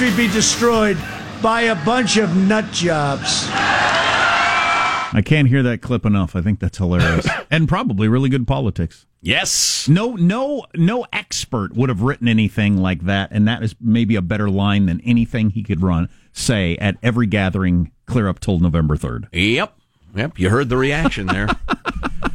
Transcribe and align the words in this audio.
country 0.00 0.26
be 0.26 0.32
destroyed 0.32 0.96
by 1.42 1.62
a 1.62 1.84
bunch 1.84 2.16
of 2.16 2.34
nut 2.34 2.64
jobs. 2.72 3.44
I 3.52 5.20
can't 5.22 5.46
hear 5.46 5.62
that 5.64 5.82
clip 5.82 6.06
enough. 6.06 6.34
I 6.34 6.40
think 6.40 6.58
that's 6.58 6.78
hilarious 6.78 7.28
and 7.50 7.68
probably 7.68 8.08
really 8.08 8.30
good 8.30 8.46
politics. 8.46 9.04
Yes. 9.20 9.88
No, 9.90 10.14
no, 10.14 10.64
no 10.74 11.04
expert 11.12 11.74
would 11.76 11.90
have 11.90 12.00
written 12.00 12.28
anything 12.28 12.78
like 12.78 13.02
that, 13.02 13.30
and 13.30 13.46
that 13.46 13.62
is 13.62 13.74
maybe 13.78 14.16
a 14.16 14.22
better 14.22 14.48
line 14.48 14.86
than 14.86 15.02
anything 15.02 15.50
he 15.50 15.62
could 15.62 15.82
run 15.82 16.08
say 16.32 16.78
at 16.78 16.96
every 17.02 17.26
gathering 17.26 17.90
clear 18.06 18.26
up 18.26 18.40
till 18.40 18.58
November 18.58 18.96
third. 18.96 19.28
Yep. 19.32 19.76
Yep. 20.14 20.38
You 20.38 20.48
heard 20.48 20.70
the 20.70 20.78
reaction 20.78 21.26
there. 21.26 21.48
A 21.68 22.30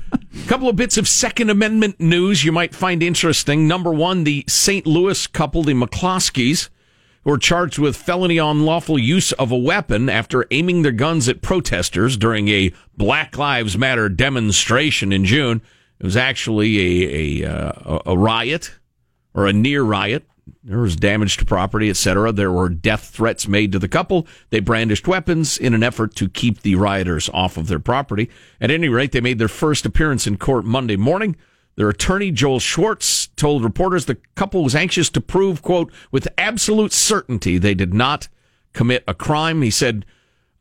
couple 0.48 0.70
of 0.70 0.76
bits 0.76 0.98
of 0.98 1.08
Second 1.08 1.50
Amendment 1.50 2.00
news 2.00 2.44
you 2.44 2.52
might 2.52 2.76
find 2.76 3.02
interesting. 3.02 3.68
Number 3.68 3.92
one, 3.92 4.24
the 4.24 4.46
St. 4.48 4.86
Louis 4.86 5.26
couple, 5.26 5.64
the 5.64 5.74
McCloskeys, 5.74 6.70
were 7.26 7.38
charged 7.38 7.80
with 7.80 7.98
felony 7.98 8.38
unlawful 8.38 8.98
use 8.98 9.34
of 9.34 9.52
a 9.52 9.58
weapon 9.58 10.08
after 10.08 10.46
aiming 10.52 10.84
their 10.84 10.92
guns 10.94 11.28
at 11.28 11.42
protesters 11.42 12.16
during 12.16 12.48
a 12.48 12.72
Black 12.96 13.38
Lives 13.38 13.78
Matter 13.78 14.08
demonstration 14.08 15.12
in 15.12 15.26
June. 15.26 15.62
It 16.00 16.06
was 16.06 16.16
actually 16.16 16.80
a 16.80 17.44
a, 17.46 17.52
uh, 17.52 18.00
a 18.06 18.18
riot 18.18 18.76
or 19.34 19.48
a 19.48 19.54
near 19.54 19.84
riot. 19.84 20.24
There 20.64 20.80
was 20.80 20.96
damage 20.96 21.38
to 21.38 21.46
property, 21.46 21.90
etc. 21.90 22.32
There 22.32 22.52
were 22.52 22.70
death 22.70 23.10
threats 23.10 23.48
made 23.48 23.72
to 23.72 23.80
the 23.80 23.88
couple. 23.88 24.28
They 24.52 24.60
brandished 24.60 25.08
weapons 25.08 25.58
in 25.58 25.74
an 25.74 25.84
effort 25.84 26.16
to 26.16 26.30
keep 26.30 26.62
the 26.62 26.76
rioters 26.76 27.30
off 27.34 27.58
of 27.58 27.68
their 27.68 27.80
property. 27.80 28.30
At 28.62 28.72
any 28.72 28.88
rate, 28.88 29.12
they 29.12 29.22
made 29.22 29.40
their 29.40 29.48
first 29.48 29.86
appearance 29.86 30.28
in 30.28 30.38
court 30.38 30.66
Monday 30.66 30.98
morning. 30.98 31.36
Their 31.76 31.90
attorney, 31.90 32.32
Joel 32.32 32.60
Schwartz, 32.60 33.28
told 33.36 33.64
reporters 33.64 34.06
the 34.06 34.18
couple 34.36 34.64
was 34.64 34.76
anxious 34.76 35.10
to 35.10 35.22
prove, 35.22 35.62
quote, 35.62 35.92
with 36.12 36.28
absolute 36.38 36.94
certainty 36.94 37.58
they 37.58 37.74
did 37.74 37.94
not 37.94 38.30
commit 38.74 39.04
a 39.08 39.14
crime. 39.14 39.62
He 39.62 39.72
said, 39.72 40.06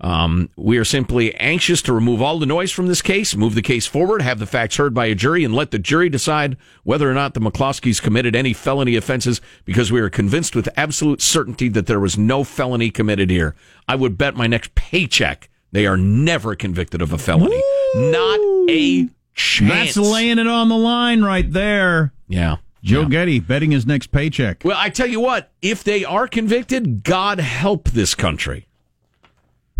um, 0.01 0.51
we 0.57 0.77
are 0.77 0.85
simply 0.85 1.35
anxious 1.37 1.81
to 1.83 1.93
remove 1.93 2.21
all 2.21 2.39
the 2.39 2.47
noise 2.47 2.73
from 2.73 2.89
this 2.89 3.01
case, 3.01 3.37
move 3.37 3.55
the 3.55 3.63
case 3.63 3.87
forward, 3.87 4.23
have 4.23 4.41
the 4.41 4.47
facts 4.47 4.77
heard 4.77 4.93
by 4.93 5.07
a 5.07 5.15
jury, 5.15 5.45
and 5.45 5.55
let 5.55 5.71
the 5.71 5.79
jury 5.79 6.09
decide 6.09 6.57
whether 6.83 7.09
or 7.09 7.15
not 7.15 7.35
the 7.35 7.41
McCloskeys 7.41 8.03
committed 8.03 8.35
any 8.35 8.53
felony 8.53 8.97
offenses 8.97 9.41
because 9.65 9.93
we 9.93 10.01
are 10.01 10.11
convinced 10.11 10.57
with 10.57 10.69
absolute 10.77 11.23
certainty 11.23 11.69
that 11.69 11.87
there 11.87 12.01
was 12.01 12.19
no 12.19 12.43
felony 12.43 12.91
committed 12.91 13.31
here. 13.31 13.55
I 13.87 13.95
would 13.95 14.19
bet 14.19 14.37
my 14.37 14.49
next 14.49 14.75
paycheck 14.75 15.49
they 15.75 15.87
are 15.87 15.97
never 15.97 16.55
convicted 16.55 17.03
of 17.03 17.13
a 17.13 17.19
felony. 17.19 17.61
Not 17.97 18.39
a 18.69 19.09
chance. 19.35 19.95
That's 19.95 20.09
laying 20.09 20.39
it 20.39 20.47
on 20.47 20.69
the 20.69 20.77
line 20.77 21.23
right 21.23 21.51
there. 21.51 22.13
Yeah. 22.29 22.57
Joe 22.83 23.03
yeah. 23.03 23.09
Getty 23.09 23.41
betting 23.41 23.71
his 23.71 23.87
next 23.87 24.09
paycheck. 24.09 24.63
Well, 24.65 24.77
I 24.79 24.91
tell 24.91 25.07
you 25.07 25.21
what, 25.21 25.51
if 25.63 25.83
they 25.83 26.05
are 26.05 26.29
convicted, 26.29 27.03
God 27.03 27.41
help 27.41 27.89
this 27.91 28.15
country. 28.15 28.67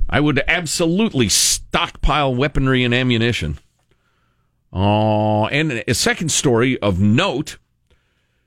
I 0.09 0.21
would 0.21 0.43
absolutely 0.49 1.29
stockpile 1.29 2.35
weaponry 2.35 2.83
and 2.83 2.95
ammunition. 2.95 3.59
Oh, 4.73 5.47
and 5.49 5.85
a 5.87 5.95
second 5.95 6.31
story 6.31 6.79
of 6.81 7.01
note. 7.01 7.59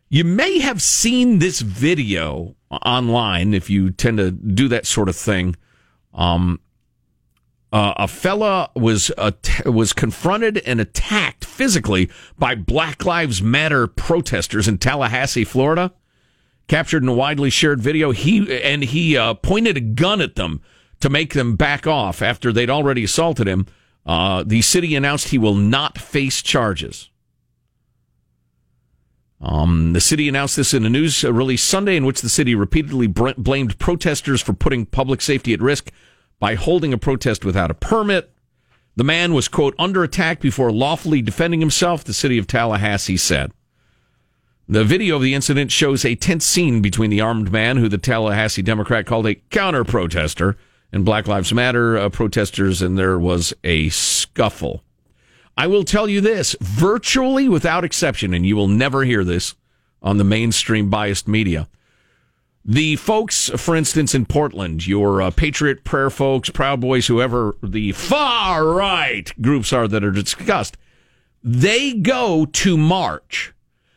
You 0.10 0.24
may 0.24 0.60
have 0.60 0.82
seen 0.82 1.40
this 1.40 1.60
video 1.60 2.56
online 2.72 3.54
if 3.54 3.70
you 3.70 3.92
tend 3.92 4.18
to 4.18 4.32
do 4.32 4.68
that 4.70 4.86
sort 4.86 5.10
of 5.10 5.16
thing. 5.16 5.56
Um, 6.14 6.60
uh, 7.72 7.94
a 7.98 8.08
fella 8.08 8.70
was 8.76 9.12
uh, 9.18 9.32
was 9.66 9.94
confronted 9.94 10.58
and 10.60 10.80
attacked 10.80 11.44
physically 11.44 12.10
by 12.38 12.56
Black 12.56 13.04
Lives 13.04 13.42
Matter 13.42 13.88
protesters 13.88 14.68
in 14.68 14.78
Tallahassee, 14.78 15.44
Florida. 15.44 15.94
Captured 16.68 17.04
in 17.04 17.10
a 17.10 17.14
widely 17.14 17.50
shared 17.50 17.80
video, 17.80 18.12
he 18.12 18.62
and 18.62 18.84
he 18.84 19.18
uh, 19.18 19.34
pointed 19.34 19.78
a 19.78 19.82
gun 19.82 20.22
at 20.22 20.36
them 20.36 20.62
to 21.00 21.10
make 21.10 21.34
them 21.34 21.56
back 21.56 21.88
off 21.88 22.22
after 22.22 22.52
they'd 22.52 22.70
already 22.70 23.04
assaulted 23.04 23.48
him. 23.48 23.66
Uh, 24.06 24.44
the 24.46 24.62
city 24.62 24.96
announced 24.96 25.30
he 25.30 25.38
will 25.38 25.56
not 25.56 25.98
face 25.98 26.42
charges. 26.42 27.10
Um, 29.40 29.94
the 29.94 30.02
city 30.02 30.28
announced 30.28 30.56
this 30.56 30.74
in 30.74 30.86
a 30.86 30.90
news 30.90 31.24
release 31.24 31.64
Sunday, 31.64 31.96
in 31.96 32.06
which 32.06 32.22
the 32.22 32.30
city 32.30 32.56
repeatedly 32.56 33.08
br- 33.08 33.32
blamed 33.38 33.78
protesters 33.78 34.42
for 34.42 34.54
putting 34.54 34.86
public 34.86 35.22
safety 35.22 35.54
at 35.54 35.62
risk 35.62 35.92
by 36.40 36.56
holding 36.56 36.94
a 36.94 36.98
protest 36.98 37.44
without 37.44 37.72
a 37.72 37.76
permit. 37.76 38.32
The 38.96 39.04
man 39.04 39.34
was, 39.34 39.48
quote, 39.48 39.76
under 39.78 40.04
attack 40.04 40.40
before 40.40 40.72
lawfully 40.72 41.22
defending 41.22 41.60
himself, 41.60 42.04
the 42.04 42.14
city 42.14 42.38
of 42.38 42.48
Tallahassee 42.48 43.18
said. 43.18 43.52
The 44.68 44.84
video 44.84 45.16
of 45.16 45.22
the 45.22 45.34
incident 45.34 45.72
shows 45.72 46.04
a 46.04 46.16
tense 46.16 46.46
scene 46.46 46.82
between 46.82 47.10
the 47.10 47.22
armed 47.22 47.52
man, 47.52 47.78
who 47.78 47.88
the 47.88 47.98
Tallahassee 47.98 48.62
Democrat 48.62 49.06
called 49.06 49.26
a 49.26 49.36
counter 49.36 49.84
protester, 49.84 50.58
and 50.92 51.06
Black 51.06 51.28
Lives 51.28 51.54
Matter 51.54 51.98
uh, 51.98 52.10
protesters, 52.10 52.82
and 52.82 52.98
there 52.98 53.18
was 53.18 53.54
a 53.64 53.90
scuffle. 53.90 54.84
I 55.56 55.68
will 55.68 55.84
tell 55.84 56.10
you 56.10 56.22
this 56.22 56.56
virtually 56.60 57.48
without 57.48 57.84
exception, 57.84 58.34
and 58.34 58.46
you 58.46 58.56
will 58.56 58.68
never 58.68 59.04
hear 59.04 59.24
this 59.24 59.56
on 60.02 60.18
the 60.18 60.24
mainstream 60.24 60.90
biased 60.90 61.28
media. 61.28 61.68
The 62.70 62.98
folks, 62.98 63.50
for 63.56 63.78
instance, 63.78 64.14
in 64.14 64.26
Portland, 64.26 64.86
your 64.86 65.22
uh, 65.22 65.32
Patriot 65.32 65.86
Prayer 65.86 66.10
folks, 66.10 66.50
Proud 66.50 66.82
Boys, 66.82 67.08
whoever 67.08 67.56
the 67.64 67.94
far 67.94 68.66
right 68.66 69.32
groups 69.42 69.72
are 69.72 69.88
that 69.88 70.04
are 70.04 70.12
discussed, 70.12 70.76
they 71.42 71.94
go 71.94 72.46
to 72.46 72.78
march 72.78 73.54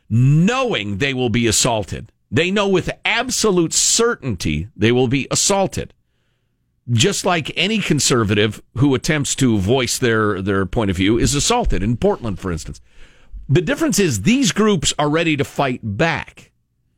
knowing 0.08 0.98
they 0.98 1.12
will 1.12 1.30
be 1.30 1.48
assaulted. 1.48 2.12
They 2.30 2.52
know 2.52 2.68
with 2.68 2.90
absolute 3.04 3.72
certainty 3.72 4.68
they 4.76 4.92
will 4.92 5.08
be 5.08 5.26
assaulted. 5.32 5.92
Just 6.88 7.24
like 7.24 7.52
any 7.56 7.78
conservative 7.78 8.62
who 8.76 8.94
attempts 8.94 9.34
to 9.36 9.58
voice 9.58 9.98
their, 9.98 10.40
their 10.40 10.64
point 10.64 10.90
of 10.90 10.96
view 10.96 11.18
is 11.18 11.34
assaulted 11.34 11.82
in 11.82 11.96
Portland, 11.96 12.38
for 12.38 12.52
instance. 12.52 12.80
The 13.48 13.62
difference 13.62 13.98
is 13.98 14.22
these 14.22 14.52
groups 14.52 14.94
are 14.96 15.10
ready 15.10 15.36
to 15.36 15.44
fight 15.44 15.80
back. 15.82 16.49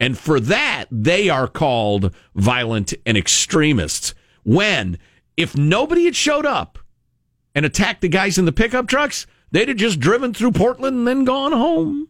And 0.03 0.19
for 0.19 0.41
that, 0.41 0.87
they 0.91 1.29
are 1.29 1.47
called 1.47 2.13
violent 2.35 2.93
and 3.07 3.17
extremists. 3.17 4.17
When, 4.43 4.99
if 5.37 5.57
nobody 5.57 6.07
had 6.07 6.17
showed 6.17 6.45
up 6.45 6.81
and 7.55 7.65
attacked 7.65 8.01
the 8.01 8.09
guys 8.09 8.37
in 8.37 8.45
the 8.45 8.51
pickup 8.51 8.89
trucks, 8.89 9.29
they'd 9.53 9.69
have 9.69 9.77
just 9.77 10.01
driven 10.01 10.35
through 10.35 10.53
Portland 10.53 10.97
and 10.97 11.07
then 11.07 11.25
gone 11.25 11.53
home. 11.53 12.09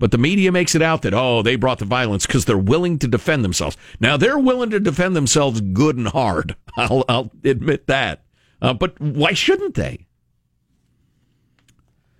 But 0.00 0.10
the 0.10 0.18
media 0.18 0.50
makes 0.50 0.74
it 0.74 0.82
out 0.82 1.02
that, 1.02 1.14
oh, 1.14 1.40
they 1.40 1.54
brought 1.54 1.78
the 1.78 1.84
violence 1.84 2.26
because 2.26 2.46
they're 2.46 2.58
willing 2.58 2.98
to 2.98 3.06
defend 3.06 3.44
themselves. 3.44 3.76
Now, 4.00 4.16
they're 4.16 4.36
willing 4.36 4.70
to 4.70 4.80
defend 4.80 5.14
themselves 5.14 5.60
good 5.60 5.96
and 5.96 6.08
hard. 6.08 6.56
I'll, 6.76 7.04
I'll 7.08 7.30
admit 7.44 7.86
that. 7.86 8.24
Uh, 8.60 8.74
but 8.74 9.00
why 9.00 9.34
shouldn't 9.34 9.76
they? 9.76 10.04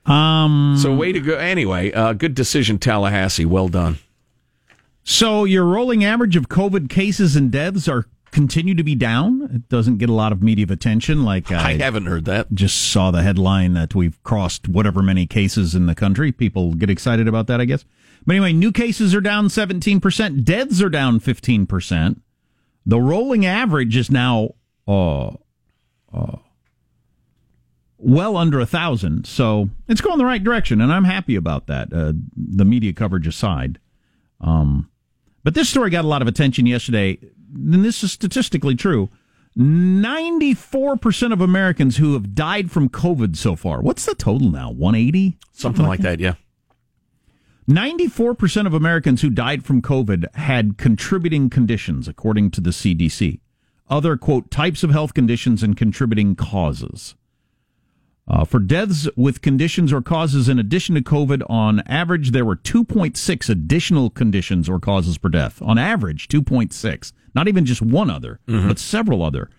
Um. 0.06 0.76
So, 0.78 0.94
way 0.94 1.10
to 1.10 1.18
go. 1.18 1.34
Anyway, 1.34 1.90
uh, 1.90 2.12
good 2.12 2.36
decision, 2.36 2.78
Tallahassee. 2.78 3.44
Well 3.44 3.68
done. 3.68 3.98
So, 5.10 5.42
your 5.42 5.64
rolling 5.64 6.04
average 6.04 6.36
of 6.36 6.48
COVID 6.48 6.88
cases 6.88 7.34
and 7.34 7.50
deaths 7.50 7.88
are 7.88 8.06
continue 8.30 8.76
to 8.76 8.84
be 8.84 8.94
down. 8.94 9.42
It 9.52 9.68
doesn't 9.68 9.98
get 9.98 10.08
a 10.08 10.12
lot 10.12 10.30
of 10.30 10.40
media 10.40 10.66
attention. 10.70 11.24
Like 11.24 11.50
I, 11.50 11.70
I 11.70 11.76
haven't 11.78 12.06
heard 12.06 12.26
that. 12.26 12.52
Just 12.54 12.92
saw 12.92 13.10
the 13.10 13.24
headline 13.24 13.74
that 13.74 13.92
we've 13.92 14.22
crossed 14.22 14.68
whatever 14.68 15.02
many 15.02 15.26
cases 15.26 15.74
in 15.74 15.86
the 15.86 15.96
country. 15.96 16.30
People 16.30 16.74
get 16.74 16.88
excited 16.88 17.26
about 17.26 17.48
that, 17.48 17.60
I 17.60 17.64
guess. 17.64 17.84
But 18.24 18.36
anyway, 18.36 18.52
new 18.52 18.70
cases 18.70 19.12
are 19.12 19.20
down 19.20 19.48
17%. 19.48 20.44
Deaths 20.44 20.80
are 20.80 20.88
down 20.88 21.18
15%. 21.18 22.20
The 22.86 23.00
rolling 23.00 23.44
average 23.44 23.96
is 23.96 24.12
now 24.12 24.54
uh, 24.86 25.30
uh, 26.14 26.36
well 27.98 28.36
under 28.36 28.60
a 28.60 28.66
thousand. 28.66 29.26
So 29.26 29.70
it's 29.88 30.00
going 30.00 30.18
the 30.18 30.24
right 30.24 30.42
direction, 30.42 30.80
and 30.80 30.92
I'm 30.92 31.04
happy 31.04 31.34
about 31.34 31.66
that. 31.66 31.92
Uh, 31.92 32.12
the 32.36 32.64
media 32.64 32.92
coverage 32.92 33.26
aside. 33.26 33.80
Um, 34.40 34.86
but 35.42 35.54
this 35.54 35.68
story 35.68 35.90
got 35.90 36.04
a 36.04 36.08
lot 36.08 36.22
of 36.22 36.28
attention 36.28 36.66
yesterday 36.66 37.18
and 37.54 37.84
this 37.84 38.02
is 38.02 38.12
statistically 38.12 38.74
true, 38.74 39.10
94% 39.56 41.32
of 41.32 41.40
Americans 41.40 41.96
who 41.96 42.12
have 42.14 42.34
died 42.34 42.70
from 42.70 42.88
COVID 42.88 43.36
so 43.36 43.56
far. 43.56 43.80
What's 43.82 44.06
the 44.06 44.14
total 44.14 44.50
now? 44.50 44.70
180? 44.70 45.38
Something, 45.52 45.76
Something 45.76 45.86
like 45.86 46.00
that, 46.00 46.18
that 46.18 46.20
yeah. 46.20 46.34
94% 47.68 48.66
of 48.66 48.74
Americans 48.74 49.22
who 49.22 49.30
died 49.30 49.64
from 49.64 49.82
COVID 49.82 50.34
had 50.34 50.78
contributing 50.78 51.50
conditions, 51.50 52.08
according 52.08 52.50
to 52.52 52.60
the 52.60 52.70
CDC. 52.70 53.40
Other, 53.88 54.16
quote, 54.16 54.50
types 54.50 54.82
of 54.82 54.90
health 54.90 55.14
conditions 55.14 55.62
and 55.62 55.76
contributing 55.76 56.36
causes. 56.36 57.14
Uh, 58.30 58.44
for 58.44 58.60
deaths 58.60 59.08
with 59.16 59.42
conditions 59.42 59.92
or 59.92 60.00
causes 60.00 60.48
in 60.48 60.56
addition 60.60 60.94
to 60.94 61.00
COVID, 61.00 61.42
on 61.50 61.80
average, 61.80 62.30
there 62.30 62.44
were 62.44 62.54
2.6 62.54 63.50
additional 63.50 64.08
conditions 64.08 64.68
or 64.68 64.78
causes 64.78 65.18
per 65.18 65.28
death. 65.28 65.60
On 65.60 65.78
average, 65.78 66.28
2.6. 66.28 67.12
Not 67.34 67.48
even 67.48 67.64
just 67.64 67.82
one 67.82 68.08
other, 68.08 68.38
mm-hmm. 68.46 68.68
but 68.68 68.78
several 68.78 69.24
other. 69.24 69.50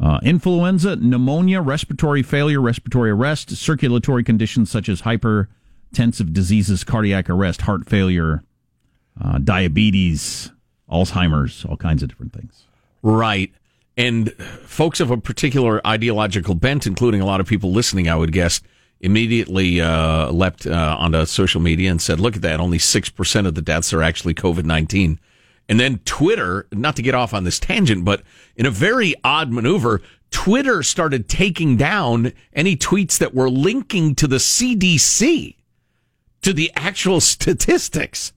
Uh, 0.00 0.18
influenza, 0.24 0.96
pneumonia, 0.96 1.60
respiratory 1.60 2.24
failure, 2.24 2.60
respiratory 2.60 3.10
arrest, 3.10 3.56
circulatory 3.56 4.24
conditions 4.24 4.68
such 4.68 4.88
as 4.88 5.02
hypertensive 5.02 6.32
diseases, 6.32 6.82
cardiac 6.82 7.30
arrest, 7.30 7.62
heart 7.62 7.88
failure, 7.88 8.42
uh, 9.24 9.38
diabetes, 9.38 10.50
Alzheimer's, 10.90 11.64
all 11.66 11.76
kinds 11.76 12.02
of 12.02 12.08
different 12.08 12.32
things. 12.32 12.64
Right. 13.00 13.52
And 14.02 14.32
folks 14.64 14.98
of 14.98 15.12
a 15.12 15.16
particular 15.16 15.80
ideological 15.86 16.56
bent, 16.56 16.88
including 16.88 17.20
a 17.20 17.24
lot 17.24 17.40
of 17.40 17.46
people 17.46 17.70
listening, 17.70 18.08
I 18.08 18.16
would 18.16 18.32
guess, 18.32 18.60
immediately 19.00 19.80
uh, 19.80 20.28
leapt 20.32 20.66
uh, 20.66 20.96
onto 20.98 21.24
social 21.24 21.60
media 21.60 21.88
and 21.88 22.02
said, 22.02 22.18
look 22.18 22.34
at 22.34 22.42
that, 22.42 22.58
only 22.58 22.78
6% 22.78 23.46
of 23.46 23.54
the 23.54 23.62
deaths 23.62 23.92
are 23.92 24.02
actually 24.02 24.34
COVID 24.34 24.64
19. 24.64 25.20
And 25.68 25.78
then 25.78 26.00
Twitter, 26.04 26.66
not 26.72 26.96
to 26.96 27.02
get 27.02 27.14
off 27.14 27.32
on 27.32 27.44
this 27.44 27.60
tangent, 27.60 28.04
but 28.04 28.24
in 28.56 28.66
a 28.66 28.72
very 28.72 29.14
odd 29.22 29.52
maneuver, 29.52 30.02
Twitter 30.32 30.82
started 30.82 31.28
taking 31.28 31.76
down 31.76 32.32
any 32.52 32.76
tweets 32.76 33.18
that 33.18 33.36
were 33.36 33.48
linking 33.48 34.16
to 34.16 34.26
the 34.26 34.38
CDC, 34.38 35.54
to 36.40 36.52
the 36.52 36.72
actual 36.74 37.20
statistics 37.20 38.32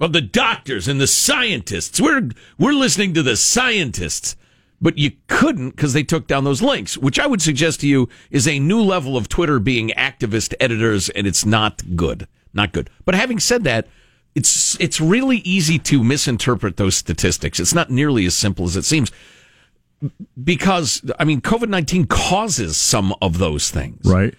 of 0.00 0.12
the 0.12 0.20
doctors 0.20 0.88
and 0.88 1.00
the 1.00 1.06
scientists. 1.06 2.00
We're, 2.00 2.30
we're 2.58 2.72
listening 2.72 3.14
to 3.14 3.22
the 3.22 3.36
scientists 3.36 4.34
but 4.80 4.98
you 4.98 5.12
couldn't 5.28 5.70
because 5.70 5.92
they 5.92 6.02
took 6.02 6.26
down 6.26 6.44
those 6.44 6.62
links, 6.62 6.98
which 6.98 7.18
I 7.18 7.26
would 7.26 7.42
suggest 7.42 7.80
to 7.80 7.88
you 7.88 8.08
is 8.30 8.46
a 8.46 8.58
new 8.58 8.82
level 8.82 9.16
of 9.16 9.28
Twitter 9.28 9.58
being 9.58 9.90
activist 9.90 10.54
editors, 10.60 11.08
and 11.10 11.26
it's 11.26 11.46
not 11.46 11.96
good. 11.96 12.26
Not 12.52 12.72
good. 12.72 12.90
But 13.04 13.14
having 13.14 13.40
said 13.40 13.64
that, 13.64 13.88
it's 14.34 14.78
it's 14.80 15.00
really 15.00 15.38
easy 15.38 15.78
to 15.78 16.02
misinterpret 16.02 16.76
those 16.76 16.96
statistics. 16.96 17.60
It's 17.60 17.74
not 17.74 17.90
nearly 17.90 18.26
as 18.26 18.34
simple 18.34 18.64
as 18.64 18.76
it 18.76 18.84
seems. 18.84 19.10
Because 20.42 21.02
I 21.18 21.24
mean, 21.24 21.40
COVID 21.40 21.68
nineteen 21.68 22.06
causes 22.06 22.76
some 22.76 23.14
of 23.22 23.38
those 23.38 23.70
things, 23.70 24.04
right? 24.04 24.34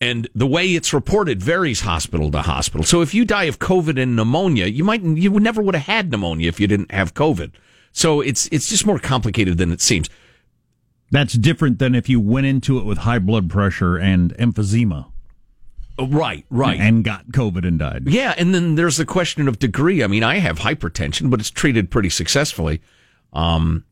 And 0.00 0.28
the 0.34 0.46
way 0.46 0.74
it's 0.74 0.92
reported 0.92 1.42
varies 1.42 1.80
hospital 1.80 2.30
to 2.30 2.42
hospital. 2.42 2.84
So 2.84 3.00
if 3.00 3.14
you 3.14 3.24
die 3.24 3.44
of 3.44 3.58
COVID 3.58 4.00
and 4.00 4.14
pneumonia, 4.14 4.66
you 4.66 4.84
might 4.84 5.02
you 5.02 5.30
never 5.40 5.62
would 5.62 5.74
have 5.74 5.86
had 5.86 6.10
pneumonia 6.10 6.48
if 6.48 6.60
you 6.60 6.66
didn't 6.66 6.92
have 6.92 7.14
COVID. 7.14 7.52
So 7.92 8.20
it's 8.20 8.48
it's 8.52 8.68
just 8.68 8.86
more 8.86 8.98
complicated 8.98 9.58
than 9.58 9.72
it 9.72 9.80
seems. 9.80 10.08
That's 11.10 11.34
different 11.34 11.78
than 11.78 11.94
if 11.94 12.08
you 12.08 12.20
went 12.20 12.46
into 12.46 12.78
it 12.78 12.84
with 12.84 12.98
high 12.98 13.18
blood 13.18 13.48
pressure 13.48 13.96
and 13.96 14.34
emphysema. 14.36 15.10
Oh, 15.98 16.06
right, 16.06 16.44
right. 16.48 16.78
And 16.78 17.02
got 17.02 17.28
COVID 17.28 17.66
and 17.66 17.78
died. 17.78 18.04
Yeah, 18.06 18.34
and 18.38 18.54
then 18.54 18.76
there's 18.76 18.98
the 18.98 19.06
question 19.06 19.48
of 19.48 19.58
degree. 19.58 20.04
I 20.04 20.06
mean, 20.06 20.22
I 20.22 20.36
have 20.36 20.60
hypertension, 20.60 21.28
but 21.28 21.40
it's 21.40 21.50
treated 21.50 21.90
pretty 21.90 22.10
successfully. 22.10 22.80
Um, 23.32 23.84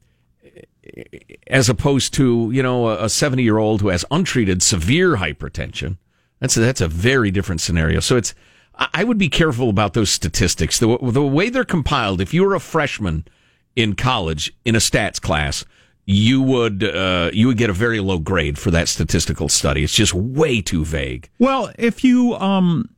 as 1.48 1.68
opposed 1.68 2.14
to, 2.14 2.50
you 2.52 2.62
know, 2.62 2.88
a 2.88 3.08
70 3.08 3.42
year 3.42 3.58
old 3.58 3.80
who 3.80 3.88
has 3.88 4.04
untreated 4.10 4.62
severe 4.62 5.16
hypertension. 5.16 5.96
That's 6.38 6.56
a, 6.56 6.60
that's 6.60 6.80
a 6.80 6.88
very 6.88 7.30
different 7.30 7.60
scenario. 7.60 8.00
So 8.00 8.16
it's, 8.16 8.34
I 8.74 9.04
would 9.04 9.18
be 9.18 9.28
careful 9.28 9.70
about 9.70 9.94
those 9.94 10.10
statistics. 10.10 10.78
The, 10.78 10.98
the 11.00 11.22
way 11.22 11.48
they're 11.48 11.64
compiled, 11.64 12.20
if 12.20 12.34
you're 12.34 12.54
a 12.54 12.60
freshman 12.60 13.26
in 13.76 13.94
college 13.94 14.52
in 14.64 14.74
a 14.74 14.78
stats 14.78 15.20
class, 15.20 15.64
you 16.06 16.40
would 16.40 16.82
uh, 16.82 17.30
you 17.32 17.46
would 17.46 17.58
get 17.58 17.70
a 17.70 17.72
very 17.72 18.00
low 18.00 18.18
grade 18.18 18.58
for 18.58 18.70
that 18.70 18.88
statistical 18.88 19.48
study. 19.48 19.84
It's 19.84 19.94
just 19.94 20.14
way 20.14 20.62
too 20.62 20.84
vague. 20.84 21.28
Well, 21.38 21.70
if 21.78 22.02
you 22.02 22.34
um, 22.36 22.88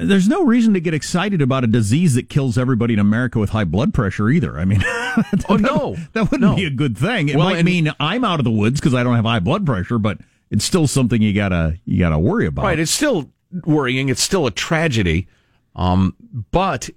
there's 0.00 0.28
no 0.28 0.44
reason 0.44 0.74
to 0.74 0.80
get 0.80 0.94
excited 0.94 1.40
about 1.40 1.64
a 1.64 1.66
disease 1.66 2.14
that 2.14 2.28
kills 2.28 2.58
everybody 2.58 2.94
in 2.94 3.00
America 3.00 3.38
with 3.38 3.50
high 3.50 3.64
blood 3.64 3.94
pressure 3.94 4.28
either. 4.28 4.58
I 4.58 4.64
mean, 4.64 4.80
that, 4.80 5.44
oh 5.48 5.56
no, 5.56 5.96
that 6.12 6.30
wouldn't 6.30 6.50
no. 6.50 6.56
be 6.56 6.64
a 6.64 6.70
good 6.70 6.98
thing. 6.98 7.28
It 7.28 7.36
well, 7.36 7.50
might 7.50 7.64
mean 7.64 7.92
I'm 7.98 8.24
out 8.24 8.40
of 8.40 8.44
the 8.44 8.50
woods 8.50 8.80
because 8.80 8.94
I 8.94 9.02
don't 9.02 9.16
have 9.16 9.24
high 9.24 9.40
blood 9.40 9.64
pressure, 9.64 9.98
but 9.98 10.18
it's 10.50 10.64
still 10.64 10.86
something 10.86 11.22
you 11.22 11.32
gotta 11.32 11.78
you 11.84 11.98
gotta 11.98 12.18
worry 12.18 12.46
about. 12.46 12.64
Right, 12.64 12.78
it's 12.78 12.90
still 12.90 13.30
worrying. 13.64 14.08
It's 14.08 14.22
still 14.22 14.46
a 14.46 14.50
tragedy. 14.50 15.28
Um, 15.76 16.16
but 16.50 16.90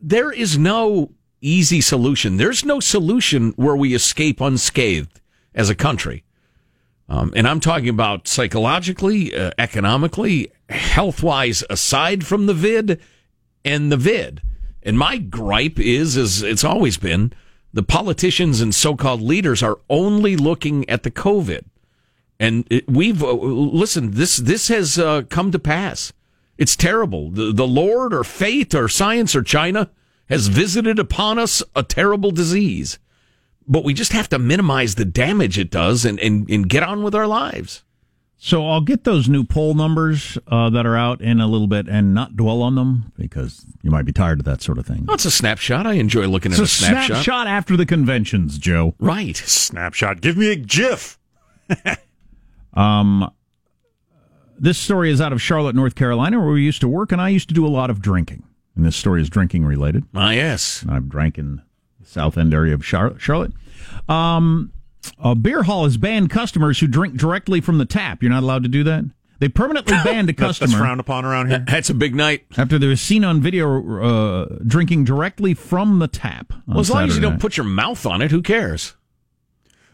there 0.00 0.30
is 0.30 0.58
no 0.58 1.10
easy 1.40 1.80
solution. 1.80 2.36
There's 2.36 2.64
no 2.64 2.80
solution 2.80 3.52
where 3.56 3.76
we 3.76 3.94
escape 3.94 4.40
unscathed 4.40 5.20
as 5.54 5.70
a 5.70 5.74
country. 5.74 6.24
Um, 7.08 7.32
and 7.34 7.48
I'm 7.48 7.60
talking 7.60 7.88
about 7.88 8.28
psychologically, 8.28 9.34
uh, 9.34 9.50
economically, 9.58 10.52
health 10.68 11.22
wise, 11.22 11.64
aside 11.68 12.24
from 12.24 12.46
the 12.46 12.54
vid 12.54 13.00
and 13.64 13.90
the 13.90 13.96
vid. 13.96 14.42
And 14.82 14.98
my 14.98 15.18
gripe 15.18 15.78
is, 15.78 16.16
as 16.16 16.42
it's 16.42 16.64
always 16.64 16.96
been, 16.96 17.32
the 17.72 17.82
politicians 17.82 18.60
and 18.60 18.74
so 18.74 18.94
called 18.96 19.20
leaders 19.20 19.62
are 19.62 19.78
only 19.88 20.36
looking 20.36 20.88
at 20.88 21.02
the 21.02 21.10
COVID. 21.10 21.64
And 22.38 22.66
it, 22.70 22.88
we've, 22.88 23.22
uh, 23.22 23.32
listen, 23.32 24.12
this, 24.12 24.36
this 24.36 24.68
has 24.68 24.98
uh, 24.98 25.22
come 25.28 25.50
to 25.50 25.58
pass. 25.58 26.12
It's 26.56 26.76
terrible. 26.76 27.30
The, 27.30 27.52
the 27.52 27.66
Lord 27.66 28.14
or 28.14 28.24
fate 28.24 28.74
or 28.74 28.88
science 28.88 29.34
or 29.34 29.42
China 29.42 29.90
has 30.30 30.46
visited 30.46 30.98
upon 30.98 31.38
us 31.38 31.62
a 31.76 31.82
terrible 31.82 32.30
disease. 32.30 32.98
But 33.66 33.84
we 33.84 33.92
just 33.92 34.12
have 34.12 34.28
to 34.30 34.38
minimize 34.38 34.94
the 34.94 35.04
damage 35.04 35.58
it 35.58 35.70
does 35.70 36.04
and, 36.04 36.18
and, 36.20 36.48
and 36.48 36.68
get 36.68 36.82
on 36.82 37.02
with 37.02 37.14
our 37.14 37.26
lives. 37.26 37.82
So 38.42 38.66
I'll 38.66 38.80
get 38.80 39.04
those 39.04 39.28
new 39.28 39.44
poll 39.44 39.74
numbers 39.74 40.38
uh, 40.46 40.70
that 40.70 40.86
are 40.86 40.96
out 40.96 41.20
in 41.20 41.40
a 41.40 41.46
little 41.46 41.66
bit 41.66 41.88
and 41.88 42.14
not 42.14 42.36
dwell 42.36 42.62
on 42.62 42.74
them 42.74 43.12
because 43.18 43.66
you 43.82 43.90
might 43.90 44.06
be 44.06 44.12
tired 44.12 44.38
of 44.38 44.46
that 44.46 44.62
sort 44.62 44.78
of 44.78 44.86
thing. 44.86 45.04
Oh, 45.08 45.12
it's 45.12 45.26
a 45.26 45.30
snapshot. 45.30 45.86
I 45.86 45.94
enjoy 45.94 46.26
looking 46.26 46.52
it's 46.52 46.58
at 46.58 46.62
a, 46.62 46.64
a 46.64 46.68
snapshot. 46.68 47.06
snapshot 47.06 47.46
after 47.48 47.76
the 47.76 47.84
conventions, 47.84 48.56
Joe. 48.56 48.94
Right. 48.98 49.36
Snapshot. 49.36 50.22
Give 50.22 50.38
me 50.38 50.50
a 50.52 50.56
GIF. 50.56 51.18
um, 52.74 53.30
this 54.58 54.78
story 54.78 55.10
is 55.10 55.20
out 55.20 55.34
of 55.34 55.42
Charlotte, 55.42 55.76
North 55.76 55.94
Carolina, 55.94 56.40
where 56.40 56.52
we 56.52 56.62
used 56.62 56.80
to 56.80 56.88
work, 56.88 57.12
and 57.12 57.20
I 57.20 57.28
used 57.28 57.48
to 57.48 57.54
do 57.54 57.66
a 57.66 57.68
lot 57.68 57.90
of 57.90 58.00
drinking. 58.00 58.44
And 58.76 58.84
this 58.84 58.96
story 58.96 59.20
is 59.20 59.28
drinking 59.28 59.64
related. 59.64 60.04
Ah, 60.14 60.30
yes. 60.30 60.84
I've 60.88 61.08
drank 61.08 61.38
in 61.38 61.62
the 62.00 62.06
South 62.06 62.38
End 62.38 62.54
area 62.54 62.74
of 62.74 62.84
Charlotte. 62.84 63.52
Um, 64.08 64.72
a 65.18 65.34
beer 65.34 65.64
hall 65.64 65.84
has 65.84 65.96
banned 65.96 66.30
customers 66.30 66.78
who 66.80 66.86
drink 66.86 67.16
directly 67.16 67.60
from 67.60 67.78
the 67.78 67.84
tap. 67.84 68.22
You're 68.22 68.30
not 68.30 68.42
allowed 68.42 68.62
to 68.62 68.68
do 68.68 68.84
that. 68.84 69.04
They 69.38 69.48
permanently 69.48 69.96
banned 70.04 70.28
a 70.28 70.34
customer. 70.34 70.68
That's 70.68 70.78
frowned 70.78 71.00
upon 71.00 71.24
around 71.24 71.48
here. 71.48 71.64
That's 71.66 71.90
a 71.90 71.94
big 71.94 72.14
night. 72.14 72.44
After 72.56 72.78
they 72.78 72.86
were 72.86 72.96
seen 72.96 73.24
on 73.24 73.40
video 73.40 74.00
uh, 74.02 74.58
drinking 74.66 75.04
directly 75.04 75.54
from 75.54 75.98
the 75.98 76.08
tap. 76.08 76.52
Well, 76.66 76.80
as 76.80 76.88
Saturday 76.88 77.00
long 77.00 77.08
as 77.08 77.16
you 77.16 77.22
don't 77.22 77.40
put 77.40 77.56
your 77.56 77.64
mouth 77.64 78.04
on 78.04 78.20
it, 78.22 78.30
who 78.30 78.42
cares? 78.42 78.94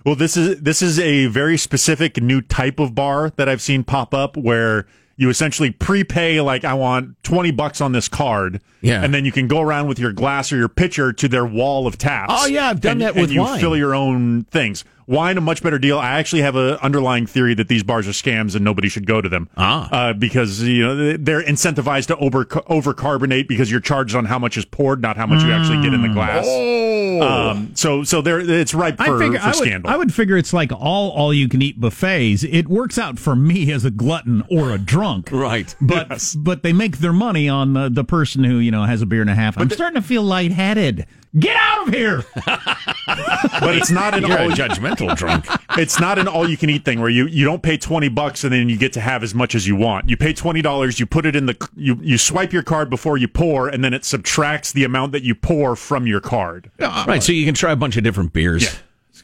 Well, 0.05 0.17
this 0.17 0.37
is 0.37 0.61
this 0.61 0.83
is 0.83 0.99
a 1.01 1.27
very 1.27 1.57
specific 1.57 2.21
new 2.21 2.41
type 2.41 2.79
of 2.79 2.95
bar 2.95 3.31
that 3.37 3.49
I've 3.49 3.63
seen 3.63 3.83
pop 3.83 4.15
up 4.15 4.37
where 4.37 4.87
you 5.17 5.31
essentially 5.31 5.71
prepay 5.71 6.41
like 6.41 6.65
I 6.65 6.75
want 6.75 7.23
20 7.23 7.51
bucks 7.53 7.81
on 7.81 7.93
this 7.93 8.09
card. 8.09 8.61
Yeah. 8.83 9.03
And 9.03 9.13
then 9.15 9.25
you 9.25 9.33
can 9.33 9.49
go 9.49 9.61
around 9.61 9.89
with 9.89 9.99
your 9.99 10.13
glass 10.13 10.53
or 10.53 10.57
your 10.57 10.69
pitcher 10.69 11.13
to 11.15 11.29
their 11.29 11.47
wall 11.47 11.87
of 11.87 11.99
taps. 11.99 12.33
Oh, 12.35 12.47
yeah, 12.47 12.69
I've 12.69 12.81
done 12.81 12.93
and, 12.93 13.01
that 13.03 13.17
and 13.17 13.31
you 13.31 13.41
wine. 13.41 13.59
fill 13.59 13.77
your 13.77 13.95
own 13.95 14.45
things. 14.45 14.85
Wine, 15.09 15.39
a 15.39 15.41
much 15.41 15.63
better 15.63 15.79
deal. 15.79 15.99
I 15.99 16.19
actually 16.19 16.43
have 16.43 16.57
an 16.57 16.75
underlying 16.83 17.27
theory 17.27 17.55
that 17.55 17.69
these 17.69 17.83
bars 17.85 18.09
are 18.09 18.13
scams 18.13 18.55
and 18.57 18.65
nobody 18.65 18.89
should 18.89 19.07
go 19.07 19.21
to 19.21 19.29
them. 19.29 19.49
Ah. 19.57 19.89
Uh, 19.91 20.13
because, 20.13 20.63
you 20.63 20.83
know, 20.83 21.17
they're 21.17 21.43
incentivized 21.43 22.09
to 22.09 22.17
over, 22.17 22.47
over 22.67 22.93
carbonate 22.93 23.47
because 23.47 23.71
you're 23.71 23.81
charged 23.81 24.17
on 24.17 24.25
how 24.25 24.39
much 24.39 24.57
is 24.57 24.65
poured, 24.65 25.01
not 25.01 25.17
how 25.17 25.27
much 25.27 25.45
you 25.45 25.53
actually 25.53 25.81
get 25.83 25.95
in 25.95 26.03
the 26.03 26.09
glass. 26.09 26.45
Oh. 26.49 27.23
Um, 27.23 27.71
so, 27.75 28.03
so 28.05 28.21
there, 28.21 28.41
it's 28.41 28.75
ripe 28.75 28.97
for, 28.99 29.17
I 29.17 29.19
figure 29.19 29.39
for 29.39 29.45
I 29.45 29.49
would, 29.49 29.57
scandal. 29.57 29.91
I 29.91 29.97
would 29.97 30.13
figure 30.13 30.37
it's 30.37 30.53
like 30.53 30.73
all 30.73 31.11
all 31.11 31.33
you 31.33 31.49
can 31.49 31.63
eat 31.63 31.81
buffets. 31.81 32.43
It 32.45 32.69
works 32.69 32.99
out 32.99 33.19
for 33.19 33.35
me 33.37 33.71
as 33.73 33.85
a 33.85 33.91
glutton 33.91 34.43
or 34.51 34.73
a 34.73 34.79
drunk. 34.79 35.31
Right. 35.31 35.75
But 35.81 36.09
Yes. 36.11 36.35
but 36.35 36.63
they 36.63 36.73
make 36.73 36.99
their 36.99 37.13
money 37.13 37.49
on 37.49 37.73
the, 37.73 37.89
the 37.89 38.05
person 38.05 38.45
who, 38.45 38.59
you 38.59 38.71
know, 38.71 38.85
has 38.85 39.03
a 39.03 39.07
beer 39.07 39.21
and 39.23 39.31
a 39.31 39.35
half. 39.35 39.57
I'm 39.57 39.71
starting 39.71 40.01
to 40.01 40.07
feel 40.07 40.23
lightheaded. 40.23 41.07
Get 41.39 41.57
out 41.57 41.89
of 41.89 41.95
here. 41.95 42.25
but 42.47 43.77
it's 43.77 43.91
not 43.91 44.15
an 44.17 44.25
You're 44.27 44.39
a 44.39 44.43
all, 44.45 44.51
judgmental 44.51 45.15
drunk. 45.17 45.47
it's 45.77 46.01
not 46.01 46.19
an 46.19 46.29
all 46.29 46.49
you 46.49 46.57
can 46.57 46.71
eat 46.71 46.85
thing 46.85 47.01
where 47.01 47.11
you, 47.11 47.27
you 47.27 47.45
don't 47.45 47.63
pay 47.63 47.77
20 47.77 48.09
bucks 48.09 48.45
and 48.45 48.53
then 48.53 48.69
you 48.69 48.79
get 48.79 48.93
to 48.95 49.01
have 49.01 49.23
as 49.23 49.35
much 49.35 49.55
as 49.55 49.67
you 49.67 49.77
want. 49.77 50.09
You 50.09 50.17
pay 50.17 50.33
$20, 50.33 50.99
you 50.99 51.07
put 51.07 51.27
it 51.27 51.37
in 51.37 51.47
the, 51.47 51.69
you, 51.77 51.99
you 52.01 52.17
swipe 52.17 52.53
your 52.53 52.63
card 52.63 52.89
before 52.89 53.19
you 53.19 53.29
pour 53.29 53.69
and 53.69 53.85
then 53.85 53.93
it 53.93 54.05
subtracts 54.05 54.73
the 54.73 54.85
amount 54.85 55.13
that 55.13 55.23
you 55.25 55.35
pour 55.35 55.77
from 55.77 56.07
your 56.07 56.21
card. 56.21 56.71
right, 56.81 57.23
so 57.23 57.33
you 57.33 57.45
can 57.45 57.55
try 57.55 57.73
a 57.73 57.77
bunch 57.77 57.97
of 57.97 58.05
different 58.05 58.33
beers. 58.33 58.65
Yeah. 58.65 58.71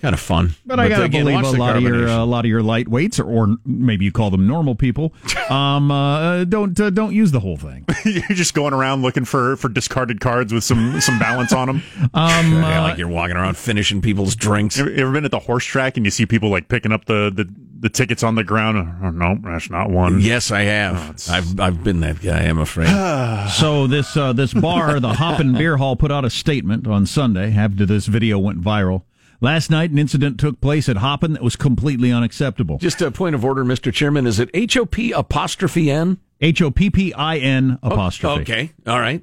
It's 0.03 0.09
kind 0.09 0.15
of 0.15 0.21
fun. 0.21 0.55
But, 0.67 0.81
I 0.81 0.89
gotta 0.89 1.05
again, 1.05 1.27
believe 1.27 1.45
a 1.45 1.51
lot 1.53 1.77
of 1.77 1.83
your 1.83 2.09
uh, 2.09 2.25
a 2.25 2.27
lot 2.27 2.45
of 2.45 2.49
your 2.49 2.61
lightweights, 2.61 3.21
or, 3.21 3.25
or 3.25 3.57
maybe 3.65 4.05
you 4.05 4.11
call 4.11 4.31
them 4.31 4.49
normal 4.49 4.75
people, 4.75 5.15
um, 5.49 5.93
uh, 5.93 6.43
don't 6.45 6.79
uh, 6.81 6.91
don't 6.91 7.15
use 7.15 7.31
the 7.31 7.39
whole 7.39 7.57
thing. 7.57 7.85
You're 8.05 8.23
just 8.31 8.55
going 8.55 8.75
around 8.75 9.03
looking 9.03 9.25
for, 9.25 9.57
for 9.57 9.69
discarded 9.69 10.21
cards 10.21 10.53
with 10.53 10.65
some, 10.65 11.01
some 11.01 11.21
balance 11.21 11.53
on 11.53 11.69
them. 11.69 11.83
Um, 12.15 12.53
yeah, 12.53 12.81
uh, 12.81 12.83
like 12.83 12.99
you're 12.99 13.09
walking 13.09 13.37
around 13.37 13.57
finishing 13.57 14.03
people's 14.03 14.37
drinks. 14.37 14.79
Ever, 14.79 14.91
ever 14.91 15.13
been 15.13 15.25
at 15.25 15.31
the 15.31 15.39
horse 15.39 15.65
track 15.65 15.97
and 15.97 16.05
you 16.05 16.11
see 16.11 16.27
people 16.27 16.51
like 16.51 16.69
picking 16.69 16.93
up 16.93 17.07
the, 17.07 17.33
the, 17.35 17.49
the 17.79 17.89
tickets 17.89 18.23
on 18.23 18.35
the 18.35 18.45
ground? 18.45 18.77
Oh, 19.03 19.11
no, 19.11 19.39
that's 19.43 19.71
not 19.71 19.89
one. 19.89 20.21
Yes, 20.21 20.51
I 20.51 20.63
have. 20.63 21.17
I've 21.31 21.59
I've 21.59 21.85
been 21.85 22.01
that 22.01 22.21
guy. 22.21 22.43
I'm 22.43 22.59
afraid. 22.59 22.89
So 23.53 23.87
this 23.87 24.17
uh, 24.17 24.33
this 24.33 24.53
bar, 24.53 25.01
the 25.01 25.15
Hoppin 25.15 25.55
Beer 25.55 25.77
Hall, 25.77 25.97
put 25.97 26.11
out 26.11 26.25
a 26.25 26.31
statement 26.31 26.87
on 26.87 27.07
Sunday 27.07 27.55
after 27.55 27.87
this 27.87 28.07
video 28.07 28.39
went 28.39 28.61
viral. 28.61 29.03
Last 29.43 29.73
night, 29.73 29.91
an 29.91 29.99
incident 29.99 30.39
took 30.39 30.61
place 30.61 30.89
at 30.89 30.99
Hoppin 30.99 31.33
that 31.33 31.43
was 31.43 31.57
completely 31.57 32.13
unacceptable. 32.13 32.79
Just 32.79 33.03
a 33.03 33.11
point 33.11 33.35
of 33.35 33.45
order, 33.45 33.65
Mr. 33.65 33.93
Chairman. 33.93 34.25
Is 34.25 34.39
it 34.39 34.49
H 34.55 34.77
O 34.77 34.87
P 34.87 35.11
apostrophe 35.11 35.91
N? 35.91 36.19
H 36.41 36.63
O 36.63 36.71
P 36.71 36.91
P 36.91 37.13
I 37.13 37.39
N 37.39 37.77
apostrophe. 37.83 38.39
Oh, 38.39 38.43
okay, 38.43 38.73
all 38.87 39.01
right. 39.01 39.21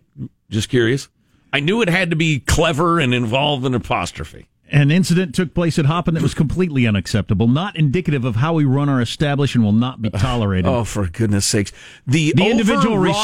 Just 0.50 0.68
curious. 0.68 1.08
I 1.54 1.62
knew 1.62 1.82
it 1.82 1.88
had 1.88 2.10
to 2.10 2.18
be 2.18 2.42
clever 2.42 3.00
and 3.00 3.14
involve 3.14 3.64
an 3.64 3.74
apostrophe. 3.74 4.50
An 4.72 4.92
incident 4.92 5.34
took 5.34 5.54
place 5.56 5.80
at 5.80 5.86
Hoppin 5.86 6.14
that 6.14 6.22
was 6.22 6.34
completely 6.36 6.86
unacceptable, 6.86 7.48
not 7.48 7.76
indicative 7.76 8.24
of 8.24 8.36
how 8.36 8.54
we 8.54 8.66
run 8.66 8.88
our 8.88 9.02
establishment, 9.02 9.66
will 9.66 9.72
not 9.72 10.02
be 10.02 10.10
tolerated. 10.18 10.68
Oh, 10.68 10.84
for 10.84 11.08
goodness 11.08 11.46
sakes! 11.46 11.72
The, 12.06 12.34
The 12.36 12.48
individual 12.50 12.98
res- 13.00 13.16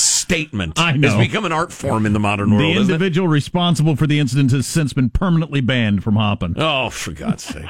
statement 0.00 0.74
I 0.80 0.92
know. 0.96 1.08
has 1.16 1.26
become 1.28 1.44
an 1.44 1.52
art 1.52 1.72
form 1.72 2.06
in 2.06 2.12
the 2.12 2.18
modern 2.20 2.50
world. 2.50 2.62
the 2.62 2.70
isn't 2.72 2.82
it? 2.82 2.94
individual 2.94 3.28
responsible 3.28 3.94
for 3.94 4.06
the 4.06 4.18
incident 4.18 4.50
has 4.50 4.66
since 4.66 4.92
been 4.92 5.10
permanently 5.10 5.60
banned 5.60 6.02
from 6.02 6.16
Hoppin. 6.16 6.54
Oh, 6.56 6.90
for 6.90 7.12
God's 7.12 7.44
sake! 7.44 7.66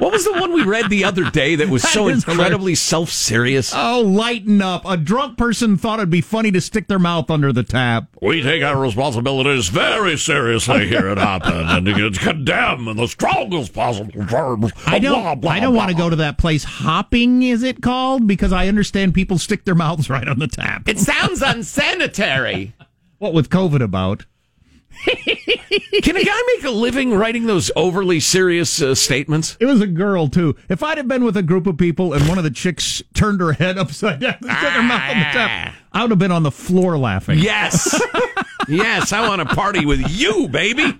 What 0.00 0.12
was 0.12 0.24
the 0.24 0.32
one 0.32 0.52
we 0.52 0.64
read 0.64 0.88
the 0.88 1.04
other 1.04 1.30
day 1.30 1.54
that 1.56 1.68
was 1.68 1.82
so 1.88 2.08
incredibly 2.08 2.74
self-serious? 2.74 3.72
Oh, 3.74 4.00
lighten 4.00 4.62
up. 4.62 4.84
A 4.86 4.96
drunk 4.96 5.36
person 5.38 5.76
thought 5.76 5.98
it'd 5.98 6.10
be 6.10 6.22
funny 6.22 6.50
to 6.52 6.60
stick 6.60 6.88
their 6.88 6.98
mouth 6.98 7.30
under 7.30 7.52
the 7.52 7.62
tap. 7.62 8.08
We 8.22 8.42
take 8.42 8.62
our 8.62 8.78
responsibilities 8.80 9.68
very 9.68 10.16
seriously 10.16 10.88
here 10.88 11.06
at 11.06 11.18
Hoppin 11.18 11.52
and 11.68 11.86
it's 11.86 12.18
condemn 12.18 12.88
in 12.88 12.96
the 12.96 13.06
strongest 13.06 13.74
possible 13.74 14.26
terms. 14.26 14.72
I 14.86 14.98
don't 14.98 15.44
I 15.46 15.60
don't 15.60 15.74
want 15.74 15.90
to 15.90 15.96
go 15.96 16.08
to 16.08 16.16
that 16.16 16.38
place 16.38 16.64
hopping 16.64 17.42
is 17.42 17.62
it 17.62 17.82
called 17.82 18.26
because 18.26 18.52
I 18.52 18.68
understand 18.68 19.14
people 19.14 19.38
stick 19.38 19.64
their 19.64 19.74
mouths 19.74 20.08
right 20.08 20.26
on 20.26 20.38
the 20.38 20.48
tap. 20.48 20.88
It 20.88 20.98
sounds 20.98 21.42
unsanitary. 21.42 22.74
what 23.18 23.34
with 23.34 23.50
COVID 23.50 23.82
about? 23.82 24.24
Can 26.02 26.16
a 26.16 26.24
guy 26.24 26.42
make 26.56 26.64
a 26.64 26.70
living 26.70 27.14
writing 27.14 27.46
those 27.46 27.70
overly 27.76 28.20
serious 28.20 28.82
uh, 28.82 28.94
statements? 28.94 29.56
It 29.60 29.66
was 29.66 29.80
a 29.80 29.86
girl 29.86 30.28
too. 30.28 30.56
If 30.68 30.82
I'd 30.82 30.98
have 30.98 31.08
been 31.08 31.24
with 31.24 31.36
a 31.36 31.42
group 31.42 31.66
of 31.66 31.78
people 31.78 32.12
and 32.12 32.28
one 32.28 32.38
of 32.38 32.44
the 32.44 32.50
chicks 32.50 33.02
turned 33.14 33.40
her 33.40 33.52
head 33.52 33.78
upside 33.78 34.20
down 34.20 34.36
and 34.40 34.50
stuck 34.50 34.72
her 34.72 34.82
mouth 34.82 35.10
on 35.10 35.18
the 35.18 35.24
tap, 35.24 35.74
I 35.92 36.02
would 36.02 36.10
have 36.10 36.18
been 36.18 36.32
on 36.32 36.42
the 36.42 36.50
floor 36.50 36.98
laughing. 36.98 37.38
Yes. 37.38 38.00
yes, 38.68 39.12
I 39.12 39.26
want 39.28 39.46
to 39.46 39.54
party 39.54 39.86
with 39.86 40.04
you, 40.10 40.48
baby. 40.48 40.98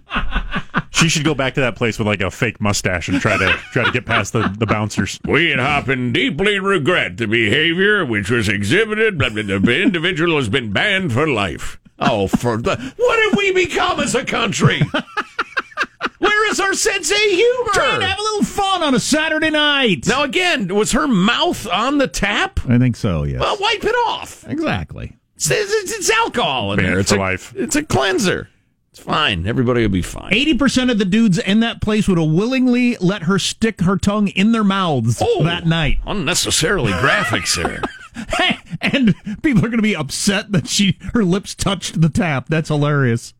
She 0.90 1.08
should 1.08 1.24
go 1.24 1.34
back 1.34 1.54
to 1.54 1.60
that 1.60 1.76
place 1.76 1.98
with 1.98 2.06
like 2.06 2.20
a 2.20 2.30
fake 2.30 2.60
mustache 2.60 3.08
and 3.08 3.20
try 3.20 3.36
to 3.38 3.52
try 3.72 3.84
to 3.84 3.90
get 3.90 4.04
past 4.04 4.32
the, 4.32 4.54
the 4.58 4.66
bouncers. 4.66 5.18
We 5.24 5.52
at 5.52 5.58
Hoppin 5.58 6.12
deeply 6.12 6.58
regret 6.58 7.16
the 7.16 7.26
behavior 7.26 8.04
which 8.04 8.30
was 8.30 8.48
exhibited. 8.48 9.16
But 9.18 9.34
the 9.34 9.82
individual 9.82 10.36
has 10.36 10.48
been 10.48 10.72
banned 10.72 11.12
for 11.12 11.26
life. 11.26 11.79
Oh, 12.00 12.26
for 12.28 12.56
the 12.56 12.76
what 12.96 13.28
have 13.28 13.36
we 13.36 13.52
become 13.52 14.00
as 14.00 14.14
a 14.14 14.24
country? 14.24 14.80
Where 16.18 16.50
is 16.50 16.60
our 16.60 16.74
sense 16.74 17.10
of 17.10 17.16
humor? 17.16 17.70
Trying 17.72 18.00
to 18.00 18.06
have 18.06 18.18
a 18.18 18.22
little 18.22 18.44
fun 18.44 18.82
on 18.82 18.94
a 18.94 19.00
Saturday 19.00 19.50
night. 19.50 20.06
Now 20.06 20.22
again, 20.22 20.74
was 20.74 20.92
her 20.92 21.06
mouth 21.08 21.66
on 21.66 21.98
the 21.98 22.08
tap? 22.08 22.60
I 22.68 22.78
think 22.78 22.96
so, 22.96 23.24
yes. 23.24 23.40
Well, 23.40 23.56
wipe 23.60 23.84
it 23.84 23.94
off. 24.08 24.44
exactly. 24.48 25.16
It's, 25.36 25.50
it's, 25.50 25.92
it's 25.92 26.10
alcohol 26.10 26.72
in 26.72 26.78
Banned 26.78 26.88
there. 26.88 26.98
It's 27.00 27.10
for 27.10 27.16
a, 27.16 27.20
life. 27.20 27.54
It's 27.56 27.76
a 27.76 27.82
cleanser. 27.82 28.48
It's 28.90 29.00
fine. 29.00 29.46
Everybody 29.46 29.82
will 29.82 29.88
be 29.90 30.02
fine. 30.02 30.32
80% 30.32 30.90
of 30.90 30.98
the 30.98 31.04
dudes 31.04 31.38
in 31.38 31.60
that 31.60 31.80
place 31.80 32.08
would 32.08 32.18
have 32.18 32.28
willingly 32.30 32.96
let 32.98 33.22
her 33.22 33.38
stick 33.38 33.80
her 33.82 33.96
tongue 33.96 34.28
in 34.28 34.52
their 34.52 34.64
mouths 34.64 35.22
Oh. 35.24 35.44
that 35.44 35.66
night. 35.66 35.98
Unnecessarily 36.06 36.92
graphic, 36.92 37.46
sir. 37.46 37.80
and 38.80 39.14
people 39.42 39.64
are 39.64 39.68
going 39.68 39.78
to 39.78 39.82
be 39.82 39.96
upset 39.96 40.52
that 40.52 40.68
she 40.68 40.98
her 41.14 41.24
lips 41.24 41.54
touched 41.54 42.00
the 42.00 42.08
tap. 42.08 42.46
That's 42.48 42.68
hilarious. 42.68 43.34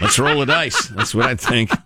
Let's 0.00 0.18
roll 0.18 0.40
the 0.40 0.46
dice. 0.46 0.88
That's 0.88 1.14
what 1.14 1.26
I 1.26 1.34
think. 1.34 1.70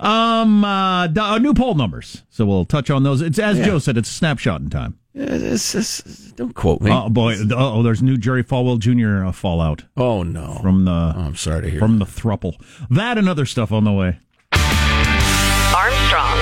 Um, 0.00 0.62
uh, 0.66 1.06
d- 1.06 1.18
uh, 1.18 1.38
new 1.38 1.54
poll 1.54 1.74
numbers. 1.74 2.24
So 2.28 2.44
we'll 2.44 2.66
touch 2.66 2.90
on 2.90 3.04
those. 3.04 3.22
It's 3.22 3.38
as 3.38 3.58
Joe 3.58 3.78
said, 3.78 3.96
it's 3.96 4.10
a 4.10 4.12
snapshot 4.12 4.60
in 4.60 4.68
time. 4.68 4.98
It's- 5.14 5.74
it's- 5.74 6.32
don't 6.36 6.54
quote 6.54 6.82
me. 6.82 6.90
Oh 6.92 7.08
boy! 7.08 7.36
Oh, 7.56 7.82
there's 7.82 8.02
new 8.02 8.18
Jerry 8.18 8.44
Falwell 8.44 8.78
Jr. 8.78 9.24
Uh, 9.24 9.32
fallout 9.32 9.84
oh 9.96 10.22
no. 10.24 10.58
from 10.60 10.84
the 10.84 10.90
Oh, 10.90 11.14
I'm 11.20 11.36
sorry 11.36 11.62
to 11.62 11.70
hear. 11.70 11.78
from 11.80 11.98
the 12.00 12.04
thruple. 12.04 12.56
That 12.90 13.16
and 13.16 13.30
other 13.30 13.46
stuff 13.46 13.72
on 13.72 13.84
the 13.84 13.92
way. 13.92 14.18
Armstrong 15.74 16.38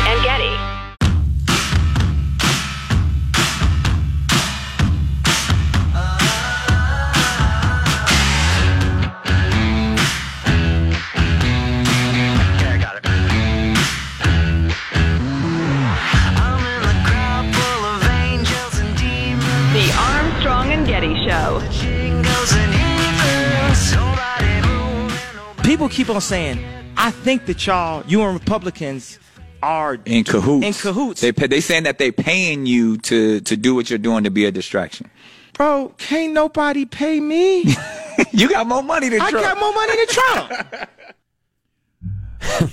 People 25.80 25.96
keep 25.96 26.10
on 26.10 26.20
saying, 26.20 26.62
I 26.98 27.10
think 27.10 27.46
that 27.46 27.66
y'all, 27.66 28.04
you 28.06 28.20
and 28.20 28.34
Republicans, 28.38 29.18
are 29.62 29.94
in 30.04 30.24
cahoots. 30.24 30.66
In 30.66 30.74
cahoots. 30.74 31.22
They 31.22 31.32
pay, 31.32 31.46
they 31.46 31.62
saying 31.62 31.84
that 31.84 31.96
they 31.96 32.12
paying 32.12 32.66
you 32.66 32.98
to 32.98 33.40
to 33.40 33.56
do 33.56 33.74
what 33.74 33.88
you're 33.88 33.98
doing 33.98 34.24
to 34.24 34.30
be 34.30 34.44
a 34.44 34.52
distraction. 34.52 35.10
Bro, 35.54 35.94
can't 35.96 36.34
nobody 36.34 36.84
pay 36.84 37.18
me. 37.18 37.64
You 38.32 38.50
got 38.50 38.66
more 38.66 38.82
money 38.82 39.08
than 39.08 39.22
I 39.22 39.30
Trump. 39.30 39.46
got 39.46 39.58
more 39.58 39.72
money 39.72 39.96
than 39.96 40.06
Trump. 40.08 40.52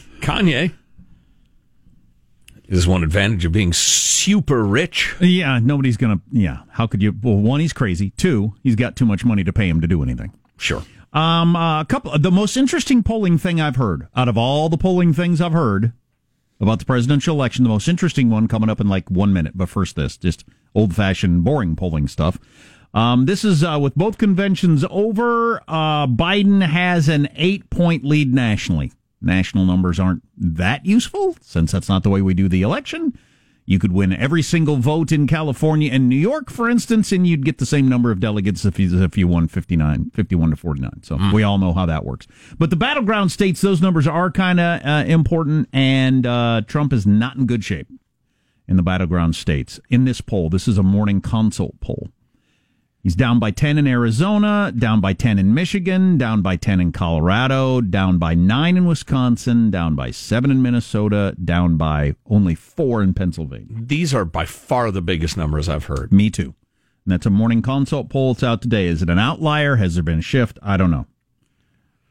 Kanye 0.19 0.73
is 2.67 2.85
one 2.85 3.03
advantage 3.03 3.45
of 3.45 3.53
being 3.53 3.71
super 3.71 4.65
rich. 4.65 5.15
Yeah, 5.21 5.59
nobody's 5.59 5.95
gonna. 5.95 6.19
Yeah, 6.33 6.63
how 6.71 6.85
could 6.87 7.01
you? 7.01 7.15
Well, 7.23 7.37
one, 7.37 7.61
he's 7.61 7.71
crazy. 7.71 8.09
Two, 8.17 8.55
he's 8.63 8.75
got 8.75 8.97
too 8.97 9.05
much 9.05 9.23
money 9.23 9.45
to 9.45 9.53
pay 9.53 9.69
him 9.69 9.79
to 9.79 9.87
do 9.87 10.03
anything. 10.03 10.33
Sure. 10.57 10.83
Um, 11.13 11.55
a 11.55 11.85
couple. 11.87 12.17
The 12.17 12.31
most 12.31 12.57
interesting 12.57 13.01
polling 13.03 13.37
thing 13.37 13.61
I've 13.61 13.77
heard 13.77 14.07
out 14.15 14.27
of 14.27 14.37
all 14.37 14.69
the 14.69 14.77
polling 14.77 15.13
things 15.13 15.41
I've 15.41 15.53
heard 15.53 15.93
about 16.59 16.79
the 16.79 16.85
presidential 16.85 17.35
election, 17.35 17.63
the 17.63 17.69
most 17.69 17.87
interesting 17.87 18.29
one 18.29 18.47
coming 18.47 18.69
up 18.69 18.81
in 18.81 18.87
like 18.87 19.09
one 19.09 19.33
minute. 19.33 19.53
But 19.55 19.69
first, 19.69 19.95
this 19.95 20.17
just 20.17 20.43
old 20.75 20.95
fashioned, 20.95 21.43
boring 21.43 21.75
polling 21.75 22.07
stuff. 22.07 22.37
Um, 22.93 23.25
this 23.25 23.43
is 23.45 23.63
uh, 23.63 23.77
with 23.81 23.95
both 23.95 24.17
conventions 24.17 24.83
over. 24.89 25.61
Uh, 25.67 26.07
Biden 26.07 26.65
has 26.65 27.09
an 27.09 27.29
eight 27.35 27.69
point 27.69 28.03
lead 28.03 28.33
nationally. 28.33 28.91
National 29.21 29.65
numbers 29.65 29.99
aren't 29.99 30.23
that 30.37 30.85
useful 30.85 31.35
since 31.41 31.71
that's 31.71 31.89
not 31.89 32.03
the 32.03 32.09
way 32.09 32.21
we 32.21 32.33
do 32.33 32.47
the 32.47 32.61
election. 32.61 33.17
You 33.69 33.79
could 33.79 33.91
win 33.91 34.13
every 34.13 34.41
single 34.41 34.77
vote 34.77 35.11
in 35.11 35.27
California 35.27 35.91
and 35.91 36.07
New 36.07 36.15
York, 36.15 36.49
for 36.49 36.69
instance, 36.69 37.11
and 37.11 37.27
you'd 37.27 37.43
get 37.43 37.57
the 37.57 37.65
same 37.65 37.89
number 37.89 38.11
of 38.11 38.21
delegates 38.21 38.63
if 38.63 38.79
you, 38.79 39.03
if 39.03 39.17
you 39.17 39.27
won 39.27 39.49
59, 39.49 40.09
51 40.13 40.51
to 40.51 40.55
49. 40.55 41.03
So 41.03 41.19
we 41.33 41.43
all 41.43 41.57
know 41.57 41.73
how 41.73 41.85
that 41.85 42.05
works. 42.05 42.27
But 42.57 42.69
the 42.69 42.77
battleground 42.77 43.33
states, 43.33 43.59
those 43.59 43.81
numbers 43.81 44.07
are 44.07 44.31
kind 44.31 44.61
of 44.61 44.85
uh, 44.85 45.03
important, 45.05 45.67
and 45.73 46.25
uh, 46.25 46.61
Trump 46.65 46.93
is 46.93 47.05
not 47.05 47.35
in 47.35 47.45
good 47.45 47.65
shape 47.65 47.89
in 48.69 48.77
the 48.77 48.83
battleground 48.83 49.35
states. 49.35 49.81
In 49.89 50.05
this 50.05 50.21
poll, 50.21 50.49
this 50.49 50.69
is 50.69 50.77
a 50.77 50.83
morning 50.83 51.19
consult 51.19 51.77
poll. 51.81 52.07
He's 53.07 53.15
down 53.15 53.39
by 53.39 53.51
10 53.51 53.77
in 53.77 53.87
Arizona, 53.87 54.73
down 54.77 54.99
by 54.99 55.13
10 55.13 55.39
in 55.39 55.53
Michigan, 55.53 56.17
down 56.17 56.41
by 56.41 56.57
10 56.57 56.81
in 56.81 56.91
Colorado, 56.91 57.79
down 57.79 58.17
by 58.17 58.35
9 58.35 58.75
in 58.75 58.85
Wisconsin, 58.85 59.71
down 59.71 59.95
by 59.95 60.11
7 60.11 60.51
in 60.51 60.61
Minnesota, 60.61 61.33
down 61.41 61.77
by 61.77 62.15
only 62.29 62.53
4 62.53 63.01
in 63.01 63.13
Pennsylvania. 63.13 63.77
These 63.79 64.13
are 64.13 64.25
by 64.25 64.43
far 64.43 64.91
the 64.91 65.01
biggest 65.01 65.37
numbers 65.37 65.69
I've 65.69 65.85
heard. 65.85 66.11
Me 66.11 66.29
too. 66.29 66.53
And 67.05 67.13
that's 67.13 67.25
a 67.25 67.29
morning 67.29 67.61
consult 67.61 68.09
poll. 68.09 68.31
It's 68.31 68.43
out 68.43 68.61
today. 68.61 68.87
Is 68.87 69.01
it 69.01 69.09
an 69.09 69.19
outlier? 69.19 69.77
Has 69.77 69.93
there 69.93 70.03
been 70.03 70.19
a 70.19 70.21
shift? 70.21 70.59
I 70.61 70.75
don't 70.75 70.91
know. 70.91 71.05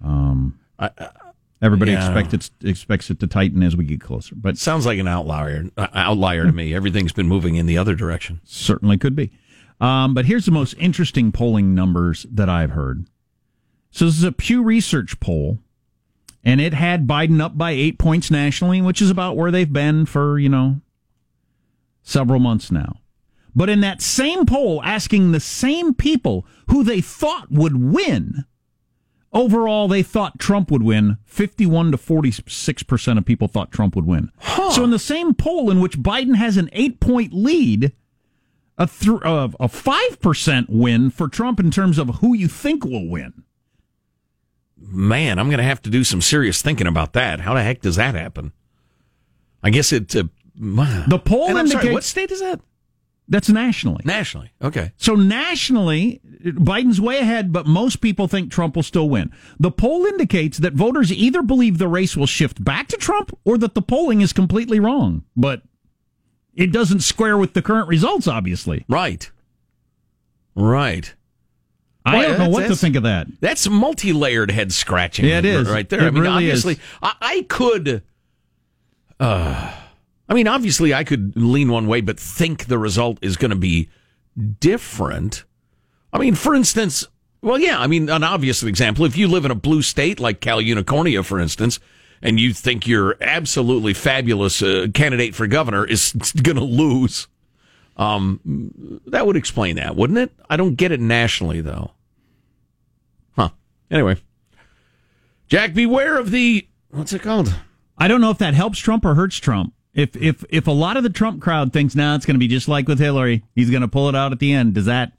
Um, 0.02 0.58
everybody 1.60 1.92
yeah. 1.92 2.06
expects 2.06 2.32
it, 2.32 2.66
expects 2.66 3.10
it 3.10 3.20
to 3.20 3.26
tighten 3.26 3.62
as 3.62 3.76
we 3.76 3.84
get 3.84 4.00
closer, 4.00 4.34
but 4.34 4.56
Sounds 4.56 4.86
like 4.86 4.98
an 4.98 5.08
outlier. 5.08 5.66
Uh, 5.76 5.88
outlier 5.92 6.46
to 6.46 6.52
me. 6.52 6.74
Everything's 6.74 7.12
been 7.12 7.28
moving 7.28 7.56
in 7.56 7.66
the 7.66 7.76
other 7.76 7.94
direction. 7.94 8.40
certainly 8.44 8.96
could 8.96 9.14
be. 9.14 9.30
Um, 9.80 10.14
but 10.14 10.24
here's 10.24 10.46
the 10.46 10.52
most 10.52 10.74
interesting 10.78 11.32
polling 11.32 11.74
numbers 11.74 12.24
that 12.30 12.48
I've 12.48 12.70
heard. 12.70 13.06
So 13.90 14.06
this 14.06 14.16
is 14.16 14.24
a 14.24 14.32
Pew 14.32 14.62
Research 14.62 15.20
poll, 15.20 15.58
and 16.44 16.60
it 16.60 16.74
had 16.74 17.06
Biden 17.06 17.40
up 17.40 17.58
by 17.58 17.72
eight 17.72 17.98
points 17.98 18.30
nationally, 18.30 18.80
which 18.80 19.02
is 19.02 19.10
about 19.10 19.36
where 19.36 19.50
they've 19.50 19.72
been 19.72 20.06
for 20.06 20.38
you 20.38 20.48
know 20.48 20.80
several 22.02 22.40
months 22.40 22.70
now. 22.70 23.00
But 23.54 23.68
in 23.68 23.80
that 23.80 24.02
same 24.02 24.44
poll, 24.44 24.82
asking 24.82 25.32
the 25.32 25.40
same 25.40 25.94
people 25.94 26.46
who 26.70 26.84
they 26.84 27.00
thought 27.00 27.50
would 27.50 27.82
win, 27.82 28.44
overall 29.32 29.88
they 29.88 30.02
thought 30.02 30.38
Trump 30.38 30.70
would 30.70 30.82
win. 30.82 31.16
Fifty-one 31.24 31.90
to 31.90 31.98
forty-six 31.98 32.82
percent 32.82 33.18
of 33.18 33.24
people 33.24 33.48
thought 33.48 33.72
Trump 33.72 33.96
would 33.96 34.06
win. 34.06 34.30
So 34.72 34.84
in 34.84 34.90
the 34.90 34.98
same 34.98 35.34
poll 35.34 35.70
in 35.70 35.80
which 35.80 35.98
Biden 35.98 36.36
has 36.36 36.56
an 36.56 36.70
eight-point 36.72 37.32
lead 37.32 37.92
a 38.78 38.86
th- 38.86 39.22
uh, 39.24 39.48
a 39.58 39.68
five 39.68 40.20
percent 40.20 40.68
win 40.70 41.10
for 41.10 41.28
Trump 41.28 41.60
in 41.60 41.70
terms 41.70 41.98
of 41.98 42.16
who 42.16 42.34
you 42.34 42.48
think 42.48 42.84
will 42.84 43.08
win. 43.08 43.42
Man, 44.78 45.38
I'm 45.38 45.48
going 45.48 45.58
to 45.58 45.64
have 45.64 45.82
to 45.82 45.90
do 45.90 46.04
some 46.04 46.20
serious 46.20 46.60
thinking 46.62 46.86
about 46.86 47.14
that. 47.14 47.40
How 47.40 47.54
the 47.54 47.62
heck 47.62 47.80
does 47.80 47.96
that 47.96 48.14
happen? 48.14 48.52
I 49.62 49.70
guess 49.70 49.92
it. 49.92 50.14
Uh, 50.14 50.24
The 50.54 51.20
poll 51.24 51.48
I'm 51.48 51.54
sorry, 51.54 51.60
indicates 51.62 51.92
what 51.94 52.04
state 52.04 52.30
is 52.30 52.40
that? 52.40 52.60
That's 53.28 53.48
nationally. 53.48 54.02
Nationally. 54.04 54.52
Okay. 54.62 54.92
So 54.98 55.16
nationally, 55.16 56.20
Biden's 56.44 57.00
way 57.00 57.18
ahead, 57.18 57.52
but 57.52 57.66
most 57.66 58.00
people 58.00 58.28
think 58.28 58.52
Trump 58.52 58.76
will 58.76 58.84
still 58.84 59.08
win. 59.08 59.32
The 59.58 59.72
poll 59.72 60.04
indicates 60.06 60.58
that 60.58 60.74
voters 60.74 61.12
either 61.12 61.42
believe 61.42 61.78
the 61.78 61.88
race 61.88 62.16
will 62.16 62.26
shift 62.26 62.62
back 62.62 62.86
to 62.88 62.96
Trump 62.96 63.36
or 63.44 63.58
that 63.58 63.74
the 63.74 63.82
polling 63.82 64.20
is 64.20 64.32
completely 64.32 64.78
wrong. 64.78 65.24
But 65.34 65.62
it 66.56 66.72
doesn't 66.72 67.00
square 67.00 67.38
with 67.38 67.52
the 67.52 67.62
current 67.62 67.88
results, 67.88 68.26
obviously. 68.26 68.84
Right. 68.88 69.30
Right. 70.54 71.14
I 72.04 72.22
don't 72.22 72.38
know 72.38 72.48
what 72.48 72.68
to 72.68 72.76
think 72.76 72.96
of 72.96 73.02
that. 73.02 73.26
That's 73.40 73.68
multi-layered 73.68 74.50
head 74.50 74.72
scratching. 74.72 75.24
Yeah, 75.24 75.38
it 75.38 75.44
is. 75.44 75.68
right 75.68 75.88
there. 75.88 76.00
It 76.00 76.06
I 76.06 76.10
mean, 76.10 76.22
really 76.22 76.48
is. 76.48 76.64
obviously, 76.64 76.84
I, 77.02 77.14
I 77.20 77.46
could. 77.48 78.02
Uh, 79.18 79.72
I 80.28 80.34
mean, 80.34 80.46
obviously, 80.46 80.94
I 80.94 81.04
could 81.04 81.32
lean 81.36 81.70
one 81.70 81.88
way, 81.88 82.00
but 82.00 82.18
think 82.18 82.66
the 82.66 82.78
result 82.78 83.18
is 83.22 83.36
going 83.36 83.50
to 83.50 83.56
be 83.56 83.88
different. 84.60 85.44
I 86.12 86.18
mean, 86.18 86.36
for 86.36 86.54
instance, 86.54 87.06
well, 87.42 87.58
yeah. 87.58 87.80
I 87.80 87.88
mean, 87.88 88.08
an 88.08 88.22
obvious 88.22 88.62
example: 88.62 89.04
if 89.04 89.16
you 89.16 89.26
live 89.26 89.44
in 89.44 89.50
a 89.50 89.56
blue 89.56 89.82
state 89.82 90.20
like 90.20 90.40
Cal 90.40 90.58
Unicornia, 90.58 91.24
for 91.24 91.40
instance, 91.40 91.80
and 92.22 92.40
you 92.40 92.52
think 92.52 92.86
your 92.86 93.16
absolutely 93.20 93.94
fabulous 93.94 94.62
uh, 94.62 94.86
candidate 94.94 95.34
for 95.34 95.46
governor 95.46 95.84
is 95.84 96.12
going 96.42 96.56
to 96.56 96.64
lose, 96.64 97.28
um, 97.96 99.00
that 99.06 99.26
would 99.26 99.36
explain 99.36 99.76
that, 99.76 99.96
wouldn't 99.96 100.18
it? 100.18 100.32
I 100.50 100.56
don't 100.56 100.74
get 100.74 100.92
it 100.92 101.00
nationally, 101.00 101.60
though. 101.60 101.92
Huh. 103.36 103.50
Anyway, 103.90 104.16
Jack, 105.48 105.74
beware 105.74 106.18
of 106.18 106.30
the 106.30 106.66
what's 106.90 107.12
it 107.12 107.22
called? 107.22 107.54
I 107.98 108.08
don't 108.08 108.20
know 108.20 108.30
if 108.30 108.38
that 108.38 108.54
helps 108.54 108.78
Trump 108.78 109.04
or 109.04 109.14
hurts 109.14 109.36
Trump. 109.36 109.72
If 109.94 110.14
if 110.16 110.44
if 110.50 110.66
a 110.66 110.72
lot 110.72 110.96
of 110.96 111.02
the 111.02 111.10
Trump 111.10 111.40
crowd 111.40 111.72
thinks 111.72 111.94
now 111.94 112.14
it's 112.14 112.26
going 112.26 112.34
to 112.34 112.38
be 112.38 112.48
just 112.48 112.68
like 112.68 112.86
with 112.86 112.98
Hillary, 112.98 113.44
he's 113.54 113.70
going 113.70 113.82
to 113.82 113.88
pull 113.88 114.08
it 114.08 114.14
out 114.14 114.32
at 114.32 114.38
the 114.38 114.52
end. 114.52 114.74
Does 114.74 114.84
that 114.84 115.12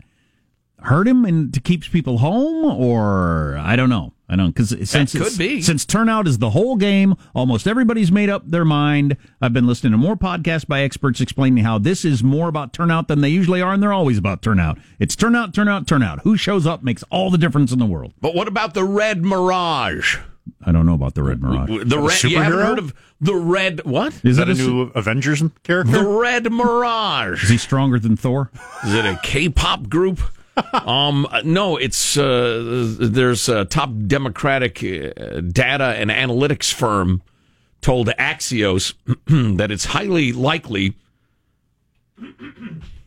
hurt 0.81 1.07
him 1.07 1.25
and 1.25 1.53
to 1.53 1.60
keeps 1.60 1.88
people 1.88 2.19
home, 2.19 2.65
or 2.65 3.57
I 3.57 3.75
don't 3.75 3.89
know. 3.89 4.13
I 4.29 4.36
don't 4.36 4.53
because 4.53 4.89
since 4.89 5.13
could 5.13 5.38
be. 5.38 5.62
since 5.62 5.86
turnout 5.86 6.27
is 6.27 6.39
the 6.39 6.50
whole 6.50 6.75
game, 6.75 7.15
almost 7.34 7.65
everybody's 7.65 8.12
made 8.12 8.29
up 8.29 8.43
their 8.46 8.65
mind. 8.65 9.15
I've 9.41 9.53
been 9.53 9.65
listening 9.65 9.91
to 9.93 9.98
more 9.98 10.17
podcasts 10.17 10.67
by 10.67 10.81
experts 10.81 11.22
explaining 11.22 11.63
how 11.63 11.77
this 11.77 12.03
is 12.03 12.24
more 12.24 12.50
about 12.50 12.74
turnout 12.74 13.07
than 13.07 13.22
they 13.22 13.29
usually 13.29 13.62
are, 13.62 13.72
and 13.74 13.81
they're 13.81 13.93
always 13.93 14.17
about 14.17 14.41
turnout. 14.41 14.79
It's 15.00 15.15
turnout, 15.15 15.53
turnout, 15.53 15.88
turnout. 15.88 16.22
Who 16.24 16.36
shows 16.36 16.67
up 16.67 16.84
makes 16.84 17.03
all 17.10 17.31
the 17.31 17.38
difference 17.38 17.72
in 17.72 17.79
the 17.79 17.86
world. 17.86 18.13
But 18.19 18.36
what 18.36 18.50
about 18.50 18.74
the 18.74 18.84
Red 18.84 19.24
Mirage? 19.24 20.17
I 20.65 20.74
don't 20.74 20.86
know 20.86 20.93
about 20.93 21.13
the 21.15 21.24
Red 21.24 21.41
Mirage. 21.41 21.69
The 21.86 22.00
red. 22.00 22.24
You 22.24 22.38
haven't 22.41 22.60
heard 22.60 22.79
of 22.79 22.93
the 23.22 23.36
Red? 23.36 23.86
What? 23.86 24.13
Is 24.13 24.31
Is 24.31 24.38
that 24.38 24.50
it 24.50 24.60
a 24.60 24.63
a, 24.63 24.67
new 24.67 24.81
Avengers 24.93 25.41
character? 25.63 25.91
The 26.03 26.05
Red 26.05 26.51
Mirage. 26.51 27.43
Is 27.43 27.50
he 27.50 27.57
stronger 27.57 27.98
than 27.98 28.17
Thor? 28.17 28.51
Is 28.86 28.93
it 28.93 29.05
a 29.05 29.17
K-pop 29.24 29.88
group? 29.88 30.19
um, 30.73 31.27
no, 31.43 31.77
it's 31.77 32.17
uh, 32.17 32.95
there's 32.99 33.49
a 33.49 33.65
top 33.65 33.89
Democratic 34.07 34.83
uh, 34.83 35.41
data 35.41 35.95
and 35.97 36.09
analytics 36.09 36.71
firm 36.71 37.21
told 37.81 38.07
Axios 38.19 38.93
that 39.57 39.71
it's 39.71 39.85
highly 39.85 40.31
likely. 40.31 40.95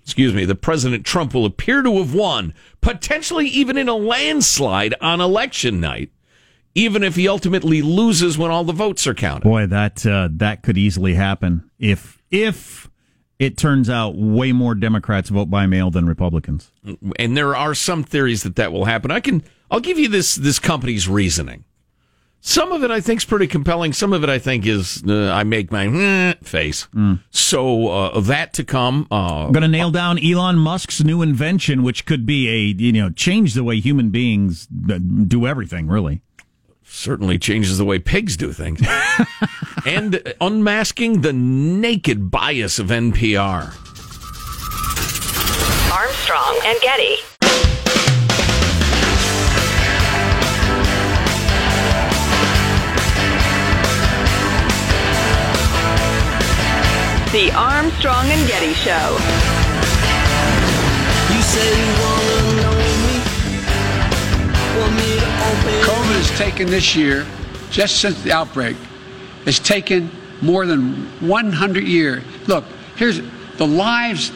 Excuse 0.02 0.34
me, 0.34 0.44
that 0.44 0.56
President 0.56 1.06
Trump 1.06 1.34
will 1.34 1.44
appear 1.46 1.82
to 1.82 1.98
have 1.98 2.12
won, 2.12 2.52
potentially 2.80 3.46
even 3.46 3.76
in 3.76 3.88
a 3.88 3.94
landslide 3.94 4.92
on 5.00 5.20
election 5.20 5.78
night, 5.78 6.10
even 6.74 7.04
if 7.04 7.14
he 7.14 7.28
ultimately 7.28 7.80
loses 7.80 8.36
when 8.36 8.50
all 8.50 8.64
the 8.64 8.72
votes 8.72 9.06
are 9.06 9.14
counted. 9.14 9.44
Boy, 9.44 9.66
that 9.66 10.04
uh, 10.04 10.28
that 10.32 10.62
could 10.62 10.76
easily 10.76 11.14
happen 11.14 11.70
if 11.78 12.20
if 12.30 12.89
it 13.40 13.56
turns 13.56 13.88
out 13.90 14.14
way 14.16 14.52
more 14.52 14.74
Democrats 14.76 15.30
vote 15.30 15.46
by 15.50 15.66
mail 15.66 15.90
than 15.90 16.06
Republicans. 16.06 16.70
and 17.18 17.36
there 17.36 17.56
are 17.56 17.74
some 17.74 18.04
theories 18.04 18.44
that 18.44 18.54
that 18.56 18.70
will 18.72 18.84
happen. 18.84 19.10
I 19.10 19.18
can 19.20 19.42
I'll 19.70 19.80
give 19.80 19.98
you 19.98 20.08
this 20.08 20.36
this 20.36 20.58
company's 20.60 21.08
reasoning. 21.08 21.64
Some 22.42 22.72
of 22.72 22.82
it 22.84 22.90
I 22.90 23.00
think 23.00 23.20
is 23.20 23.24
pretty 23.24 23.46
compelling. 23.46 23.92
Some 23.92 24.12
of 24.12 24.22
it 24.24 24.30
I 24.30 24.38
think 24.38 24.66
is 24.66 25.02
uh, 25.06 25.30
I 25.30 25.44
make 25.44 25.70
my 25.70 25.86
"Eh," 25.86 26.34
face. 26.42 26.86
So 27.30 27.88
uh, 27.88 28.20
that 28.20 28.52
to 28.54 28.64
come. 28.64 29.06
Uh, 29.10 29.46
I'm 29.46 29.52
going 29.52 29.62
to 29.62 29.68
nail 29.68 29.90
down 29.90 30.18
Elon 30.18 30.56
Musk's 30.56 31.02
new 31.04 31.20
invention, 31.22 31.82
which 31.82 32.06
could 32.06 32.24
be 32.26 32.48
a 32.48 32.58
you 32.82 32.92
know 32.92 33.10
change 33.10 33.54
the 33.54 33.64
way 33.64 33.78
human 33.80 34.08
beings 34.10 34.68
uh, 34.90 34.98
do 34.98 35.46
everything. 35.46 35.86
Really, 35.86 36.22
certainly 36.82 37.38
changes 37.38 37.76
the 37.76 37.84
way 37.84 37.98
pigs 37.98 38.36
do 38.38 38.52
things. 38.52 38.80
and 39.86 40.34
unmasking 40.40 41.20
the 41.22 41.32
naked 41.32 42.30
bias 42.30 42.78
of 42.78 42.88
NPR. 42.88 43.74
Armstrong 45.92 46.60
and 46.64 46.80
Getty. 46.80 47.16
The 57.32 57.52
Armstrong 57.52 58.26
and 58.26 58.48
Getty 58.48 58.74
Show. 58.74 59.16
You 61.32 61.42
say 61.42 61.68
you 61.78 61.92
wanna 62.02 62.62
know 62.62 62.74
me. 62.76 63.20
Want 64.80 64.94
me 64.96 65.10
to 65.16 65.26
open 65.48 65.74
COVID 65.84 66.16
has 66.16 66.38
taken 66.38 66.66
this 66.66 66.96
year, 66.96 67.26
just 67.70 68.00
since 68.00 68.20
the 68.22 68.32
outbreak, 68.32 68.76
has 69.44 69.58
taken 69.58 70.10
more 70.42 70.66
than 70.66 70.94
100 71.26 71.84
years. 71.84 72.22
Look, 72.46 72.64
here's 72.96 73.20
the 73.56 73.66
lives. 73.66 74.32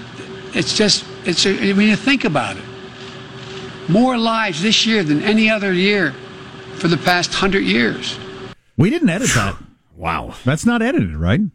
It's 0.54 0.76
just, 0.76 1.04
it's, 1.24 1.46
I 1.46 1.52
mean, 1.52 1.88
you 1.88 1.96
think 1.96 2.24
about 2.24 2.56
it. 2.56 2.62
More 3.88 4.16
lives 4.16 4.62
this 4.62 4.86
year 4.86 5.02
than 5.02 5.22
any 5.22 5.50
other 5.50 5.72
year 5.72 6.12
for 6.76 6.88
the 6.88 6.96
past 6.96 7.30
100 7.30 7.60
years. 7.60 8.18
we 8.76 8.90
didn't 8.90 9.08
edit 9.10 9.30
that. 9.34 9.56
Wow. 9.96 10.34
That's 10.44 10.66
not 10.66 10.82
edited, 10.82 11.14
right? 11.14 11.40
do, 11.40 11.50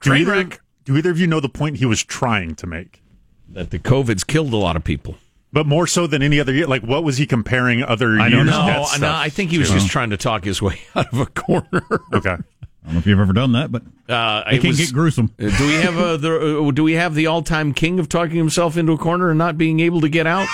Train 0.00 0.22
either, 0.26 0.48
do 0.86 0.96
either 0.96 1.10
of 1.10 1.20
you 1.20 1.26
know 1.26 1.40
the 1.40 1.48
point 1.50 1.76
he 1.76 1.84
was 1.84 2.02
trying 2.02 2.54
to 2.56 2.66
make? 2.66 3.02
That 3.50 3.68
the 3.68 3.78
COVID's 3.78 4.24
killed 4.24 4.50
a 4.54 4.56
lot 4.56 4.76
of 4.76 4.82
people. 4.82 5.16
But 5.52 5.66
more 5.66 5.86
so 5.86 6.06
than 6.06 6.22
any 6.22 6.40
other 6.40 6.54
year. 6.54 6.66
Like, 6.66 6.82
what 6.82 7.04
was 7.04 7.18
he 7.18 7.26
comparing 7.26 7.82
other 7.82 8.18
I 8.18 8.28
years? 8.28 8.32
don't 8.38 8.46
know. 8.46 8.66
No, 8.66 8.86
no, 8.98 9.12
I 9.14 9.28
think 9.28 9.50
he 9.50 9.58
was 9.58 9.68
to? 9.68 9.74
just 9.74 9.88
trying 9.88 10.08
to 10.08 10.16
talk 10.16 10.42
his 10.42 10.62
way 10.62 10.80
out 10.96 11.12
of 11.12 11.20
a 11.20 11.26
corner. 11.26 11.82
Okay. 12.14 12.36
I 12.82 12.86
don't 12.86 12.94
know 12.94 12.98
if 12.98 13.06
you've 13.06 13.20
ever 13.20 13.32
done 13.32 13.52
that, 13.52 13.70
but 13.70 13.82
Uh, 14.08 14.42
it 14.50 14.54
it 14.56 14.60
can 14.60 14.68
was- 14.68 14.78
get 14.78 14.92
gruesome. 14.92 15.30
Uh, 15.40 15.56
do 15.56 15.66
we 15.68 15.74
have 15.74 15.96
uh, 15.96 16.16
the 16.16 16.66
uh, 16.66 16.70
do 16.72 16.82
we 16.82 16.94
have 16.94 17.14
the 17.14 17.26
all 17.28 17.40
time 17.42 17.72
king 17.72 18.00
of 18.00 18.08
talking 18.08 18.36
himself 18.36 18.76
into 18.76 18.90
a 18.92 18.98
corner 18.98 19.30
and 19.30 19.38
not 19.38 19.56
being 19.56 19.78
able 19.80 20.00
to 20.00 20.08
get 20.08 20.26
out? 20.26 20.48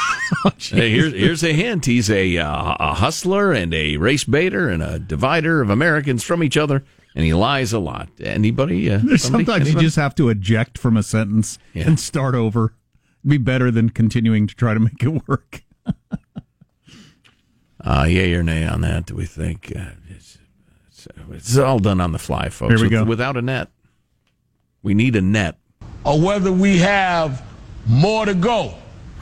Oh, 0.44 0.50
Hey, 0.58 0.90
here's 0.90 1.12
here's 1.14 1.42
a 1.42 1.52
hint. 1.54 1.86
He's 1.86 2.10
a 2.10 2.36
uh, 2.36 2.76
a 2.78 2.94
hustler 2.94 3.52
and 3.52 3.72
a 3.72 3.96
race 3.96 4.24
baiter 4.24 4.68
and 4.68 4.82
a 4.82 4.98
divider 4.98 5.62
of 5.62 5.70
Americans 5.70 6.22
from 6.22 6.42
each 6.44 6.58
other, 6.58 6.84
and 7.14 7.24
he 7.24 7.32
lies 7.32 7.72
a 7.72 7.78
lot. 7.78 8.10
Anybody? 8.20 8.90
Uh, 8.90 8.98
somebody- 8.98 9.18
Sometimes 9.18 9.72
you 9.72 9.80
just 9.80 9.96
have 9.96 10.14
to 10.16 10.28
eject 10.28 10.76
from 10.76 10.98
a 10.98 11.02
sentence 11.02 11.58
Yeah. 11.72 11.86
and 11.86 11.98
start 11.98 12.34
over. 12.34 12.74
It'd 13.24 13.30
Be 13.30 13.38
better 13.38 13.70
than 13.70 13.88
continuing 13.88 14.46
to 14.46 14.54
try 14.54 14.74
to 14.74 14.80
make 14.80 15.02
it 15.02 15.26
work. 15.26 15.62
uh, 17.84 18.06
yay 18.08 18.34
or 18.34 18.42
nay 18.42 18.66
on 18.66 18.82
that? 18.82 19.06
Do 19.06 19.14
we 19.14 19.24
think 19.24 19.72
uh, 19.74 19.90
it's, 21.06 21.08
it's, 21.30 21.48
it's 21.48 21.58
all 21.58 21.78
done 21.78 22.00
on 22.00 22.12
the 22.12 22.18
fly, 22.18 22.48
folks? 22.48 22.74
Here 22.74 22.82
we 22.82 22.88
go. 22.88 23.04
Without 23.04 23.36
a 23.36 23.42
net, 23.42 23.68
we 24.82 24.94
need 24.94 25.16
a 25.16 25.20
net. 25.20 25.56
or 26.04 26.20
whether 26.20 26.52
we 26.52 26.78
have 26.78 27.42
more 27.86 28.24
to 28.26 28.34
go 28.34 28.74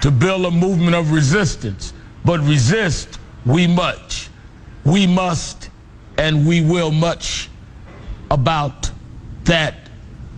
to 0.03 0.11
build 0.11 0.45
a 0.47 0.51
movement 0.51 0.95
of 0.95 1.13
resistance. 1.13 1.93
But 2.25 2.41
resist 2.41 3.19
we 3.45 3.67
much. 3.67 4.29
We 4.85 5.07
must 5.07 5.71
and 6.19 6.47
we 6.47 6.61
will 6.61 6.91
much 6.91 7.49
about 8.31 8.91
that 9.45 9.75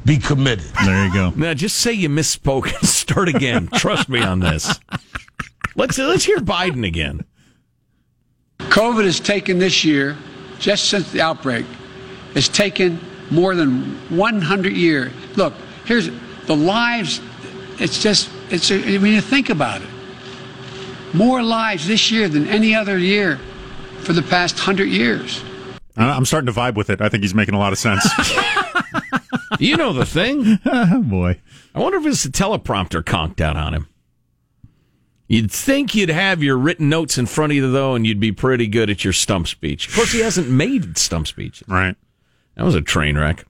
be 0.04 0.18
committed. 0.18 0.66
There 0.84 1.06
you 1.06 1.12
go. 1.12 1.32
Now, 1.36 1.54
just 1.54 1.76
say 1.76 1.92
you 1.92 2.08
misspoke 2.08 2.66
and 2.74 2.88
start 2.88 3.28
again. 3.28 3.68
Trust 3.74 4.08
me 4.08 4.20
on 4.20 4.40
this. 4.40 4.78
Let's 5.76 5.98
let's 5.98 6.24
hear 6.24 6.38
Biden 6.38 6.86
again. 6.86 7.24
COVID 8.58 9.04
has 9.04 9.20
taken 9.20 9.58
this 9.58 9.84
year, 9.84 10.16
just 10.58 10.86
since 10.90 11.10
the 11.12 11.20
outbreak, 11.20 11.64
has 12.34 12.48
taken 12.48 13.00
more 13.30 13.54
than 13.54 13.82
100 14.16 14.72
years. 14.72 15.12
Look, 15.36 15.54
here's 15.84 16.10
the 16.46 16.56
lives. 16.56 17.20
It's 17.78 18.02
just, 18.02 18.30
it's, 18.50 18.70
I 18.70 18.76
mean, 18.78 19.14
you 19.14 19.20
think 19.20 19.50
about 19.50 19.82
it. 19.82 19.88
More 21.14 21.42
lives 21.42 21.86
this 21.86 22.10
year 22.10 22.28
than 22.28 22.46
any 22.48 22.74
other 22.74 22.98
year 22.98 23.38
for 24.00 24.12
the 24.12 24.22
past 24.22 24.56
100 24.56 24.84
years. 24.84 25.42
I- 25.96 26.10
I'm 26.10 26.24
starting 26.24 26.52
to 26.52 26.58
vibe 26.58 26.74
with 26.74 26.90
it. 26.90 27.00
I 27.00 27.08
think 27.08 27.22
he's 27.22 27.34
making 27.34 27.54
a 27.54 27.58
lot 27.58 27.72
of 27.72 27.78
sense. 27.78 28.06
You 29.60 29.76
know 29.76 29.92
the 29.92 30.06
thing. 30.06 30.60
Oh, 30.66 31.02
boy. 31.02 31.40
I 31.74 31.80
wonder 31.80 31.98
if 31.98 32.06
it's 32.06 32.24
a 32.24 32.30
teleprompter 32.30 33.04
conked 33.04 33.40
out 33.40 33.56
on 33.56 33.74
him. 33.74 33.88
You'd 35.28 35.52
think 35.52 35.94
you'd 35.94 36.08
have 36.08 36.42
your 36.42 36.56
written 36.56 36.88
notes 36.88 37.18
in 37.18 37.26
front 37.26 37.52
of 37.52 37.56
you, 37.56 37.70
though, 37.70 37.94
and 37.94 38.06
you'd 38.06 38.18
be 38.18 38.32
pretty 38.32 38.66
good 38.66 38.88
at 38.88 39.04
your 39.04 39.12
stump 39.12 39.46
speech. 39.46 39.86
Of 39.88 39.94
course, 39.94 40.12
he 40.12 40.20
hasn't 40.20 40.48
made 40.48 40.96
stump 40.98 41.26
speeches. 41.26 41.68
right. 41.68 41.96
That 42.56 42.64
was 42.64 42.74
a 42.74 42.80
train 42.80 43.16
wreck. 43.16 43.44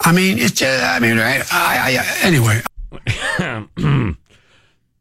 I 0.00 0.12
mean, 0.12 0.38
it's, 0.38 0.62
uh, 0.62 0.88
I 0.88 1.00
mean, 1.00 1.16
right? 1.16 1.42
I, 1.50 1.98
I, 1.98 2.26
anyway. 2.26 2.62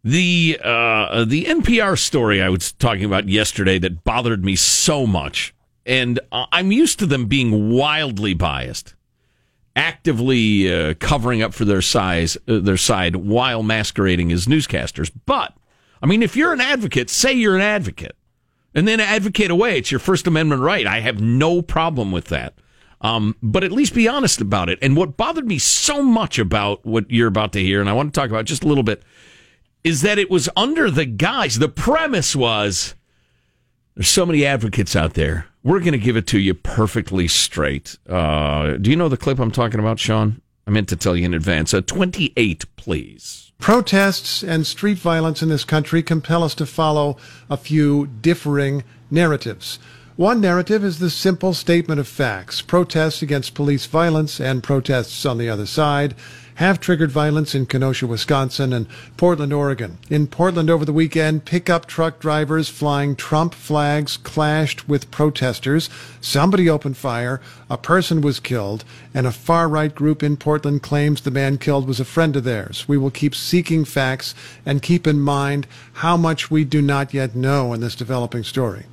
The 0.05 0.59
uh, 0.61 1.23
the 1.23 1.45
NPR 1.45 1.97
story 1.97 2.41
I 2.41 2.49
was 2.49 2.73
talking 2.73 3.05
about 3.05 3.29
yesterday 3.29 3.79
that 3.79 4.03
bothered 4.03 4.43
me 4.43 4.57
so 4.57 5.07
much, 5.07 5.55
and 5.85 6.19
uh, 6.29 6.45
I'm 6.51 6.73
used 6.73 6.99
to 6.99 7.05
them 7.05 7.27
being 7.27 7.71
wildly 7.71 8.33
biased, 8.33 8.95
actively 9.77 10.73
uh, 10.73 10.95
covering 10.99 11.41
up 11.41 11.53
for 11.53 11.63
their 11.63 11.81
size 11.81 12.35
uh, 12.49 12.59
their 12.59 12.75
side 12.75 13.15
while 13.15 13.63
masquerading 13.63 14.33
as 14.33 14.45
newscasters. 14.45 15.09
But 15.25 15.53
I 16.03 16.05
mean, 16.05 16.21
if 16.21 16.35
you're 16.35 16.51
an 16.51 16.59
advocate, 16.59 17.09
say 17.09 17.31
you're 17.31 17.55
an 17.55 17.61
advocate, 17.61 18.17
and 18.75 18.85
then 18.85 18.99
advocate 18.99 19.49
away. 19.49 19.77
It's 19.77 19.89
your 19.89 20.01
First 20.01 20.27
Amendment 20.27 20.61
right. 20.61 20.85
I 20.85 20.99
have 20.99 21.21
no 21.21 21.61
problem 21.61 22.11
with 22.11 22.25
that. 22.25 22.55
Um, 22.99 23.37
but 23.41 23.63
at 23.63 23.71
least 23.71 23.93
be 23.93 24.07
honest 24.07 24.41
about 24.41 24.69
it. 24.69 24.79
And 24.81 24.97
what 24.97 25.15
bothered 25.15 25.47
me 25.47 25.59
so 25.59 26.03
much 26.03 26.39
about 26.39 26.85
what 26.85 27.09
you're 27.09 27.27
about 27.27 27.53
to 27.53 27.61
hear, 27.61 27.79
and 27.79 27.89
I 27.89 27.93
want 27.93 28.13
to 28.13 28.19
talk 28.19 28.29
about 28.29 28.45
just 28.45 28.65
a 28.65 28.67
little 28.67 28.83
bit, 28.83 29.03
is 29.85 30.01
that 30.01 30.19
it 30.19 30.29
was 30.29 30.49
under 30.57 30.91
the 30.91 31.05
guise, 31.05 31.59
the 31.59 31.69
premise 31.69 32.35
was 32.35 32.95
there's 33.95 34.07
so 34.09 34.25
many 34.25 34.45
advocates 34.45 34.95
out 34.95 35.13
there. 35.13 35.47
We're 35.63 35.79
going 35.79 35.93
to 35.93 35.97
give 35.97 36.17
it 36.17 36.27
to 36.27 36.39
you 36.39 36.53
perfectly 36.53 37.29
straight. 37.29 37.97
Uh, 38.09 38.73
do 38.73 38.89
you 38.89 38.95
know 38.97 39.07
the 39.07 39.17
clip 39.17 39.39
I'm 39.39 39.51
talking 39.51 39.79
about, 39.79 39.99
Sean? 39.99 40.41
I 40.67 40.71
meant 40.71 40.89
to 40.89 40.95
tell 40.97 41.15
you 41.15 41.25
in 41.25 41.33
advance. 41.33 41.73
Uh, 41.73 41.81
28, 41.81 42.65
please. 42.75 43.42
Protests 43.59 44.43
and 44.43 44.67
street 44.67 44.97
violence 44.97 45.41
in 45.41 45.49
this 45.49 45.63
country 45.63 46.03
compel 46.03 46.43
us 46.43 46.55
to 46.55 46.65
follow 46.65 47.17
a 47.49 47.57
few 47.57 48.07
differing 48.07 48.83
narratives. 49.09 49.79
One 50.15 50.41
narrative 50.41 50.83
is 50.83 50.99
the 50.99 51.09
simple 51.09 51.53
statement 51.53 51.99
of 51.99 52.07
facts. 52.07 52.61
Protests 52.61 53.21
against 53.21 53.55
police 53.55 53.85
violence 53.87 54.39
and 54.39 54.61
protests 54.61 55.25
on 55.25 55.37
the 55.37 55.49
other 55.49 55.65
side 55.65 56.13
have 56.55 56.79
triggered 56.79 57.11
violence 57.11 57.55
in 57.55 57.65
Kenosha, 57.65 58.07
Wisconsin 58.07 58.73
and 58.73 58.87
Portland, 59.17 59.53
Oregon. 59.53 59.97
In 60.09 60.27
Portland 60.27 60.69
over 60.69 60.85
the 60.85 60.93
weekend, 60.93 61.45
pickup 61.45 61.85
truck 61.85 62.19
drivers 62.19 62.69
flying 62.69 63.15
Trump 63.15 63.53
flags 63.53 64.17
clashed 64.17 64.87
with 64.87 65.11
protesters. 65.11 65.89
Somebody 66.21 66.69
opened 66.69 66.97
fire, 66.97 67.41
a 67.69 67.77
person 67.77 68.21
was 68.21 68.39
killed, 68.39 68.83
and 69.13 69.25
a 69.25 69.31
far 69.31 69.67
right 69.67 69.93
group 69.93 70.23
in 70.23 70.37
Portland 70.37 70.81
claims 70.83 71.21
the 71.21 71.31
man 71.31 71.57
killed 71.57 71.87
was 71.87 71.99
a 71.99 72.05
friend 72.05 72.35
of 72.35 72.43
theirs. 72.43 72.87
We 72.87 72.97
will 72.97 73.11
keep 73.11 73.35
seeking 73.35 73.85
facts 73.85 74.35
and 74.65 74.81
keep 74.81 75.07
in 75.07 75.19
mind 75.19 75.67
how 75.93 76.17
much 76.17 76.51
we 76.51 76.63
do 76.63 76.81
not 76.81 77.13
yet 77.13 77.35
know 77.35 77.73
in 77.73 77.81
this 77.81 77.95
developing 77.95 78.43
story. 78.43 78.85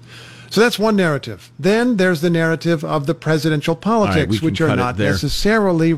So 0.50 0.60
that's 0.60 0.80
one 0.80 0.96
narrative. 0.96 1.52
Then 1.60 1.96
there's 1.96 2.22
the 2.22 2.30
narrative 2.30 2.84
of 2.84 3.06
the 3.06 3.14
presidential 3.14 3.76
politics, 3.76 4.38
can 4.38 4.44
which 4.44 4.60
are 4.60 4.74
not 4.74 4.98
necessarily 4.98 5.92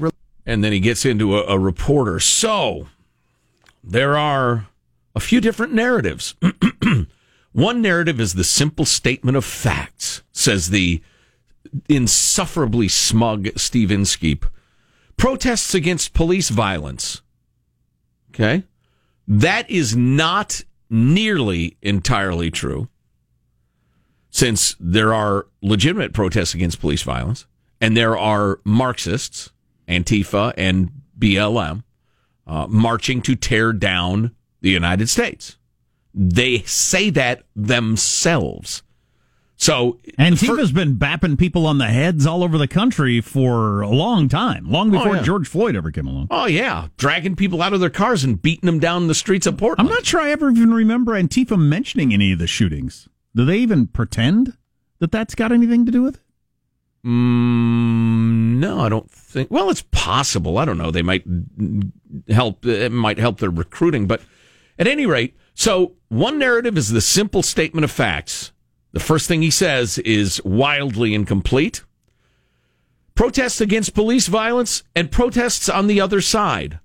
And 0.45 0.63
then 0.65 0.73
he 0.73 0.81
gets 0.81 1.05
into 1.05 1.37
a, 1.37 1.55
a 1.55 1.59
reporter. 1.59 2.19
So 2.21 2.89
there 3.83 4.17
are 4.17 4.67
a 5.15 5.21
few 5.21 5.41
different 5.41 5.73
narratives. 5.73 6.35
One 7.53 7.83
narrative 7.83 8.19
is 8.19 8.35
the 8.35 8.45
simple 8.45 8.85
statement 8.85 9.37
of 9.37 9.45
facts, 9.45 10.23
says 10.33 10.71
the 10.71 11.03
insufferably 11.89 12.89
smug 12.89 13.49
Steve 13.57 13.91
Inskeep. 13.91 14.47
Protests 15.17 15.75
against 15.75 16.15
police 16.15 16.49
violence. 16.49 17.23
Okay. 18.31 18.65
That 19.29 19.71
is 19.71 19.95
not 19.95 20.63
nearly 20.91 21.77
entirely 21.83 22.51
true, 22.51 22.89
since 24.31 24.77
there 24.81 25.15
are 25.15 25.47
legitimate 25.61 26.13
protests 26.13 26.55
against 26.55 26.81
police 26.81 27.03
violence, 27.03 27.47
and 27.81 27.97
there 27.97 28.17
are 28.17 28.61
Marxists, 28.65 29.51
Antifa, 29.89 30.53
and 30.57 30.91
BLM 31.19 31.83
uh, 32.47 32.67
marching 32.69 33.23
to 33.23 33.35
tear 33.37 33.73
down 33.73 34.35
the 34.61 34.71
United 34.71 35.09
States. 35.09 35.57
They 36.15 36.59
say 36.63 37.11
that 37.11 37.45
themselves. 37.57 38.83
So 39.57 39.99
Antifa's 40.19 40.73
been 40.73 40.97
bapping 40.97 41.39
people 41.39 41.67
on 41.67 41.79
the 41.79 41.87
heads 41.87 42.27
all 42.27 42.43
over 42.43 42.59
the 42.59 42.67
country 42.67 43.21
for 43.21 43.81
a 43.83 43.89
long 43.89 44.29
time, 44.29 44.69
long 44.69 44.91
before 44.91 45.11
Oh, 45.11 45.15
yeah. 45.15 45.23
George 45.23 45.47
Floyd 45.47 45.77
ever 45.77 45.93
came 45.93 46.09
along. 46.09 46.27
Oh 46.33 46.47
yeah, 46.47 46.89
dragging 46.97 47.37
people 47.37 47.63
out 47.63 47.73
of 47.73 47.79
their 47.79 47.89
cars 47.91 48.25
and 48.25 48.43
beating 48.43 48.67
them 48.67 48.81
down 48.81 49.07
the 49.07 49.15
streets 49.15 49.47
of 49.47 49.57
Portland. 49.57 49.89
I'm 49.89 49.95
not 49.95 50.05
sure 50.05 50.21
I 50.21 50.33
ever 50.33 50.51
even 50.51 50.75
remember 50.75 51.13
Antifa 51.13 51.57
mentioning 51.57 52.13
any 52.13 52.33
of 52.33 52.41
the 52.41 52.49
shootings. 52.49 53.09
Do 53.37 53.45
they 53.45 53.59
even 53.59 53.87
pretend 53.87 54.57
that 54.99 55.13
that's 55.13 55.37
got 55.37 55.53
anything 55.53 55.87
to 55.87 55.93
do 55.93 56.03
with 56.03 56.17
it? 56.17 56.22
Mm, 57.05 58.59
no, 58.59 58.81
I 58.81 58.89
don't 58.89 59.11
think. 59.11 59.51
Well, 59.51 59.71
it's 59.71 59.85
possible. 59.91 60.59
I 60.59 60.65
don't 60.65 60.79
know. 60.79 60.91
They 60.91 61.03
might 61.03 61.25
help. 62.29 62.65
It 62.65 62.93
might 62.93 63.19
help 63.19 63.39
their 63.39 63.51
recruiting, 63.51 64.07
but 64.07 64.23
at 64.79 64.87
any 64.87 65.07
rate, 65.07 65.37
so 65.55 65.95
one 66.09 66.39
narrative 66.39 66.79
is 66.79 66.91
the 66.91 67.01
simple 67.01 67.43
statement 67.43 67.85
of 67.85 67.91
facts. 67.91 68.53
The 68.93 69.01
first 69.01 69.27
thing 69.27 69.43
he 69.43 69.51
says 69.51 69.99
is 69.99 70.41
wildly 70.45 71.15
incomplete. 71.15 71.83
Protests 73.15 73.61
against 73.61 73.95
police 73.95 74.29
violence 74.29 74.85
and 74.95 75.11
protests 75.11 75.69
on 75.69 75.87
the 75.87 76.01
other 76.01 76.21
side. 76.21 76.79